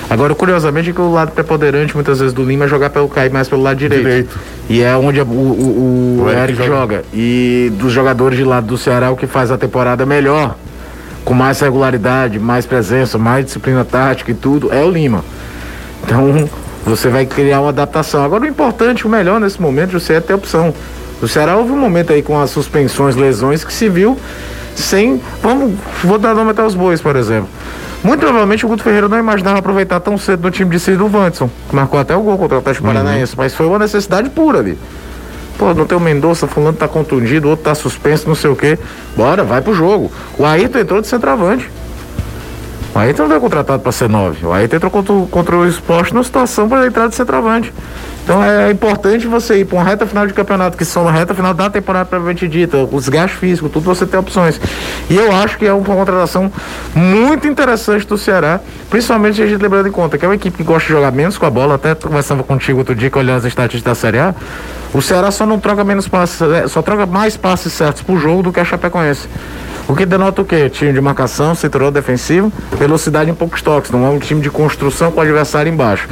Agora, 0.10 0.34
curiosamente, 0.34 0.90
é 0.90 0.94
que 0.94 1.00
o 1.00 1.12
lado 1.12 1.32
preponderante 1.34 1.94
muitas 1.94 2.20
vezes 2.20 2.34
do 2.34 2.44
Lima 2.44 2.66
é 2.66 2.68
jogar 2.68 2.90
pelo 2.90 3.08
cair 3.08 3.32
mais 3.32 3.48
pelo 3.48 3.62
lado 3.62 3.78
direito. 3.78 4.02
direito. 4.04 4.40
E 4.68 4.82
é 4.82 4.96
onde 4.96 5.22
o, 5.22 5.26
o, 5.26 5.28
o, 5.28 6.24
o 6.24 6.30
Eric, 6.30 6.42
Eric 6.42 6.58
joga. 6.58 6.96
joga. 6.96 7.04
E 7.14 7.72
dos 7.76 7.94
jogadores 7.94 8.38
de 8.40 8.44
lado 8.44 8.66
do 8.66 8.78
Ceará, 8.78 9.12
o 9.12 9.16
que 9.16 9.28
faz 9.28 9.52
a 9.52 9.58
temporada 9.58 10.04
melhor 10.04 10.56
com 11.24 11.34
mais 11.34 11.60
regularidade, 11.60 12.40
mais 12.40 12.66
presença, 12.66 13.18
mais 13.18 13.46
disciplina 13.46 13.86
tática 13.86 14.32
e 14.32 14.34
tudo, 14.34 14.74
é 14.74 14.84
o 14.84 14.90
Lima. 14.90 15.24
Então, 16.04 16.50
você 16.86 17.10
vai 17.10 17.26
criar 17.26 17.62
uma 17.62 17.70
adaptação. 17.70 18.24
Agora, 18.24 18.44
o 18.44 18.48
importante, 18.48 19.06
o 19.06 19.10
melhor 19.10 19.40
nesse 19.40 19.62
momento, 19.62 20.00
você 20.00 20.14
é 20.14 20.20
ter 20.20 20.34
opção. 20.34 20.74
O 21.22 21.28
Ceará 21.28 21.56
houve 21.56 21.72
um 21.72 21.78
momento 21.78 22.12
aí 22.12 22.22
com 22.22 22.40
as 22.40 22.50
suspensões, 22.50 23.16
lesões, 23.16 23.64
que 23.64 23.72
se 23.72 23.88
viu 23.88 24.18
sem. 24.76 25.22
Vamos, 25.42 25.74
vou 26.04 26.18
dar 26.18 26.34
nome 26.34 26.52
até 26.52 26.64
os 26.64 26.76
bois, 26.76 27.02
por 27.02 27.16
exemplo. 27.16 27.48
Muito 28.04 28.20
provavelmente 28.20 28.66
o 28.66 28.70
Guto 28.70 28.84
Ferreira 28.84 29.08
não 29.08 29.18
imaginava 29.18 29.60
aproveitar 29.60 30.02
tão 30.02 30.18
cedo 30.18 30.42
no 30.42 30.52
time 30.52 30.70
de 30.72 30.80
Ciro 30.80 31.08
Vanderson, 31.08 31.50
que 31.70 31.76
marcou 31.76 31.98
até 31.98 32.14
o 32.14 32.22
gol 32.22 32.38
contra 32.38 32.58
o 32.58 32.60
Atlético 32.60 32.86
uhum. 32.86 32.94
Paranaense, 32.94 33.34
mas 33.38 33.56
foi 33.56 33.66
uma 33.66 33.80
necessidade 33.80 34.30
pura 34.30 34.60
ali. 34.60 34.78
Pô, 35.58 35.74
não 35.74 35.86
tem 35.86 35.98
o 35.98 36.02
Mendonça, 36.02 36.48
fulano 36.48 36.78
tá 36.78 36.88
contundido, 36.88 37.50
outro 37.50 37.66
tá 37.66 37.76
suspenso, 37.76 38.28
não 38.28 38.36
sei 38.36 38.50
o 38.50 38.56
quê. 38.56 38.78
Bora, 39.16 39.44
vai 39.44 39.62
pro 39.62 39.74
jogo. 39.74 40.12
O 40.38 40.46
Ayrton 40.46 40.80
entrou 40.80 41.02
de 41.02 41.08
centroavante. 41.08 41.70
O 42.94 43.00
Ayrton 43.00 43.24
não 43.24 43.30
foi 43.30 43.40
contratado 43.40 43.82
para 43.82 43.92
ser 43.92 44.08
nove. 44.08 44.46
O 44.46 44.54
Ayrton 44.54 44.76
entrou 44.76 44.92
contra, 44.92 45.16
contra 45.32 45.58
o 45.58 45.68
esporte 45.68 46.14
numa 46.14 46.24
situação 46.24 46.70
para 46.70 46.86
entrar 46.86 47.08
de 47.08 47.16
centroavante. 47.16 47.74
Então 48.24 48.42
é 48.42 48.72
importante 48.72 49.28
você 49.28 49.58
ir 49.58 49.66
para 49.66 49.78
uma 49.78 49.84
reta 49.84 50.06
final 50.06 50.26
de 50.26 50.34
campeonato, 50.34 50.78
que 50.78 50.86
são 50.86 51.04
na 51.04 51.12
reta 51.12 51.34
final 51.34 51.54
da 51.54 51.70
temporada 51.70 52.06
propriamente 52.06 52.48
dita, 52.48 52.78
o 52.78 53.00
desgaste 53.00 53.36
físico, 53.36 53.68
tudo 53.68 53.84
você 53.84 54.06
tem 54.06 54.18
opções. 54.18 54.62
E 55.10 55.16
eu 55.16 55.30
acho 55.32 55.58
que 55.58 55.66
é 55.66 55.74
uma 55.74 55.84
contratação 55.84 56.50
muito 56.96 57.48
interessante 57.48 58.08
do 58.08 58.18
Ceará, 58.18 58.62
principalmente 58.90 59.42
a 59.42 59.46
gente 59.46 59.62
lembrando 59.62 59.90
em 59.90 59.92
conta 59.92 60.18
que 60.18 60.24
é 60.24 60.28
uma 60.28 60.36
equipe 60.36 60.56
que 60.56 60.64
gosta 60.64 60.88
de 60.88 60.94
jogar 60.94 61.12
menos 61.12 61.38
com 61.38 61.46
a 61.46 61.50
bola, 61.50 61.76
até 61.76 61.94
conversava 61.96 62.44
contigo 62.44 62.80
outro 62.80 62.96
dia 62.96 63.12
olhando 63.14 63.40
as 63.40 63.46
estatísticas 63.46 63.84
da 63.84 63.96
Série 63.96 64.20
A. 64.20 64.34
O 64.94 65.02
Ceará 65.02 65.32
só 65.32 65.46
não 65.46 65.60
troca 65.60 65.84
menos 65.84 66.08
passes, 66.08 66.40
é, 66.42 66.68
só 66.68 66.82
troca 66.82 67.06
mais 67.06 67.36
passes 67.36 67.74
certos 67.74 68.04
pro 68.04 68.18
jogo 68.18 68.44
do 68.44 68.52
que 68.52 68.60
a 68.60 68.66
Chapecoense. 68.66 69.28
O 69.88 69.96
que 69.96 70.06
denota 70.06 70.42
o 70.42 70.46
quê? 70.46 70.70
Time 70.70 70.94
de 70.94 71.02
marcação, 71.02 71.54
cinturão 71.54 71.92
defensivo, 71.92 72.52
velocidade 72.78 73.30
em 73.30 73.34
poucos 73.34 73.62
toques. 73.62 73.92
Não 73.92 74.06
é 74.06 74.10
um 74.10 74.18
time 74.18 74.40
de 74.40 74.50
construção 74.50 75.12
com 75.12 75.20
o 75.20 75.24
adversário 75.24 75.72
embaixo. 75.72 76.08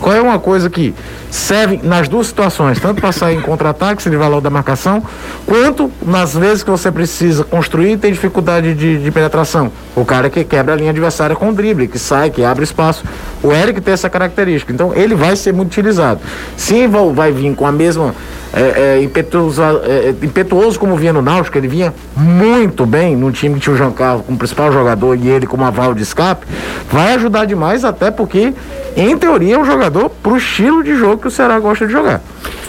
Qual 0.00 0.14
é 0.14 0.20
uma 0.20 0.38
coisa 0.38 0.70
que 0.70 0.94
serve 1.28 1.80
nas 1.82 2.08
duas 2.08 2.28
situações, 2.28 2.78
tanto 2.78 3.00
para 3.00 3.10
sair 3.10 3.36
em 3.36 3.40
contra-ataque, 3.40 4.00
se 4.00 4.08
valor 4.16 4.40
da 4.40 4.48
marcação, 4.48 5.02
quanto 5.44 5.90
nas 6.00 6.34
vezes 6.34 6.62
que 6.62 6.70
você 6.70 6.90
precisa 6.90 7.42
construir 7.42 7.92
e 7.92 7.96
tem 7.96 8.12
dificuldade 8.12 8.74
de, 8.74 9.02
de, 9.02 9.10
penetração. 9.10 9.72
O 9.94 10.04
cara 10.04 10.30
que 10.30 10.44
quebra 10.44 10.74
a 10.74 10.76
linha 10.76 10.90
adversária 10.90 11.34
com 11.34 11.52
drible, 11.52 11.88
que 11.88 11.98
sai, 11.98 12.30
que 12.30 12.44
abre 12.44 12.62
espaço. 12.62 13.04
O 13.42 13.52
Eric 13.52 13.80
tem 13.80 13.92
essa 13.92 14.08
característica. 14.08 14.72
Então 14.72 14.94
ele 14.94 15.14
vai 15.14 15.34
ser 15.34 15.52
muito 15.52 15.68
utilizado. 15.68 16.20
Sim, 16.56 16.88
vai 17.14 17.32
vir 17.32 17.54
com 17.54 17.66
a 17.66 17.72
mesma 17.72 18.14
é, 18.52 18.96
é, 18.98 19.02
impetuoso, 19.02 19.62
é, 19.62 20.08
é, 20.08 20.14
impetuoso 20.22 20.78
como 20.78 20.96
vinha 20.96 21.12
no 21.12 21.20
Náutico, 21.20 21.58
ele 21.58 21.68
vinha 21.68 21.92
muito 22.16 22.86
bem 22.86 23.14
no 23.14 23.30
time 23.30 23.56
que 23.56 23.60
tinha 23.60 23.74
o 23.74 23.76
João 23.76 23.92
Carlos 23.92 24.24
como 24.24 24.38
principal 24.38 24.72
jogador 24.72 25.14
e 25.16 25.28
ele 25.28 25.46
como 25.46 25.64
aval 25.64 25.94
de 25.94 26.02
escape, 26.02 26.46
vai 26.90 27.14
ajudar 27.14 27.44
demais, 27.44 27.84
até 27.84 28.10
porque, 28.10 28.54
em 28.96 29.16
teoria, 29.18 29.56
é 29.56 29.58
um 29.58 29.64
jogador 29.64 30.08
pro 30.08 30.36
estilo 30.36 30.82
de 30.82 30.96
jogo 30.96 31.18
que 31.18 31.28
o 31.28 31.30
Ceará 31.30 31.58
gosta 31.60 31.86
de 31.86 31.92
jogar. 31.92 32.22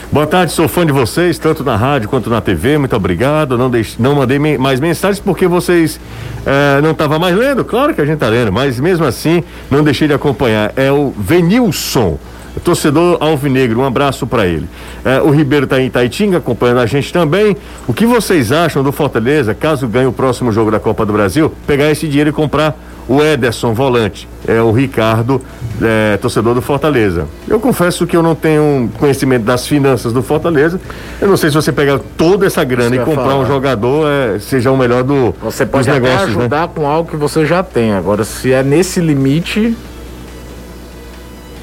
Boa 0.10 0.26
tarde, 0.26 0.54
sou 0.54 0.70
fã 0.70 0.86
de 0.86 0.94
vocês, 0.94 1.38
tanto 1.38 1.66
na 1.66 1.76
rádio 1.76 2.08
quanto 2.08 2.30
na 2.30 2.40
TV. 2.40 2.78
Muito 2.78 2.96
obrigado. 2.96 3.58
Não, 3.58 3.70
deixe, 3.70 4.02
não 4.02 4.16
mandei 4.16 4.40
me, 4.40 4.58
mais 4.58 4.80
mensagens 4.80 5.20
porque 5.20 5.48
vocês 5.48 6.00
é, 6.46 6.82
não 6.82 6.92
estavam 6.92 7.20
mais 7.20 7.36
lendo. 7.36 7.66
Claro 7.66 7.94
que 7.94 8.00
a 8.00 8.06
gente 8.06 8.18
tá 8.18 8.30
lendo, 8.30 8.52
mas 8.52 8.80
mesmo 8.80 9.06
assim 9.06 9.44
não 9.70 9.84
deixei 9.84 10.08
de 10.08 10.14
acompanhar. 10.14 10.72
É 10.78 10.90
o 10.90 11.14
Venilson 11.18 12.18
torcedor 12.64 13.18
alvinegro, 13.20 13.80
um 13.80 13.86
abraço 13.86 14.26
para 14.28 14.46
ele. 14.48 14.68
É, 15.04 15.22
o 15.22 15.30
Ribeiro 15.30 15.66
está 15.66 15.80
em 15.80 15.88
Itaitinga, 15.88 16.38
acompanhando 16.38 16.80
a 16.80 16.86
gente 16.86 17.12
também. 17.12 17.56
O 17.88 17.94
que 17.94 18.06
vocês 18.06 18.52
acham 18.52 18.84
do 18.84 18.92
Fortaleza, 18.92 19.54
caso 19.54 19.88
ganhe 19.88 20.08
o 20.08 20.14
próximo 20.14 20.52
jogo 20.52 20.72
da 20.72 20.80
Copa 20.80 21.06
do 21.06 21.14
Brasil, 21.14 21.52
pegar 21.66 21.90
esse 21.92 22.08
dinheiro 22.08 22.30
e 22.30 22.34
comprar 22.34 22.78
o 23.08 23.24
Ederson, 23.24 23.74
volante, 23.74 24.28
é 24.46 24.62
o 24.62 24.72
Ricardo, 24.72 25.42
é, 25.82 26.18
torcedor 26.18 26.54
do 26.54 26.62
Fortaleza. 26.62 27.26
Eu 27.48 27.60
confesso 27.60 28.06
que 28.06 28.18
eu 28.18 28.22
não 28.22 28.36
tenho 28.36 28.90
conhecimento 28.98 29.44
das 29.44 29.66
finanças 29.66 30.12
do 30.12 30.22
Fortaleza. 30.22 30.80
Eu 31.22 31.30
não 31.30 31.38
sei 31.38 31.50
se 31.50 31.56
você 31.56 31.72
pegar 31.72 32.00
toda 32.18 32.46
essa 32.46 32.64
grana 32.66 32.96
e 32.96 33.00
comprar 33.00 33.24
falar. 33.24 33.40
um 33.40 33.46
jogador, 33.46 34.08
é, 34.10 34.40
seja 34.40 34.72
o 34.72 34.78
melhor 34.78 35.04
do, 35.04 35.34
você 35.42 35.66
pode 35.66 35.86
dos 35.86 35.94
negócios. 35.94 36.36
Né? 36.36 36.40
ajudar 36.42 36.68
né? 36.68 36.74
com 36.76 36.86
algo 36.86 37.10
que 37.10 37.16
você 37.16 37.46
já 37.46 37.64
tem. 37.64 37.94
Agora, 37.94 38.26
se 38.26 38.52
é 38.52 38.62
nesse 38.62 39.00
limite, 39.00 39.76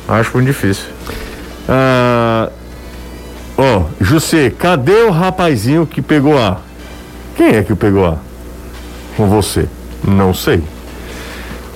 Acho 0.08 0.30
muito 0.34 0.46
difícil. 0.46 0.86
Ah, 1.68 2.50
Ó, 3.56 3.84
José, 4.00 4.50
cadê 4.50 5.04
o 5.04 5.10
rapazinho 5.10 5.86
que 5.86 6.02
pegou 6.02 6.36
A? 6.36 6.58
Quem 7.36 7.54
é 7.54 7.62
que 7.62 7.74
pegou 7.74 8.04
A? 8.04 8.16
Com 9.16 9.28
você? 9.28 9.68
Não 10.06 10.34
sei. 10.34 10.60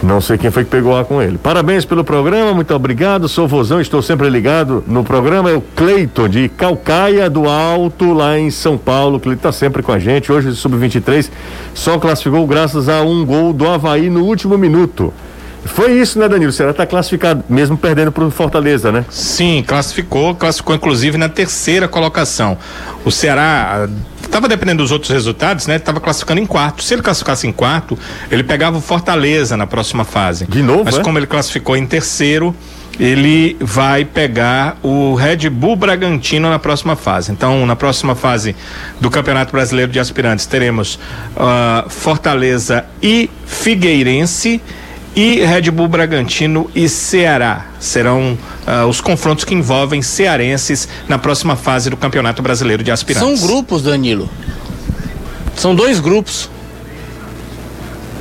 Não 0.02 0.20
sei 0.20 0.38
quem 0.38 0.50
foi 0.50 0.64
que 0.64 0.70
pegou 0.70 0.96
A 0.96 1.04
com 1.04 1.22
ele. 1.22 1.38
Parabéns 1.38 1.84
pelo 1.84 2.04
programa, 2.04 2.52
muito 2.52 2.74
obrigado. 2.74 3.28
Sou 3.28 3.46
vozão, 3.46 3.80
estou 3.80 4.02
sempre 4.02 4.28
ligado 4.28 4.82
no 4.88 5.04
programa. 5.04 5.50
É 5.50 5.54
o 5.54 5.60
Cleiton 5.60 6.28
de 6.28 6.48
Calcaia 6.48 7.30
do 7.30 7.48
Alto, 7.48 8.12
lá 8.12 8.36
em 8.38 8.50
São 8.50 8.76
Paulo. 8.76 9.20
ele 9.24 9.34
está 9.34 9.52
sempre 9.52 9.82
com 9.82 9.92
a 9.92 9.98
gente. 9.98 10.32
Hoje, 10.32 10.54
sub-23, 10.54 11.30
só 11.74 11.98
classificou 11.98 12.44
graças 12.46 12.88
a 12.88 13.02
um 13.02 13.24
gol 13.24 13.52
do 13.52 13.68
Havaí 13.68 14.10
no 14.10 14.24
último 14.24 14.58
minuto. 14.58 15.12
Foi 15.68 15.92
isso, 15.92 16.18
né, 16.18 16.28
Danilo? 16.28 16.50
O 16.50 16.52
Ceará 16.52 16.72
está 16.72 16.86
classificado, 16.86 17.44
mesmo 17.48 17.76
perdendo 17.76 18.10
para 18.10 18.24
o 18.24 18.30
Fortaleza, 18.30 18.90
né? 18.90 19.04
Sim, 19.10 19.64
classificou, 19.66 20.34
classificou 20.34 20.74
inclusive 20.74 21.16
na 21.16 21.28
terceira 21.28 21.86
colocação. 21.86 22.58
O 23.04 23.10
Ceará 23.10 23.88
estava 24.22 24.48
dependendo 24.48 24.82
dos 24.82 24.92
outros 24.92 25.10
resultados, 25.10 25.66
né? 25.66 25.76
Estava 25.76 26.00
classificando 26.00 26.40
em 26.40 26.46
quarto. 26.46 26.82
Se 26.82 26.94
ele 26.94 27.02
classificasse 27.02 27.46
em 27.46 27.52
quarto, 27.52 27.98
ele 28.30 28.42
pegava 28.42 28.78
o 28.78 28.80
Fortaleza 28.80 29.56
na 29.56 29.66
próxima 29.66 30.04
fase. 30.04 30.46
De 30.46 30.62
novo, 30.62 30.84
Mas 30.84 30.98
é? 30.98 31.02
como 31.02 31.18
ele 31.18 31.26
classificou 31.26 31.76
em 31.76 31.86
terceiro, 31.86 32.54
ele 32.98 33.56
vai 33.60 34.04
pegar 34.04 34.76
o 34.82 35.14
Red 35.14 35.48
Bull 35.48 35.76
Bragantino 35.76 36.50
na 36.50 36.58
próxima 36.58 36.96
fase. 36.96 37.30
Então, 37.30 37.64
na 37.64 37.76
próxima 37.76 38.14
fase 38.14 38.56
do 39.00 39.10
Campeonato 39.10 39.52
Brasileiro 39.52 39.92
de 39.92 40.00
Aspirantes, 40.00 40.46
teremos 40.46 40.98
ah, 41.36 41.84
Fortaleza 41.88 42.84
e 43.00 43.30
Figueirense 43.46 44.60
e 45.18 45.44
Red 45.44 45.72
Bull 45.72 45.88
Bragantino 45.88 46.70
e 46.76 46.88
Ceará. 46.88 47.66
Serão 47.80 48.38
ah, 48.64 48.86
os 48.86 49.00
confrontos 49.00 49.44
que 49.44 49.52
envolvem 49.52 50.00
cearenses 50.00 50.88
na 51.08 51.18
próxima 51.18 51.56
fase 51.56 51.90
do 51.90 51.96
Campeonato 51.96 52.40
Brasileiro 52.40 52.84
de 52.84 52.92
Aspirantes. 52.92 53.40
São 53.40 53.48
grupos, 53.48 53.82
Danilo. 53.82 54.30
São 55.56 55.74
dois 55.74 55.98
grupos. 55.98 56.48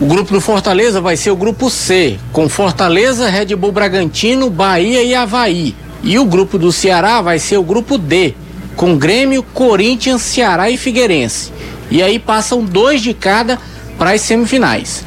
O 0.02 0.08
grupo 0.08 0.34
do 0.34 0.42
Fortaleza 0.42 1.00
vai 1.00 1.16
ser 1.16 1.30
o 1.30 1.36
grupo 1.36 1.70
C, 1.70 2.18
com 2.32 2.50
Fortaleza, 2.50 3.30
Red 3.30 3.56
Bull 3.56 3.72
Bragantino, 3.72 4.50
Bahia 4.50 5.04
e 5.04 5.14
Havaí. 5.14 5.76
E 6.02 6.18
o 6.18 6.26
grupo 6.26 6.58
do 6.58 6.72
Ceará 6.72 7.22
vai 7.22 7.38
ser 7.38 7.58
o 7.58 7.64
grupo 7.64 8.00
D, 8.00 8.34
com 8.76 8.98
Grêmio, 8.98 9.44
Corinthians, 9.44 10.24
Ceará 10.24 10.72
e 10.72 10.78
Figueirense. 10.78 11.54
E 11.92 12.02
aí 12.02 12.18
passam 12.18 12.66
dois 12.66 13.04
de 13.04 13.14
cada 13.14 13.60
para 14.00 14.14
as 14.14 14.22
semifinais. 14.22 15.06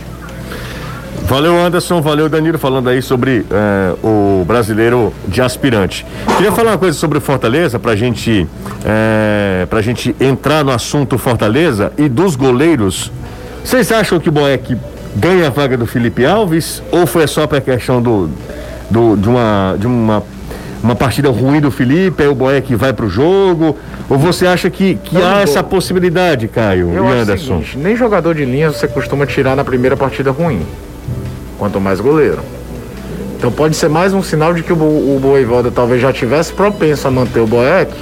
Valeu, 1.30 1.56
Anderson. 1.64 2.00
Valeu, 2.00 2.28
Danilo, 2.28 2.58
falando 2.58 2.88
aí 2.88 3.00
sobre 3.00 3.46
eh, 3.48 3.94
o 4.02 4.44
brasileiro 4.44 5.14
de 5.28 5.40
aspirante. 5.40 6.04
Queria 6.36 6.50
falar 6.50 6.72
uma 6.72 6.78
coisa 6.78 6.98
sobre 6.98 7.18
o 7.18 7.20
Fortaleza, 7.20 7.78
pra 7.78 7.94
gente, 7.94 8.48
eh, 8.84 9.64
pra 9.70 9.80
gente 9.80 10.12
entrar 10.18 10.64
no 10.64 10.72
assunto 10.72 11.16
Fortaleza 11.16 11.92
e 11.96 12.08
dos 12.08 12.34
goleiros. 12.34 13.12
Vocês 13.64 13.92
acham 13.92 14.18
que 14.18 14.28
o 14.28 14.32
Boeck 14.32 14.76
ganha 15.14 15.46
a 15.46 15.50
vaga 15.50 15.76
do 15.76 15.86
Felipe 15.86 16.26
Alves? 16.26 16.82
Ou 16.90 17.06
foi 17.06 17.28
só 17.28 17.46
pra 17.46 17.60
questão 17.60 18.02
do, 18.02 18.28
do, 18.90 19.14
de, 19.14 19.28
uma, 19.28 19.76
de 19.78 19.86
uma, 19.86 20.24
uma 20.82 20.96
partida 20.96 21.30
ruim 21.30 21.60
do 21.60 21.70
Felipe, 21.70 22.24
aí 22.24 22.28
o 22.28 22.34
Boeck 22.34 22.74
vai 22.74 22.92
pro 22.92 23.08
jogo? 23.08 23.78
Ou 24.08 24.18
você 24.18 24.48
acha 24.48 24.68
que, 24.68 24.96
que 24.96 25.14
Não, 25.14 25.24
há 25.24 25.30
não 25.34 25.38
essa 25.38 25.62
possibilidade, 25.62 26.48
Caio 26.48 26.92
Eu 26.92 27.04
e 27.04 27.08
o 27.08 27.12
Anderson? 27.12 27.60
seguinte, 27.60 27.78
nem 27.78 27.94
jogador 27.94 28.34
de 28.34 28.44
linha 28.44 28.72
você 28.72 28.88
costuma 28.88 29.26
tirar 29.26 29.54
na 29.54 29.62
primeira 29.62 29.96
partida 29.96 30.32
ruim. 30.32 30.66
Quanto 31.61 31.78
mais 31.78 32.00
goleiro. 32.00 32.38
Então 33.36 33.52
pode 33.52 33.76
ser 33.76 33.90
mais 33.90 34.14
um 34.14 34.22
sinal 34.22 34.54
de 34.54 34.62
que 34.62 34.72
o, 34.72 34.76
o 34.76 35.18
Boivoda 35.20 35.70
talvez 35.70 36.00
já 36.00 36.11
tivesse 36.11 36.54
propenso 36.54 37.06
a 37.06 37.11
manter 37.11 37.40
o 37.40 37.46
Boeck, 37.46 37.92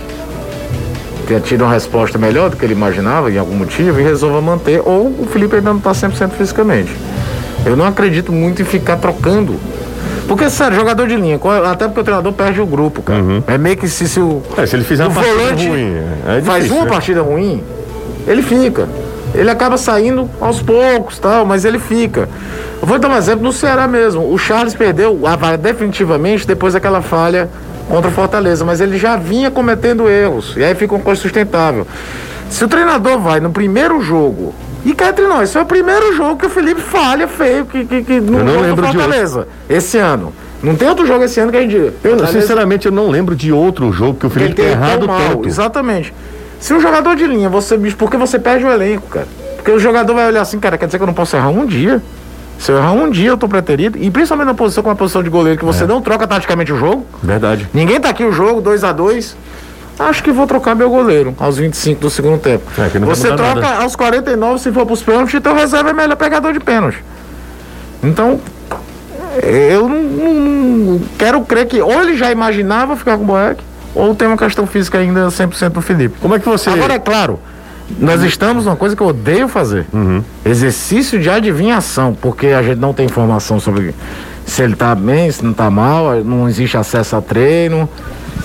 tenha 1.26 1.40
tido 1.40 1.62
uma 1.64 1.72
resposta 1.72 2.16
melhor 2.18 2.50
do 2.50 2.56
que 2.56 2.64
ele 2.64 2.72
imaginava, 2.72 3.30
em 3.32 3.36
algum 3.36 3.54
motivo, 3.56 3.98
e 3.98 4.02
resolva 4.04 4.40
manter, 4.40 4.80
ou 4.84 5.06
o 5.09 5.26
Felipe 5.30 5.56
ainda 5.56 5.70
não 5.70 5.78
está 5.78 5.90
100% 5.90 6.30
fisicamente. 6.30 6.90
Eu 7.66 7.76
não 7.76 7.84
acredito 7.84 8.32
muito 8.32 8.62
em 8.62 8.64
ficar 8.64 8.96
trocando. 8.96 9.56
Porque, 10.28 10.48
sério, 10.50 10.76
jogador 10.76 11.09
de 11.09 11.16
linha, 11.16 11.36
qual- 11.36 11.64
até 11.64 11.86
porque 11.88 12.00
o 12.00 12.04
treinador 12.04 12.32
perde 12.34 12.61
o 12.61 12.66
grupo, 12.66 13.02
cara. 13.02 13.20
É 13.48 13.59
meio 13.59 13.76
que 13.76 13.88
se, 13.88 14.09
se 14.09 14.20
o. 14.20 14.40
É, 14.56 14.66
se 14.66 14.76
ele 14.76 14.84
fizer 14.84 15.04
uma 15.04 15.14
partida 15.14 15.68
ruim, 15.68 15.94
é 16.28 16.40
faz 16.42 16.62
difícil, 16.62 16.76
uma 16.76 16.84
né? 16.84 16.90
partida 16.90 17.22
ruim, 17.22 17.62
ele 18.24 18.42
fica. 18.42 18.88
Ele 19.34 19.50
acaba 19.50 19.76
saindo 19.76 20.28
aos 20.40 20.62
poucos, 20.62 21.18
tal, 21.18 21.44
mas 21.44 21.64
ele 21.64 21.78
fica. 21.80 22.28
Vou 22.80 22.98
dar 22.98 23.08
um 23.08 23.16
exemplo 23.16 23.42
no 23.42 23.52
Ceará 23.52 23.86
mesmo. 23.88 24.32
O 24.32 24.38
Charles 24.38 24.74
perdeu 24.74 25.26
a 25.26 25.36
vaga 25.36 25.58
definitivamente 25.58 26.46
depois 26.46 26.74
daquela 26.74 27.02
falha 27.02 27.48
contra 27.88 28.08
o 28.10 28.12
Fortaleza, 28.12 28.64
mas 28.64 28.80
ele 28.80 28.98
já 28.98 29.16
vinha 29.16 29.50
cometendo 29.50 30.08
erros. 30.08 30.54
E 30.56 30.64
aí 30.64 30.74
fica 30.74 30.94
uma 30.94 31.02
coisa 31.02 31.20
sustentável. 31.20 31.86
Se 32.48 32.64
o 32.64 32.68
treinador 32.68 33.18
vai 33.18 33.40
no 33.40 33.50
primeiro 33.50 34.00
jogo. 34.00 34.54
E 34.84 34.94
cá 34.94 35.08
entre 35.08 35.26
nós, 35.26 35.48
esse 35.50 35.58
é 35.58 35.60
o 35.60 35.66
primeiro 35.66 36.14
jogo 36.14 36.36
que 36.36 36.46
o 36.46 36.48
Felipe 36.48 36.80
falha 36.80 37.26
feio 37.26 37.66
que, 37.66 37.84
que, 37.84 38.02
que 38.04 38.20
no 38.20 38.42
não 38.44 38.76
Fortaleza. 38.76 39.48
Esse 39.68 39.98
ano. 39.98 40.32
Não 40.62 40.74
tem 40.76 40.88
outro 40.88 41.04
jogo 41.06 41.24
esse 41.24 41.38
ano 41.40 41.50
que 41.50 41.58
a 41.58 41.60
gente. 41.62 41.74
Eu, 41.76 41.92
Fortaleza- 42.02 42.40
sinceramente, 42.40 42.86
eu 42.86 42.92
não 42.92 43.08
lembro 43.10 43.34
de 43.34 43.52
outro 43.52 43.92
jogo 43.92 44.18
que 44.18 44.26
o 44.26 44.30
Felipe 44.30 44.54
tenha 44.54 44.70
errado 44.70 45.06
mal, 45.06 45.18
tanto. 45.30 45.48
Exatamente. 45.48 46.14
Se 46.60 46.72
um 46.72 46.80
jogador 46.80 47.16
de 47.16 47.26
linha, 47.26 47.48
você, 47.48 47.76
por 47.76 48.10
que 48.10 48.16
você 48.16 48.38
perde 48.38 48.64
o 48.64 48.70
elenco, 48.70 49.08
cara? 49.08 49.26
Porque 49.56 49.70
o 49.70 49.78
jogador 49.78 50.14
vai 50.14 50.26
olhar 50.28 50.40
assim, 50.42 50.58
cara, 50.58 50.78
quer 50.78 50.86
dizer 50.86 50.98
que 50.98 51.02
eu 51.02 51.06
não 51.06 51.14
posso 51.14 51.36
errar 51.36 51.48
um 51.50 51.66
dia. 51.66 52.00
Se 52.59 52.72
eu 52.72 52.76
errar 52.78 52.92
um 52.92 53.09
dia, 53.11 53.28
eu 53.30 53.36
tô 53.38 53.48
preterido. 53.48 53.96
E 53.98 54.11
principalmente 54.11 54.46
na 54.48 54.54
posição 54.54 54.82
com 54.82 54.90
a 54.90 54.96
posição 54.96 55.22
de 55.22 55.30
goleiro, 55.30 55.59
que 55.59 55.64
você 55.64 55.84
É. 55.84 55.86
não 55.86 56.00
troca 56.02 56.26
taticamente 56.26 56.72
o 56.72 56.76
jogo. 56.76 57.06
Verdade. 57.22 57.68
Ninguém 57.72 58.00
tá 58.00 58.09
aqui 58.11 58.24
o 58.24 58.32
jogo, 58.32 58.61
2 58.61 58.82
a 58.84 58.92
2 58.92 59.36
Acho 60.00 60.22
que 60.22 60.30
vou 60.30 60.46
trocar 60.46 60.76
meu 60.76 60.88
goleiro 60.88 61.34
aos 61.40 61.56
25 61.59 62.00
do 62.02 62.09
segundo 62.11 62.38
tempo. 62.38 62.62
É, 62.78 62.88
vai 62.88 63.00
você 63.00 63.28
troca 63.34 63.61
nada. 63.61 63.82
aos 63.82 63.96
49 63.96 64.61
se 64.61 64.70
for 64.70 64.86
pros 64.86 65.02
pênaltis, 65.02 65.34
então 65.34 65.52
reserva 65.56 65.90
é 65.90 65.92
melhor 65.92 66.14
pegador 66.14 66.52
de 66.52 66.61
pênalti. 66.61 67.02
Então, 68.00 68.38
eu 69.42 69.88
não, 69.88 70.02
não- 70.02 70.34
não 70.34 71.00
quero 71.18 71.40
crer 71.42 71.66
que 71.66 71.80
ou 71.82 71.92
ele 72.00 72.16
já 72.16 72.30
imaginava 72.30 72.94
ficar 72.96 73.16
com 73.16 73.24
o 73.24 73.26
Boeck, 73.26 73.61
ou 73.92 74.14
tem 74.14 74.28
uma 74.28 74.36
questão 74.36 74.68
física 74.68 74.98
ainda 74.98 75.28
100% 75.32 75.70
do 75.70 75.80
Felipe. 75.82 76.16
Como 76.20 76.32
é 76.34 76.38
que 76.38 76.48
você. 76.48 76.70
Agora, 76.70 76.94
é 76.94 76.98
claro, 77.00 77.40
nós 77.99 78.22
estamos 78.22 78.64
numa 78.64 78.76
coisa 78.76 78.95
que 78.95 79.03
eu 79.03 79.09
odeio 79.09 79.49
fazer: 79.49 79.86
Uhum. 79.93 80.22
exercício 80.45 81.18
de 81.18 81.30
adivinhação, 81.30 82.16
porque 82.20 82.49
a 82.49 82.62
gente 82.62 82.78
não 82.78 82.93
tem 82.93 83.07
informação 83.07 83.59
sobre 83.59 83.95
se 84.45 84.62
ele 84.62 84.74
tá 84.76 84.95
bem, 84.95 85.30
se 85.30 85.45
não 85.45 85.53
tá 85.53 85.70
mal, 85.70 86.22
não 86.24 86.49
existe 86.49 86.76
acesso 86.76 87.16
a 87.16 87.22
treino. 87.22 87.89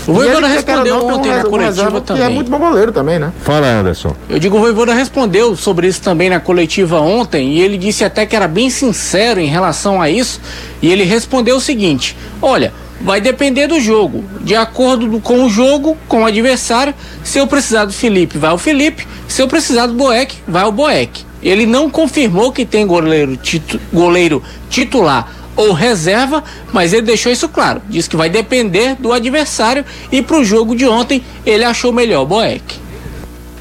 O 0.08 0.14
Voivoda 0.14 0.48
respondeu 0.48 0.96
não, 0.96 1.02
tem 1.02 1.10
um 1.10 1.14
ontem 1.14 1.30
na 1.32 1.38
um 1.38 1.50
coletiva 1.50 1.98
é 1.98 2.02
também. 2.02 2.30
muito 2.34 2.52
bom 2.52 2.60
goleiro 2.60 2.92
também, 2.92 3.20
né? 3.20 3.32
Fala, 3.42 3.68
Anderson. 3.68 4.14
Eu 4.28 4.38
digo, 4.38 4.58
o 4.58 4.60
Voivoda 4.60 4.94
respondeu 4.94 5.56
sobre 5.56 5.88
isso 5.88 6.02
também 6.02 6.30
na 6.30 6.40
coletiva 6.40 7.00
ontem 7.00 7.54
e 7.54 7.62
ele 7.62 7.78
disse 7.78 8.04
até 8.04 8.26
que 8.26 8.36
era 8.36 8.48
bem 8.48 8.70
sincero 8.70 9.40
em 9.40 9.48
relação 9.48 10.02
a 10.02 10.10
isso 10.10 10.42
e 10.82 10.92
ele 10.92 11.04
respondeu 11.04 11.56
o 11.56 11.62
seguinte: 11.62 12.18
olha, 12.42 12.74
vai 13.02 13.20
depender 13.22 13.68
do 13.68 13.80
jogo, 13.80 14.24
de 14.42 14.56
acordo 14.56 15.08
do- 15.08 15.20
com 15.20 15.44
o 15.44 15.50
jogo, 15.50 15.98
com 16.08 16.22
o 16.24 16.26
adversário. 16.26 16.94
Se 17.24 17.38
eu 17.40 17.48
precisar 17.48 17.86
do 17.86 17.94
Felipe, 17.94 18.38
vai 18.38 18.52
o 18.54 18.58
Felipe. 18.58 19.08
Se 19.28 19.42
eu 19.42 19.48
precisar 19.48 19.88
do 19.88 19.94
Boeck, 19.94 20.36
vai 20.48 20.64
o 20.66 20.72
Boeck. 20.72 21.26
Ele 21.42 21.66
não 21.66 21.90
confirmou 21.90 22.52
que 22.52 22.66
tem 22.66 22.88
goleiro, 22.88 23.36
titu- 23.36 23.80
goleiro 23.92 24.42
titular 24.70 25.30
ou 25.56 25.72
reserva, 25.74 26.44
mas 26.72 26.94
ele 26.94 27.04
deixou 27.04 27.32
isso 27.32 27.48
claro. 27.50 27.82
Diz 27.90 28.08
que 28.08 28.16
vai 28.16 28.30
depender 28.30 28.96
do 28.98 29.12
adversário 29.12 29.86
e 30.12 30.22
pro 30.22 30.44
jogo 30.44 30.76
de 30.76 30.86
ontem 30.88 31.24
ele 31.46 31.64
achou 31.64 31.92
melhor 31.92 32.24
o 32.24 32.26
Boeck. 32.26 32.83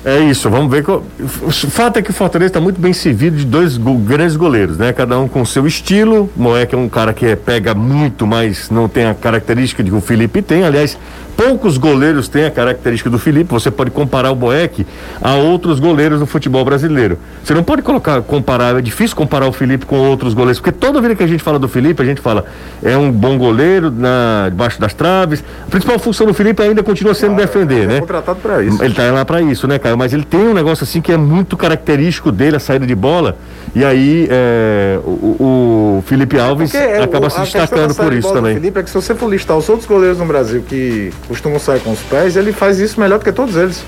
É 0.04 0.18
isso, 0.18 0.50
vamos 0.50 0.68
ver. 0.68 0.82
qual- 0.82 1.04
O 1.42 1.50
fato 1.52 1.98
é 1.98 2.02
que 2.02 2.10
o 2.10 2.12
Fortaleza 2.12 2.48
está 2.48 2.60
muito 2.60 2.80
bem 2.80 2.92
servido 2.92 3.36
de 3.36 3.44
dois 3.44 3.76
go- 3.76 3.96
grandes 3.98 4.34
goleiros, 4.34 4.76
né? 4.76 4.92
Cada 4.92 5.16
um 5.18 5.28
com 5.28 5.44
seu 5.44 5.64
estilo. 5.64 6.28
Moleque 6.36 6.74
é 6.74 6.78
um 6.78 6.88
cara 6.88 7.12
que 7.12 7.24
é- 7.24 7.36
pega 7.36 7.72
muito, 7.72 8.26
mas 8.26 8.68
não 8.68 8.88
tem 8.88 9.04
a 9.06 9.14
característica 9.14 9.82
que 9.84 9.92
o 9.92 10.00
Felipe 10.00 10.42
tem. 10.42 10.64
Aliás, 10.64 10.98
poucos 11.36 11.76
goleiros 11.78 12.28
têm 12.28 12.44
a 12.44 12.50
característica 12.50 13.08
do 13.10 13.18
Felipe. 13.18 13.50
Você 13.52 13.70
pode 13.70 13.90
comparar 13.90 14.30
o 14.30 14.34
Boeck 14.34 14.86
a 15.20 15.34
outros 15.34 15.80
goleiros 15.80 16.20
do 16.20 16.26
futebol 16.26 16.64
brasileiro. 16.64 17.18
Você 17.42 17.54
não 17.54 17.62
pode 17.62 17.82
colocar, 17.82 18.20
comparar, 18.22 18.78
é 18.78 18.80
difícil 18.80 19.16
comparar 19.16 19.46
o 19.46 19.52
Felipe 19.52 19.86
com 19.86 19.96
outros 19.98 20.34
goleiros, 20.34 20.58
porque 20.60 20.72
toda 20.72 21.00
vida 21.00 21.14
que 21.14 21.22
a 21.22 21.26
gente 21.26 21.42
fala 21.42 21.58
do 21.58 21.68
Felipe, 21.68 22.02
a 22.02 22.04
gente 22.06 22.20
fala 22.20 22.44
é 22.82 22.96
um 22.96 23.10
bom 23.10 23.36
goleiro 23.38 23.90
na, 23.90 24.48
debaixo 24.48 24.80
das 24.80 24.94
traves. 24.94 25.42
A 25.66 25.70
principal 25.70 25.98
função 25.98 26.26
do 26.26 26.34
Felipe 26.34 26.62
ainda 26.62 26.82
continua 26.82 27.14
sendo 27.14 27.36
defender, 27.36 27.86
né? 27.86 27.96
É 27.96 28.00
contratado 28.00 28.38
para 28.40 28.62
isso. 28.62 28.82
Ele 28.82 28.94
tá 28.94 29.10
lá 29.10 29.24
pra 29.24 29.40
isso, 29.42 29.66
né, 29.66 29.78
Caio? 29.78 29.96
Mas 29.96 30.12
ele 30.12 30.24
tem 30.24 30.40
um 30.48 30.54
negócio 30.54 30.84
assim 30.84 31.00
que 31.00 31.12
é 31.12 31.16
muito 31.16 31.56
característico 31.56 32.30
dele, 32.30 32.56
a 32.56 32.60
saída 32.60 32.86
de 32.86 32.94
bola. 32.94 33.36
E 33.74 33.84
aí 33.84 34.28
é, 34.30 34.98
o, 35.04 35.98
o 35.98 36.04
Felipe 36.06 36.38
Alves 36.38 36.70
Porque 36.70 36.84
é, 36.84 37.02
acaba 37.02 37.26
o- 37.26 37.30
se 37.30 37.40
destacando 37.40 37.94
por 37.94 38.12
isso 38.12 38.32
também. 38.32 38.54
Felipe 38.54 38.78
é 38.78 38.82
que 38.82 38.90
se 38.90 38.94
você 38.94 39.14
for 39.14 39.30
listar 39.30 39.56
os 39.56 39.68
outros 39.68 39.86
goleiros 39.88 40.18
no 40.18 40.26
Brasil 40.26 40.62
que 40.68 41.10
costumam 41.28 41.58
sair 41.58 41.80
com 41.80 41.92
os 41.92 42.00
pés, 42.00 42.36
ele 42.36 42.52
faz 42.52 42.78
isso 42.78 42.98
melhor 43.00 43.18
do 43.18 43.24
que 43.24 43.32
todos 43.32 43.56
eles. 43.56 43.82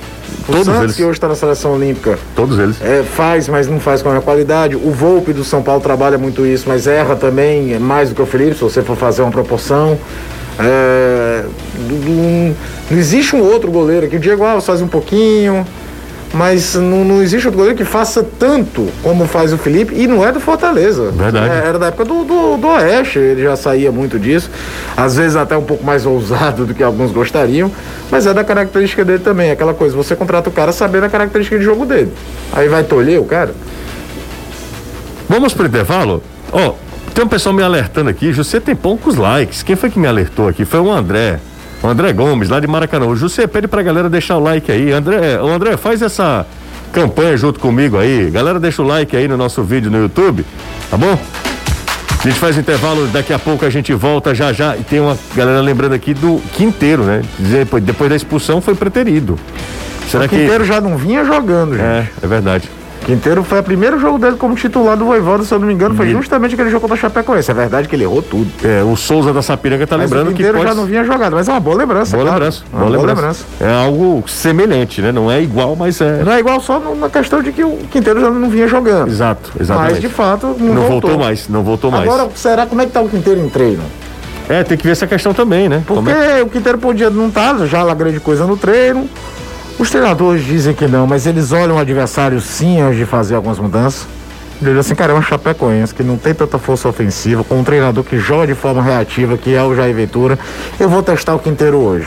O 0.49 0.53
Todos 0.53 0.65
Santos, 0.67 0.83
eles. 0.83 0.97
que 0.97 1.03
hoje 1.05 1.13
está 1.13 1.29
na 1.29 1.35
seleção 1.35 1.73
olímpica, 1.75 2.19
Todos 2.35 2.59
eles. 2.59 2.77
é, 2.83 3.03
faz, 3.03 3.49
mas 3.49 3.67
não 3.69 3.79
faz 3.81 4.03
com 4.03 4.11
a 4.11 4.21
qualidade. 4.21 4.75
O 4.77 4.91
Volpe 4.91 5.33
do 5.33 5.45
São 5.45 5.63
Paulo 5.63 5.81
trabalha 5.81 6.19
muito 6.19 6.45
isso, 6.47 6.65
mas 6.69 6.87
erra 6.87 7.15
também, 7.17 7.73
é 7.75 7.79
mais 7.79 8.09
do 8.11 8.15
que 8.15 8.23
o 8.23 8.27
Felipe, 8.27 8.55
se 8.55 8.61
você 8.63 8.83
for 8.83 8.97
fazer 8.97 9.23
uma 9.23 9.31
proporção. 9.31 9.99
É, 10.59 11.45
Não 12.91 12.99
existe 12.99 13.35
um 13.35 13.41
outro 13.43 13.71
goleiro 13.71 14.07
aqui. 14.07 14.17
O 14.17 14.21
Diego 14.21 14.45
Alves 14.45 14.67
faz 14.67 14.81
um 14.83 14.89
pouquinho, 14.89 15.67
mas 16.35 16.75
não, 16.75 17.05
não 17.05 17.23
existe 17.23 17.47
outro 17.47 17.59
goleiro 17.59 17.79
que 17.79 17.85
faça 17.85 18.27
tanto 18.39 18.89
como 19.03 19.25
faz 19.27 19.53
o 19.53 19.57
Felipe 19.57 19.95
e 19.95 20.09
não 20.09 20.27
é 20.27 20.33
do 20.33 20.41
Fortaleza. 20.41 21.13
Verdade. 21.13 21.49
É, 21.49 21.69
era 21.69 21.79
da 21.79 21.87
época 21.87 22.05
do, 22.05 22.25
do, 22.25 22.57
do 22.57 22.67
Oeste, 22.67 23.21
ele 23.21 23.45
já 23.45 23.55
saía 23.55 23.93
muito 23.93 24.19
disso. 24.19 24.51
Às 24.97 25.17
vezes 25.17 25.37
até 25.37 25.57
um 25.57 25.63
pouco 25.63 25.85
mais 25.85 26.05
ousado 26.07 26.67
do 26.67 26.75
que 26.75 26.83
alguns 26.83 27.13
gostariam, 27.13 27.71
mas 28.11 28.27
é 28.27 28.35
da 28.35 28.43
característica 28.43 29.05
dele 29.05 29.21
também. 29.21 29.53
Aquela 29.53 29.73
coisa, 29.73 29.97
você 29.97 30.17
contrata 30.17 30.51
o 30.51 30.53
cara 30.53 30.73
sabendo 30.73 31.05
a 31.05 31.09
característica 31.09 31.57
de 31.57 31.65
jogo 31.65 31.87
dele. 31.87 32.13
Aí 32.53 32.69
vai 32.69 32.83
tolher 32.83 33.21
o 33.21 33.25
cara. 33.25 33.55
Vamos 35.29 35.55
pro 35.55 35.67
intervalo? 35.67 36.21
Ó, 36.53 36.75
tem 37.15 37.25
um 37.25 37.29
pessoal 37.29 37.55
me 37.55 37.63
alertando 37.63 38.11
aqui. 38.11 38.33
Você 38.33 38.61
tem 38.61 38.75
poucos 38.75 39.15
likes. 39.15 39.63
Quem 39.63 39.77
foi 39.77 39.89
que 39.89 40.01
me 40.01 40.09
alertou 40.09 40.49
aqui? 40.49 40.65
Foi 40.65 40.81
o 40.81 40.91
André. 40.91 41.39
O 41.85 41.87
André 41.87 42.15
Gomes, 42.15 42.49
lá 42.49 42.61
de 42.61 42.67
Maracanã. 42.67 43.05
O 43.05 43.15
José 43.15 43.47
pede 43.47 43.69
pra 43.69 43.83
galera 43.83 44.09
deixar 44.09 44.39
o 44.39 44.41
like 44.41 44.73
aí. 44.73 44.91
André, 44.91 45.39
o 45.39 45.49
André, 45.49 45.77
faz 45.77 46.01
essa 46.01 46.47
campanha 46.91 47.37
junto 47.37 47.61
comigo 47.61 47.99
aí. 47.99 48.31
Galera, 48.31 48.59
deixa 48.59 48.81
o 48.81 48.87
like 48.87 49.15
aí 49.15 49.29
no 49.29 49.37
nosso 49.37 49.63
vídeo 49.63 49.91
no 49.91 49.99
YouTube, 49.99 50.47
tá 50.91 50.97
bom? 50.97 51.19
A 52.21 52.27
gente 52.27 52.41
faz 52.41 52.57
intervalo, 52.57 53.07
daqui 53.09 53.35
a 53.35 53.39
pouco 53.39 53.67
a 53.67 53.69
gente 53.69 53.93
volta 53.93 54.35
já 54.35 54.51
já. 54.51 54.75
E 54.79 54.83
tem 54.83 54.99
uma 54.99 55.15
galera 55.37 55.61
lembrando 55.61 55.93
aqui 55.93 56.15
do 56.15 56.41
Quinteiro, 56.55 57.03
né? 57.03 57.21
Depois, 57.39 57.85
depois 57.85 58.09
da 58.09 58.17
expulsão 58.17 58.63
foi 58.63 58.75
preterido. 58.75 59.39
Será 60.09 60.25
o 60.25 60.29
que. 60.29 60.39
Quinteiro 60.39 60.65
já 60.65 60.81
não 60.81 60.97
vinha 60.97 61.23
jogando, 61.23 61.73
gente. 61.73 61.85
É, 61.85 62.09
é 62.23 62.27
verdade. 62.27 62.67
Quinteiro 63.05 63.45
foi 63.45 63.61
o 63.61 63.63
primeiro 63.63 63.99
jogo 64.01 64.19
dele 64.19 64.37
como 64.37 64.55
titular 64.55 64.97
do 64.97 65.05
Voivoda, 65.05 65.45
se 65.45 65.53
eu 65.53 65.59
não 65.59 65.67
me 65.67 65.75
engano, 65.75 65.95
foi 65.95 66.09
justamente 66.09 66.55
aquele 66.55 66.71
jogo 66.71 66.81
contra 66.83 66.97
a 66.97 67.01
Chapecoense. 67.01 67.51
É 67.51 67.55
verdade 67.55 67.87
que 67.87 67.95
ele 67.95 68.05
errou 68.05 68.23
tudo. 68.23 68.51
É, 68.65 68.83
o 68.83 68.97
Souza 68.97 69.33
da 69.33 69.43
Sapiranga 69.43 69.87
tá 69.87 69.99
Mas 69.99 70.11
lembrando 70.11 70.29
o 70.29 70.31
que 70.31 70.37
Quinteiro 70.39 70.59
pode... 70.59 70.71
já 70.71 70.75
não 70.75 70.87
vinha 70.87 71.05
jogado, 71.05 71.35
mas 71.35 71.47
é 71.47 71.53
uma 71.53 71.61
boa 71.61 71.77
lembrança. 71.77 72.17
Boa 72.17 72.25
claro. 72.25 72.41
lembrança, 72.45 72.65
Uma 72.73 72.87
boa 72.87 73.07
lembrança. 73.07 73.45
É 73.61 73.73
algo 73.85 74.25
semelhante, 74.27 75.03
né? 75.03 75.13
Não 75.13 75.31
é 75.31 75.43
igual, 75.43 75.77
mas 75.77 76.01
é. 76.01 76.23
Não 76.25 76.33
é 76.33 76.41
igual 76.41 76.61
só 76.61 76.81
na 76.81 77.11
questão 77.11 77.43
de 77.43 77.53
que 77.53 77.63
o 77.63 77.77
Quinteiro 77.91 78.21
já 78.21 78.31
não 78.31 78.49
vinha 78.49 78.67
jogando. 78.67 79.09
Exato, 79.09 79.53
exatamente. 79.61 79.93
Mas 79.93 80.01
de 80.01 80.09
fato 80.09 80.57
não, 80.59 80.75
não 80.75 80.83
voltou. 80.85 81.19
mais, 81.19 81.49
não 81.49 81.63
voltou 81.63 81.91
mais. 81.91 82.09
Agora, 82.09 82.31
será 82.35 82.67
como 82.67 82.81
é 82.81 82.87
que 82.87 82.93
tá 82.93 83.03
o 83.03 83.09
Quinteiro 83.09 83.41
em 83.41 83.49
treino? 83.51 83.83
É, 84.49 84.63
tem 84.63 84.77
que 84.77 84.85
ver 84.85 84.93
essa 84.93 85.07
questão 85.07 85.33
também, 85.33 85.69
né? 85.69 85.83
Porque 85.87 85.95
Como 85.95 86.11
é- 86.11 86.43
o 86.43 86.49
Quinteiro 86.49 86.79
podia 86.79 87.09
não 87.11 87.29
estar 87.29 87.67
já 87.67 87.83
lá 87.83 87.95
grande 87.95 88.21
coisa 88.21 88.47
no 88.47 88.57
treiro. 88.57 89.09
Os 89.79 89.91
treinadores 89.91 90.45
dizem 90.45 90.75
que 90.75 90.87
não, 90.87 91.07
mas 91.07 91.27
eles 91.27 91.53
olham 91.53 91.77
o 91.77 91.79
adversário 91.79 92.41
sim 92.41 92.81
antes 92.81 92.99
de 92.99 93.05
fazer 93.05 93.35
algumas 93.35 93.59
mudanças. 93.59 94.07
Ele 94.63 94.79
assim, 94.79 94.95
cara, 94.95 95.13
é 95.13 95.17
um 95.17 95.23
Chapecoense 95.23 95.95
que 95.95 96.03
não 96.03 96.17
tem 96.17 96.33
tanta 96.33 96.59
força 96.59 96.89
ofensiva, 96.89 97.43
com 97.43 97.59
um 97.59 97.65
treinador 97.65 98.05
que 98.05 98.19
joga 98.19 98.47
de 98.47 98.55
forma 98.55 98.83
reativa, 98.83 99.37
que 99.37 99.55
é 99.55 99.63
o 99.63 99.75
Jair 99.75 99.95
Ventura. 99.95 100.39
Eu 100.79 100.89
vou 100.89 101.03
testar 101.03 101.35
o 101.35 101.39
Quinteiro 101.39 101.79
hoje. 101.79 102.07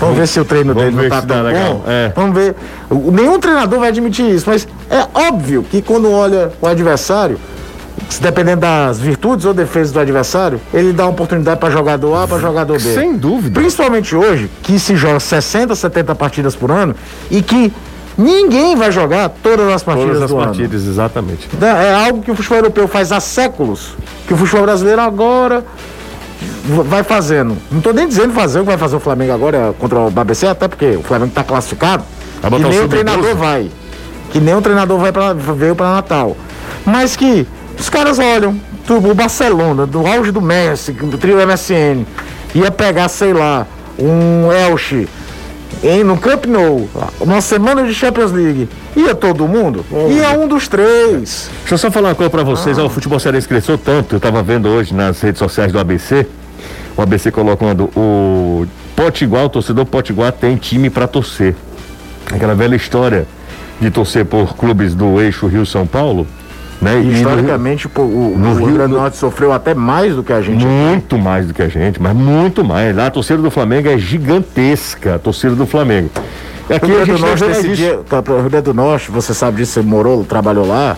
Vamos 0.00 0.18
ver 0.18 0.26
se 0.26 0.40
o 0.40 0.44
treino 0.44 0.74
vamos 0.74 0.92
dele 0.92 1.08
não 1.08 1.20
tá 1.20 1.22
tão 1.22 1.42
legal. 1.42 1.74
bom. 1.74 1.84
É. 1.86 2.12
Vamos 2.14 2.34
ver. 2.34 2.54
Nenhum 2.90 3.38
treinador 3.38 3.78
vai 3.78 3.88
admitir 3.88 4.28
isso, 4.28 4.44
mas 4.48 4.66
é 4.90 5.06
óbvio 5.14 5.62
que 5.62 5.80
quando 5.80 6.10
olha 6.10 6.50
o 6.60 6.66
adversário, 6.66 7.38
dependendo 8.20 8.60
das 8.60 8.98
virtudes 8.98 9.44
ou 9.44 9.54
defesas 9.54 9.92
do 9.92 10.00
adversário, 10.00 10.60
ele 10.72 10.92
dá 10.92 11.04
uma 11.04 11.12
oportunidade 11.12 11.58
para 11.60 11.70
jogador 11.70 12.14
A, 12.16 12.26
para 12.26 12.38
jogador 12.38 12.80
B. 12.80 12.94
Sem 12.94 13.16
dúvida. 13.16 13.58
Principalmente 13.60 14.14
hoje, 14.14 14.50
que 14.62 14.78
se 14.78 14.96
joga 14.96 15.20
60, 15.20 15.74
70 15.74 16.14
partidas 16.14 16.54
por 16.56 16.70
ano 16.70 16.94
e 17.30 17.42
que 17.42 17.72
ninguém 18.16 18.76
vai 18.76 18.92
jogar 18.92 19.28
todas 19.42 19.68
as 19.68 19.82
partidas 19.82 20.08
Todas 20.18 20.22
as 20.22 20.30
do 20.30 20.36
ano. 20.36 20.46
partidas, 20.46 20.86
exatamente. 20.86 21.48
Né? 21.58 21.88
É 21.88 21.94
algo 22.06 22.22
que 22.22 22.30
o 22.30 22.34
futebol 22.34 22.58
europeu 22.58 22.86
faz 22.88 23.10
há 23.12 23.20
séculos, 23.20 23.94
que 24.26 24.34
o 24.34 24.36
futebol 24.36 24.62
brasileiro 24.62 25.00
agora 25.00 25.64
vai 26.66 27.02
fazendo. 27.02 27.56
Não 27.70 27.78
estou 27.78 27.92
nem 27.92 28.06
dizendo 28.08 28.32
fazer 28.32 28.58
o 28.58 28.62
que 28.62 28.68
vai 28.68 28.78
fazer 28.78 28.96
o 28.96 29.00
Flamengo 29.00 29.32
agora 29.32 29.74
contra 29.78 29.98
o 29.98 30.10
BBC, 30.10 30.46
até 30.46 30.68
porque 30.68 30.96
o 30.96 31.02
Flamengo 31.02 31.30
está 31.30 31.44
classificado. 31.44 32.04
Vai 32.42 32.60
e 32.60 32.62
nem 32.62 32.70
o 32.70 32.82
sub-12. 32.82 32.88
treinador 32.88 33.34
vai. 33.36 33.70
Que 34.30 34.40
nem 34.40 34.54
o 34.54 34.60
treinador 34.60 34.98
vai 34.98 35.12
pra, 35.12 35.32
veio 35.32 35.74
para 35.74 35.92
Natal. 35.94 36.36
Mas 36.84 37.16
que 37.16 37.46
os 37.78 37.88
caras 37.88 38.18
olham, 38.18 38.60
o 38.88 39.14
Barcelona, 39.14 39.86
do 39.86 40.06
auge 40.06 40.30
do 40.30 40.40
Messi, 40.40 40.92
do 40.92 41.18
trio 41.18 41.36
MSN, 41.46 42.04
ia 42.54 42.70
pegar, 42.70 43.08
sei 43.08 43.32
lá, 43.32 43.66
um 43.98 44.52
Elche 44.52 45.08
em, 45.82 46.02
no 46.02 46.16
Camp 46.16 46.46
Nou, 46.46 46.88
uma 47.20 47.40
semana 47.40 47.84
de 47.84 47.94
Champions 47.94 48.32
League. 48.32 48.68
Ia 48.96 49.14
todo 49.14 49.46
mundo? 49.48 49.84
Ia 50.10 50.38
um 50.38 50.46
dos 50.46 50.68
três. 50.68 51.50
Deixa 51.60 51.74
eu 51.74 51.78
só 51.78 51.90
falar 51.90 52.10
uma 52.10 52.14
coisa 52.14 52.30
pra 52.30 52.42
vocês. 52.42 52.78
Ó, 52.78 52.86
o 52.86 52.88
futebol 52.88 53.18
cearense 53.18 53.48
cresceu 53.48 53.76
tanto. 53.76 54.16
Eu 54.16 54.20
tava 54.20 54.42
vendo 54.42 54.68
hoje 54.68 54.94
nas 54.94 55.20
redes 55.20 55.38
sociais 55.38 55.72
do 55.72 55.78
ABC. 55.78 56.26
O 56.96 57.02
ABC 57.02 57.30
colocando 57.30 57.90
o 57.96 58.66
Potiguar, 58.94 59.44
o 59.44 59.48
torcedor 59.48 59.84
Potiguar 59.84 60.32
tem 60.32 60.56
time 60.56 60.88
pra 60.88 61.06
torcer. 61.06 61.54
Aquela 62.32 62.54
velha 62.54 62.76
história 62.76 63.26
de 63.80 63.90
torcer 63.90 64.24
por 64.24 64.54
clubes 64.54 64.94
do 64.94 65.20
eixo 65.20 65.46
Rio-São 65.46 65.86
Paulo. 65.86 66.26
Né? 66.82 67.00
E 67.00 67.04
no- 67.04 67.12
Historicamente, 67.12 67.88
pô, 67.88 68.02
o, 68.02 68.34
no 68.38 68.50
o 68.50 68.54
Rio- 68.54 68.66
Grande 68.74 68.90
do 68.90 68.94
no- 68.96 69.00
Norte 69.00 69.16
sofreu 69.16 69.52
até 69.52 69.74
mais 69.74 70.14
do 70.14 70.22
que 70.22 70.32
a 70.32 70.40
gente. 70.42 70.64
Muito 70.64 71.16
mais 71.18 71.46
do 71.46 71.54
que 71.54 71.62
a 71.62 71.68
gente, 71.68 72.00
mas 72.02 72.14
muito 72.14 72.64
mais. 72.64 72.94
Lá 72.94 73.06
a 73.06 73.10
torcida 73.10 73.40
do 73.40 73.50
Flamengo 73.50 73.88
é 73.88 73.96
gigantesca, 73.98 75.14
a 75.14 75.18
torcida 75.18 75.54
do 75.54 75.66
Flamengo. 75.66 76.10
Aqui 76.68 76.86
Rio 76.86 76.94
a 77.00 77.04
Grande 77.04 77.10
gente 77.12 77.20
do 77.20 77.26
Norte, 77.26 77.44
nesse 77.44 77.68
dia, 77.74 77.98
pro 78.22 78.40
Rio 78.40 78.50
Grande 78.50 78.64
do 78.64 78.74
Norte, 78.74 79.10
você 79.10 79.32
sabe 79.34 79.58
disso, 79.58 79.72
você 79.72 79.82
morou, 79.82 80.24
trabalhou 80.24 80.66
lá. 80.66 80.96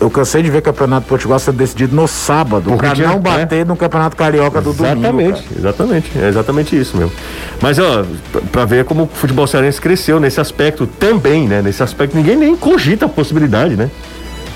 Eu 0.00 0.10
cansei 0.10 0.42
de 0.42 0.50
ver 0.50 0.60
campeonato 0.60 1.06
Potiguar 1.06 1.38
sendo 1.38 1.56
decidido 1.56 1.94
no 1.94 2.06
sábado, 2.08 2.64
Porque 2.70 2.84
pra 2.84 3.06
não 3.08 3.20
bater 3.20 3.64
no 3.64 3.76
campeonato 3.76 4.16
carioca 4.16 4.60
do 4.60 4.72
domingo. 4.72 4.98
Exatamente, 4.98 5.44
exatamente. 5.56 6.10
É 6.18 6.28
exatamente 6.28 6.78
isso 6.78 6.96
mesmo. 6.96 7.12
Mas, 7.62 7.78
ó, 7.78 8.04
pra 8.50 8.64
ver 8.64 8.84
como 8.84 9.04
o 9.04 9.06
futebol 9.06 9.46
cearense 9.46 9.80
cresceu 9.80 10.18
nesse 10.18 10.40
aspecto 10.40 10.86
também, 10.86 11.46
né? 11.46 11.62
Nesse 11.62 11.82
aspecto, 11.82 12.16
ninguém 12.16 12.36
nem 12.36 12.56
cogita 12.56 13.06
a 13.06 13.08
possibilidade, 13.08 13.76
né? 13.76 13.88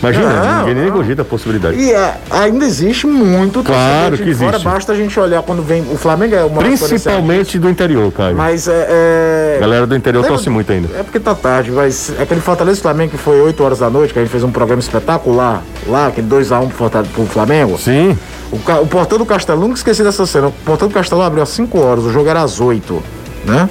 Imagina, 0.00 0.28
Não, 0.32 0.58
ninguém 0.66 0.82
nem 0.84 0.92
cogita 0.92 1.22
a 1.22 1.24
possibilidade. 1.24 1.76
E 1.76 1.90
é, 1.92 2.14
ainda 2.30 2.64
existe 2.64 3.04
muito 3.06 3.64
Claro 3.64 4.16
que 4.16 4.24
de 4.24 4.34
fora, 4.34 4.50
existe. 4.50 4.64
basta 4.64 4.92
a 4.92 4.94
gente 4.94 5.18
olhar 5.18 5.42
quando 5.42 5.60
vem. 5.60 5.82
O 5.90 5.96
Flamengo 5.96 6.36
é 6.36 6.44
uma 6.44 6.62
Principalmente 6.62 7.58
do 7.58 7.68
interior, 7.68 8.12
Caio. 8.12 8.36
Mas 8.36 8.68
é. 8.68 8.86
é- 8.88 9.58
Galera 9.60 9.86
do 9.88 9.96
interior 9.96 10.20
Lembra- 10.22 10.36
torce 10.36 10.48
muito 10.48 10.70
ainda. 10.72 10.88
É 10.96 11.02
porque 11.02 11.18
tá 11.18 11.34
tarde, 11.34 11.72
mas 11.72 12.12
aquele 12.20 12.40
Fortaleza 12.40 12.80
Flamengo 12.80 13.10
que 13.10 13.18
foi 13.18 13.40
8 13.40 13.62
horas 13.64 13.80
da 13.80 13.90
noite, 13.90 14.12
que 14.12 14.18
a 14.20 14.22
gente 14.22 14.30
fez 14.30 14.44
um 14.44 14.52
programa 14.52 14.80
espetacular 14.80 15.62
lá, 15.88 16.06
aquele 16.06 16.28
2x1 16.28 16.68
pro, 16.68 16.76
Fortaleza- 16.76 17.10
pro 17.12 17.26
Flamengo. 17.26 17.76
Sim, 17.76 18.16
O, 18.52 18.58
ca- 18.60 18.78
o 18.80 18.86
portão 18.86 19.18
do 19.18 19.26
Castelão, 19.26 19.60
nunca 19.62 19.74
esqueci 19.74 20.02
dessa 20.04 20.24
cena. 20.26 20.46
O 20.46 20.52
portão 20.64 20.86
do 20.88 20.94
Castelão 20.94 21.24
abriu 21.24 21.42
às 21.42 21.48
5 21.50 21.78
horas, 21.80 22.04
o 22.04 22.12
jogo 22.12 22.28
era 22.30 22.40
às 22.40 22.60
8, 22.60 23.02
né? 23.44 23.68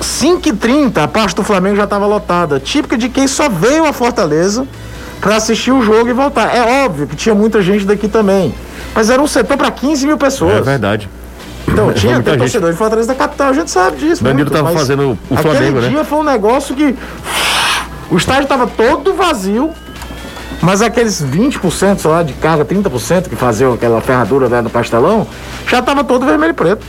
5h30, 0.00 0.98
a 1.02 1.08
parte 1.08 1.34
do 1.34 1.42
Flamengo 1.42 1.76
já 1.76 1.84
estava 1.84 2.06
lotada. 2.06 2.60
Típica 2.60 2.96
de 2.96 3.08
quem 3.08 3.26
só 3.26 3.48
veio 3.48 3.84
a 3.86 3.92
Fortaleza 3.92 4.66
para 5.24 5.36
assistir 5.36 5.72
o 5.72 5.80
jogo 5.80 6.06
e 6.10 6.12
voltar. 6.12 6.54
É 6.54 6.84
óbvio 6.84 7.06
que 7.06 7.16
tinha 7.16 7.34
muita 7.34 7.62
gente 7.62 7.86
daqui 7.86 8.08
também. 8.08 8.54
Mas 8.94 9.08
era 9.08 9.22
um 9.22 9.26
setor 9.26 9.56
para 9.56 9.70
15 9.70 10.06
mil 10.06 10.18
pessoas. 10.18 10.58
é 10.58 10.60
verdade. 10.60 11.08
Então, 11.66 11.90
tinha 11.96 12.18
até 12.18 12.36
torcedor 12.36 12.70
de 12.70 12.76
Fortaleza 12.76 13.08
da 13.08 13.14
capital, 13.14 13.48
a 13.48 13.52
gente 13.54 13.70
sabe 13.70 13.96
disso. 13.96 14.22
Danilo 14.22 14.50
muito, 14.50 14.52
tava 14.52 14.64
mas 14.64 14.74
fazendo 14.74 15.18
o 15.30 15.34
aquele 15.34 15.54
Flamengo, 15.54 15.80
né? 15.80 15.88
dia 15.88 16.04
foi 16.04 16.18
um 16.18 16.22
negócio 16.22 16.74
que. 16.74 16.94
O 18.10 18.18
estádio 18.18 18.46
tava 18.46 18.66
todo 18.66 19.14
vazio, 19.14 19.70
mas 20.60 20.82
aqueles 20.82 21.24
20%, 21.24 21.98
sei 21.98 22.10
lá, 22.10 22.22
de 22.22 22.34
carga, 22.34 22.62
30% 22.62 23.30
que 23.30 23.34
faziam 23.34 23.72
aquela 23.72 24.02
ferradura 24.02 24.46
né, 24.50 24.60
do 24.60 24.68
pastelão, 24.68 25.26
já 25.66 25.80
tava 25.80 26.04
todo 26.04 26.26
vermelho 26.26 26.50
e 26.50 26.54
preto. 26.54 26.86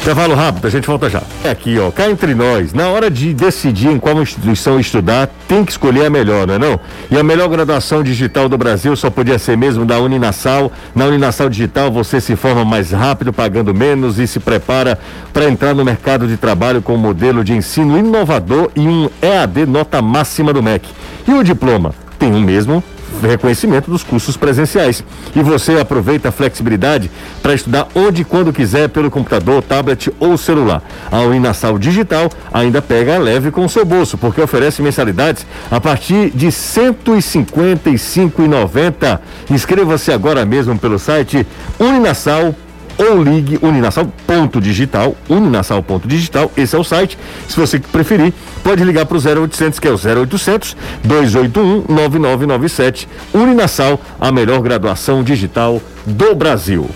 Intervalo 0.00 0.34
rápido, 0.34 0.66
a 0.66 0.70
gente 0.70 0.86
volta 0.86 1.10
já. 1.10 1.22
É 1.44 1.50
aqui, 1.50 1.78
ó, 1.78 1.90
cá 1.90 2.08
entre 2.08 2.34
nós, 2.34 2.72
na 2.72 2.88
hora 2.88 3.10
de 3.10 3.34
decidir 3.34 3.88
em 3.88 3.98
qual 3.98 4.20
instituição 4.22 4.80
estudar, 4.80 5.28
tem 5.46 5.62
que 5.62 5.72
escolher 5.72 6.06
a 6.06 6.10
melhor, 6.10 6.46
não 6.46 6.54
é 6.54 6.58
não? 6.58 6.80
E 7.10 7.18
a 7.18 7.22
melhor 7.22 7.50
graduação 7.50 8.02
digital 8.02 8.48
do 8.48 8.56
Brasil 8.56 8.96
só 8.96 9.10
podia 9.10 9.38
ser 9.38 9.58
mesmo 9.58 9.84
da 9.84 10.00
Uninasal. 10.00 10.72
Na 10.94 11.04
Uninasal 11.04 11.50
Digital 11.50 11.92
você 11.92 12.18
se 12.18 12.34
forma 12.34 12.64
mais 12.64 12.92
rápido, 12.92 13.30
pagando 13.30 13.74
menos 13.74 14.18
e 14.18 14.26
se 14.26 14.40
prepara 14.40 14.98
para 15.34 15.50
entrar 15.50 15.74
no 15.74 15.84
mercado 15.84 16.26
de 16.26 16.38
trabalho 16.38 16.80
com 16.80 16.94
um 16.94 16.98
modelo 16.98 17.44
de 17.44 17.52
ensino 17.52 17.98
inovador 17.98 18.70
e 18.74 18.80
um 18.80 19.10
EAD 19.20 19.66
nota 19.66 20.00
máxima 20.00 20.50
do 20.50 20.62
MEC. 20.62 20.88
E 21.28 21.32
o 21.32 21.44
diploma? 21.44 21.94
Tem 22.18 22.32
o 22.34 22.40
mesmo 22.40 22.82
reconhecimento 23.28 23.90
dos 23.90 24.02
cursos 24.02 24.36
presenciais. 24.36 25.02
E 25.34 25.42
você 25.42 25.78
aproveita 25.78 26.28
a 26.28 26.32
flexibilidade 26.32 27.10
para 27.42 27.54
estudar 27.54 27.88
onde 27.94 28.22
e 28.22 28.24
quando 28.24 28.52
quiser 28.52 28.88
pelo 28.88 29.10
computador, 29.10 29.62
tablet 29.62 30.12
ou 30.18 30.36
celular. 30.36 30.82
A 31.10 31.20
Uninasal 31.20 31.78
Digital 31.78 32.28
ainda 32.52 32.82
pega 32.82 33.18
leve 33.18 33.50
com 33.50 33.64
o 33.64 33.68
seu 33.68 33.84
bolso, 33.84 34.16
porque 34.18 34.40
oferece 34.40 34.82
mensalidades 34.82 35.46
a 35.70 35.80
partir 35.80 36.30
de 36.30 36.46
R$ 36.46 36.52
155,90. 36.52 39.20
Inscreva-se 39.50 40.12
agora 40.12 40.44
mesmo 40.44 40.78
pelo 40.78 40.98
site 40.98 41.46
Uninasal 41.78 42.54
ou 42.98 43.22
ligue 43.22 43.58
uninasal.digital, 43.62 45.16
uninasal.digital, 45.28 46.52
esse 46.56 46.76
é 46.76 46.78
o 46.78 46.84
site. 46.84 47.18
Se 47.48 47.58
você 47.58 47.78
preferir, 47.78 48.32
pode 48.62 48.84
ligar 48.84 49.06
para 49.06 49.16
o 49.16 49.42
0800, 49.42 49.78
que 49.78 49.88
é 49.88 49.90
o 49.90 49.94
0800 49.94 50.76
281 51.04 51.84
9997. 51.88 53.08
Uninasal, 53.32 54.00
a 54.20 54.30
melhor 54.30 54.60
graduação 54.60 55.22
digital 55.22 55.80
do 56.06 56.34
Brasil. 56.34 56.88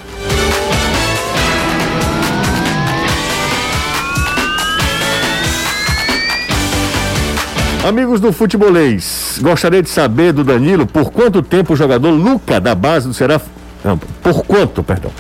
Amigos 7.86 8.18
do 8.18 8.32
futebolês, 8.32 9.38
gostaria 9.42 9.82
de 9.82 9.90
saber 9.90 10.32
do 10.32 10.42
Danilo 10.42 10.86
por 10.86 11.12
quanto 11.12 11.42
tempo 11.42 11.74
o 11.74 11.76
jogador 11.76 12.10
Luca 12.12 12.58
da 12.58 12.74
base 12.74 13.06
do 13.06 13.12
Ceará. 13.12 13.38
Não, 13.84 13.98
por 13.98 14.42
quanto, 14.46 14.82
perdão. 14.82 15.10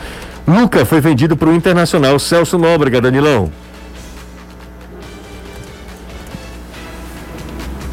Luca 0.46 0.84
foi 0.84 1.00
vendido 1.00 1.36
para 1.36 1.48
o 1.48 1.54
Internacional 1.54 2.18
Celso 2.18 2.58
Nóbrega, 2.58 3.00
Danilão. 3.00 3.50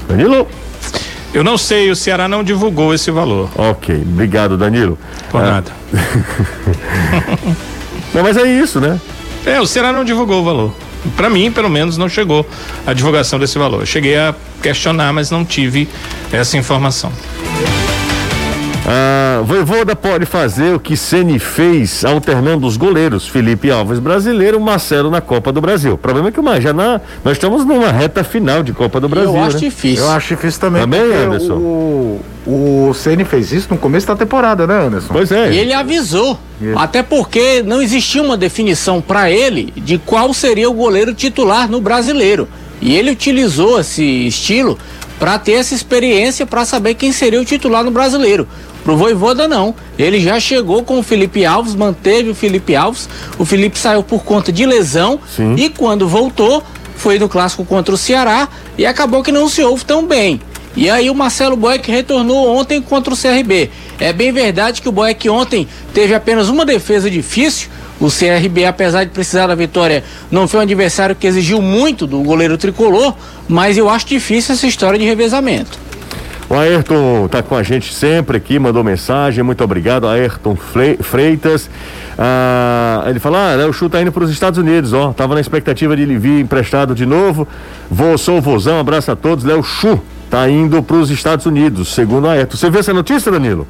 Danilo? 0.07 0.47
Eu 1.33 1.43
não 1.45 1.57
sei, 1.57 1.89
o 1.89 1.95
Ceará 1.95 2.27
não 2.27 2.43
divulgou 2.43 2.93
esse 2.93 3.09
valor. 3.09 3.49
Ok, 3.55 3.95
obrigado, 4.01 4.57
Danilo. 4.57 4.97
Por 5.29 5.41
Ah, 5.41 5.45
nada. 5.51 5.71
Não, 8.13 8.21
mas 8.23 8.35
é 8.35 8.43
isso, 8.43 8.81
né? 8.81 8.99
É, 9.45 9.61
o 9.61 9.65
Ceará 9.65 9.93
não 9.93 10.03
divulgou 10.03 10.41
o 10.41 10.43
valor. 10.43 10.73
Para 11.15 11.29
mim, 11.29 11.49
pelo 11.49 11.69
menos, 11.69 11.95
não 11.97 12.09
chegou 12.09 12.45
a 12.85 12.91
divulgação 12.91 13.39
desse 13.39 13.57
valor. 13.57 13.79
Eu 13.79 13.85
cheguei 13.85 14.17
a 14.17 14.35
questionar, 14.61 15.13
mas 15.13 15.31
não 15.31 15.45
tive 15.45 15.87
essa 16.29 16.57
informação. 16.57 17.09
A 18.85 19.41
Voivoda 19.43 19.95
pode 19.95 20.25
fazer 20.25 20.73
o 20.73 20.79
que 20.79 20.97
Ceni 20.97 21.37
fez 21.37 22.03
alternando 22.03 22.65
os 22.65 22.77
goleiros, 22.77 23.27
Felipe 23.27 23.69
Alves 23.69 23.99
brasileiro, 23.99 24.59
Marcelo 24.59 25.11
na 25.11 25.21
Copa 25.21 25.51
do 25.51 25.61
Brasil. 25.61 25.93
O 25.93 25.97
problema 25.97 26.29
é 26.29 26.31
que 26.31 26.41
mas 26.41 26.63
já 26.63 26.73
na, 26.73 26.99
nós 27.23 27.33
estamos 27.33 27.63
numa 27.63 27.91
reta 27.91 28.23
final 28.23 28.63
de 28.63 28.73
Copa 28.73 28.99
do 28.99 29.07
Brasil. 29.07 29.35
eu 29.35 29.39
acho 29.39 29.57
né? 29.57 29.59
difícil. 29.59 30.03
Eu 30.03 30.11
acho 30.11 30.35
difícil 30.35 30.59
também. 30.59 30.81
Também, 30.81 31.13
Anderson? 31.13 31.53
O, 31.53 32.21
o 32.47 32.93
Ceni 32.95 33.23
fez 33.23 33.51
isso 33.51 33.67
no 33.69 33.77
começo 33.77 34.07
da 34.07 34.15
temporada, 34.15 34.65
né, 34.65 34.87
Anderson? 34.87 35.09
Pois 35.13 35.31
é. 35.31 35.51
E 35.51 35.57
ele 35.57 35.73
avisou. 35.73 36.39
Até 36.75 37.03
porque 37.03 37.61
não 37.63 37.81
existia 37.81 38.21
uma 38.21 38.37
definição 38.37 38.99
para 38.99 39.29
ele 39.29 39.71
de 39.77 39.99
qual 39.99 40.33
seria 40.33 40.69
o 40.69 40.73
goleiro 40.73 41.13
titular 41.13 41.69
no 41.69 41.79
brasileiro. 41.79 42.47
E 42.81 42.95
ele 42.95 43.11
utilizou 43.11 43.79
esse 43.79 44.03
estilo 44.27 44.77
para 45.19 45.37
ter 45.37 45.51
essa 45.53 45.75
experiência 45.75 46.47
para 46.47 46.65
saber 46.65 46.95
quem 46.95 47.11
seria 47.11 47.39
o 47.39 47.45
titular 47.45 47.83
no 47.83 47.91
brasileiro. 47.91 48.47
Pro 48.83 48.97
Voivoda 48.97 49.47
não. 49.47 49.75
Ele 49.97 50.19
já 50.19 50.39
chegou 50.39 50.83
com 50.83 50.99
o 50.99 51.03
Felipe 51.03 51.45
Alves, 51.45 51.75
manteve 51.75 52.29
o 52.29 52.35
Felipe 52.35 52.75
Alves. 52.75 53.07
O 53.37 53.45
Felipe 53.45 53.77
saiu 53.77 54.03
por 54.03 54.23
conta 54.23 54.51
de 54.51 54.65
lesão 54.65 55.19
Sim. 55.35 55.55
e 55.57 55.69
quando 55.69 56.07
voltou 56.07 56.63
foi 56.95 57.17
no 57.17 57.27
clássico 57.27 57.65
contra 57.65 57.95
o 57.95 57.97
Ceará 57.97 58.47
e 58.77 58.85
acabou 58.85 59.23
que 59.23 59.31
não 59.31 59.49
se 59.49 59.63
ouve 59.63 59.83
tão 59.83 60.05
bem. 60.05 60.39
E 60.75 60.89
aí 60.89 61.09
o 61.09 61.15
Marcelo 61.15 61.57
Boeck 61.57 61.91
retornou 61.91 62.55
ontem 62.55 62.81
contra 62.81 63.13
o 63.13 63.17
CRB. 63.17 63.69
É 63.99 64.13
bem 64.13 64.31
verdade 64.31 64.81
que 64.81 64.87
o 64.87 64.91
Boeck 64.91 65.27
ontem 65.27 65.67
teve 65.93 66.13
apenas 66.13 66.47
uma 66.47 66.65
defesa 66.65 67.09
difícil. 67.09 67.69
O 67.99 68.07
CRB, 68.07 68.65
apesar 68.65 69.03
de 69.03 69.11
precisar 69.11 69.47
da 69.47 69.55
vitória, 69.55 70.03
não 70.31 70.47
foi 70.47 70.59
um 70.59 70.63
adversário 70.63 71.15
que 71.15 71.27
exigiu 71.27 71.61
muito 71.61 72.07
do 72.07 72.19
goleiro 72.21 72.57
tricolor, 72.57 73.13
mas 73.47 73.77
eu 73.77 73.89
acho 73.89 74.07
difícil 74.07 74.55
essa 74.55 74.65
história 74.65 74.97
de 74.97 75.05
revezamento. 75.05 75.77
O 76.51 76.53
Ayrton 76.53 77.29
tá 77.29 77.41
com 77.41 77.55
a 77.55 77.63
gente 77.63 77.93
sempre 77.93 78.35
aqui, 78.35 78.59
mandou 78.59 78.83
mensagem, 78.83 79.41
muito 79.41 79.63
obrigado, 79.63 80.05
Ayrton 80.05 80.53
Fre- 80.53 80.97
Freitas. 81.01 81.69
Ah, 82.19 83.05
ele 83.07 83.19
fala, 83.21 83.53
ah, 83.53 83.55
Léo 83.55 83.71
Chu 83.71 83.87
tá 83.89 84.01
indo 84.01 84.11
para 84.11 84.25
os 84.25 84.29
Estados 84.29 84.59
Unidos, 84.59 84.91
ó, 84.91 85.13
tava 85.13 85.33
na 85.33 85.39
expectativa 85.39 85.95
de 85.95 86.01
ele 86.01 86.17
vir 86.17 86.41
emprestado 86.41 86.93
de 86.93 87.05
novo. 87.05 87.47
Vou, 87.89 88.17
sou 88.17 88.39
o 88.39 88.41
vozão, 88.41 88.77
abraço 88.81 89.09
a 89.09 89.15
todos, 89.15 89.45
Léo 89.45 89.63
Chu 89.63 89.97
tá 90.29 90.49
indo 90.49 90.83
para 90.83 90.97
os 90.97 91.09
Estados 91.09 91.45
Unidos, 91.45 91.87
segundo 91.93 92.27
a 92.27 92.33
Ayrton. 92.33 92.57
Você 92.57 92.69
viu 92.69 92.81
essa 92.81 92.93
notícia, 92.93 93.31
Danilo? 93.31 93.65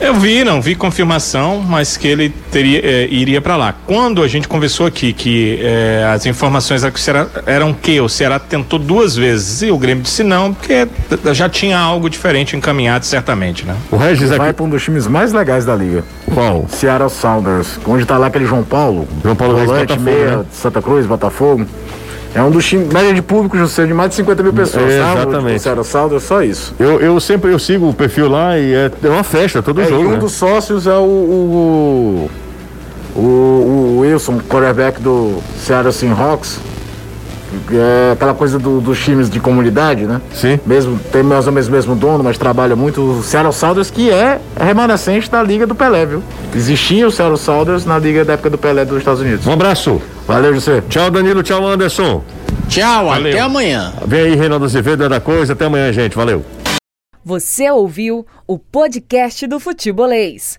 Eu 0.00 0.14
vi, 0.14 0.44
não 0.44 0.62
vi 0.62 0.76
confirmação, 0.76 1.60
mas 1.60 1.96
que 1.96 2.06
ele 2.06 2.28
teria, 2.52 2.80
eh, 2.84 3.08
iria 3.10 3.40
para 3.40 3.56
lá. 3.56 3.74
Quando 3.84 4.22
a 4.22 4.28
gente 4.28 4.46
conversou 4.46 4.86
aqui 4.86 5.12
que 5.12 5.58
eh, 5.60 6.08
as 6.14 6.24
informações 6.24 6.84
eram 6.84 6.92
que 6.92 6.98
o 6.98 7.02
Ceará, 7.02 7.26
eram 7.46 7.74
que 7.74 8.00
o 8.00 8.08
Ceará 8.08 8.38
tentou 8.38 8.78
duas 8.78 9.16
vezes 9.16 9.62
e 9.62 9.70
o 9.72 9.76
Grêmio 9.76 10.04
disse 10.04 10.22
não, 10.22 10.54
porque 10.54 10.86
já 11.32 11.48
tinha 11.48 11.76
algo 11.76 12.08
diferente 12.08 12.56
encaminhado 12.56 13.04
certamente, 13.06 13.66
né? 13.66 13.74
O 13.90 13.96
Regis 13.96 14.30
Vai 14.30 14.50
aqui, 14.50 14.56
para 14.56 14.64
um 14.64 14.68
dos 14.70 14.84
times 14.84 15.08
mais 15.08 15.32
legais 15.32 15.64
da 15.64 15.74
liga. 15.74 16.04
qual? 16.32 16.66
Seattle 16.68 17.10
Sounders, 17.10 17.80
onde 17.84 18.06
tá 18.06 18.16
lá 18.18 18.28
aquele 18.28 18.46
João 18.46 18.62
Paulo. 18.62 19.08
João 19.24 19.34
Paulo 19.34 19.56
Reis, 19.56 19.66
volante, 19.66 19.88
Botafogo, 19.88 20.10
meia 20.10 20.36
né? 20.38 20.44
Santa 20.52 20.80
Cruz, 20.80 21.06
Botafogo. 21.06 21.66
É 22.34 22.42
um 22.42 22.50
dos 22.50 22.64
times, 22.66 22.88
média 22.92 23.12
de 23.14 23.22
público, 23.22 23.56
José, 23.56 23.86
de 23.86 23.94
mais 23.94 24.10
de 24.10 24.16
50 24.16 24.42
mil 24.42 24.52
pessoas, 24.52 24.84
É, 24.92 25.00
sabe? 25.02 25.20
exatamente. 25.22 25.56
O 25.56 25.60
Seattle 25.60 25.84
Sounders, 25.84 26.22
só 26.24 26.42
isso. 26.42 26.74
Eu, 26.78 27.00
eu 27.00 27.18
sempre 27.20 27.52
eu 27.52 27.58
sigo 27.58 27.88
o 27.88 27.94
perfil 27.94 28.28
lá 28.28 28.58
e 28.58 28.74
é, 28.74 28.90
é 29.02 29.08
uma 29.08 29.24
festa 29.24 29.62
todo 29.62 29.80
É, 29.80 29.84
e 29.84 29.88
jogo, 29.88 30.08
um 30.08 30.10
né? 30.12 30.16
dos 30.18 30.32
sócios 30.32 30.86
é 30.86 30.92
o, 30.94 31.00
o, 31.02 32.30
o, 33.16 33.20
o 33.20 33.98
Wilson, 34.00 34.40
quarterback 34.48 35.00
do 35.00 35.38
Seattle 35.58 35.92
Seahawks. 35.92 36.58
que 36.58 36.77
É 37.72 38.12
aquela 38.12 38.34
coisa 38.34 38.58
do- 38.58 38.80
dos 38.80 38.98
times 39.02 39.28
de 39.30 39.40
comunidade, 39.40 40.04
né? 40.04 40.20
Sim. 40.32 40.58
Mesmo, 40.66 40.98
tem 41.12 41.22
mais 41.22 41.46
ou 41.46 41.52
menos 41.52 41.68
o 41.68 41.72
mesmo 41.72 41.94
dono, 41.96 42.22
mas 42.22 42.36
trabalha 42.38 42.76
muito. 42.76 43.00
O 43.00 43.22
Seattle 43.22 43.52
Sounders, 43.52 43.90
que 43.90 44.10
é 44.10 44.38
remanescente 44.60 45.30
da 45.30 45.42
Liga 45.42 45.66
do 45.66 45.74
Pelé, 45.74 46.04
viu? 46.06 46.22
Existia 46.54 47.06
o 47.06 47.10
Seattle 47.10 47.38
Sounders 47.38 47.84
na 47.86 47.98
Liga 47.98 48.24
da 48.24 48.34
época 48.34 48.50
do 48.50 48.58
Pelé 48.58 48.84
dos 48.84 48.98
Estados 48.98 49.20
Unidos. 49.20 49.46
Um 49.46 49.52
abraço. 49.52 50.00
Valeu, 50.26 50.54
José. 50.54 50.82
Tchau, 50.88 51.10
Danilo. 51.10 51.42
Tchau, 51.42 51.66
Anderson. 51.66 52.22
Tchau, 52.68 53.06
Valeu. 53.06 53.32
até 53.32 53.40
amanhã. 53.40 53.92
Vem 54.06 54.20
aí, 54.20 54.34
Reinaldo 54.34 54.64
Azevedo, 54.66 55.04
é 55.04 55.08
da 55.08 55.20
coisa. 55.20 55.54
Até 55.54 55.64
amanhã, 55.64 55.90
gente. 55.92 56.14
Valeu. 56.16 56.44
Você 57.24 57.70
ouviu 57.70 58.26
o 58.46 58.58
podcast 58.58 59.46
do 59.46 59.58
Futebolês. 59.60 60.58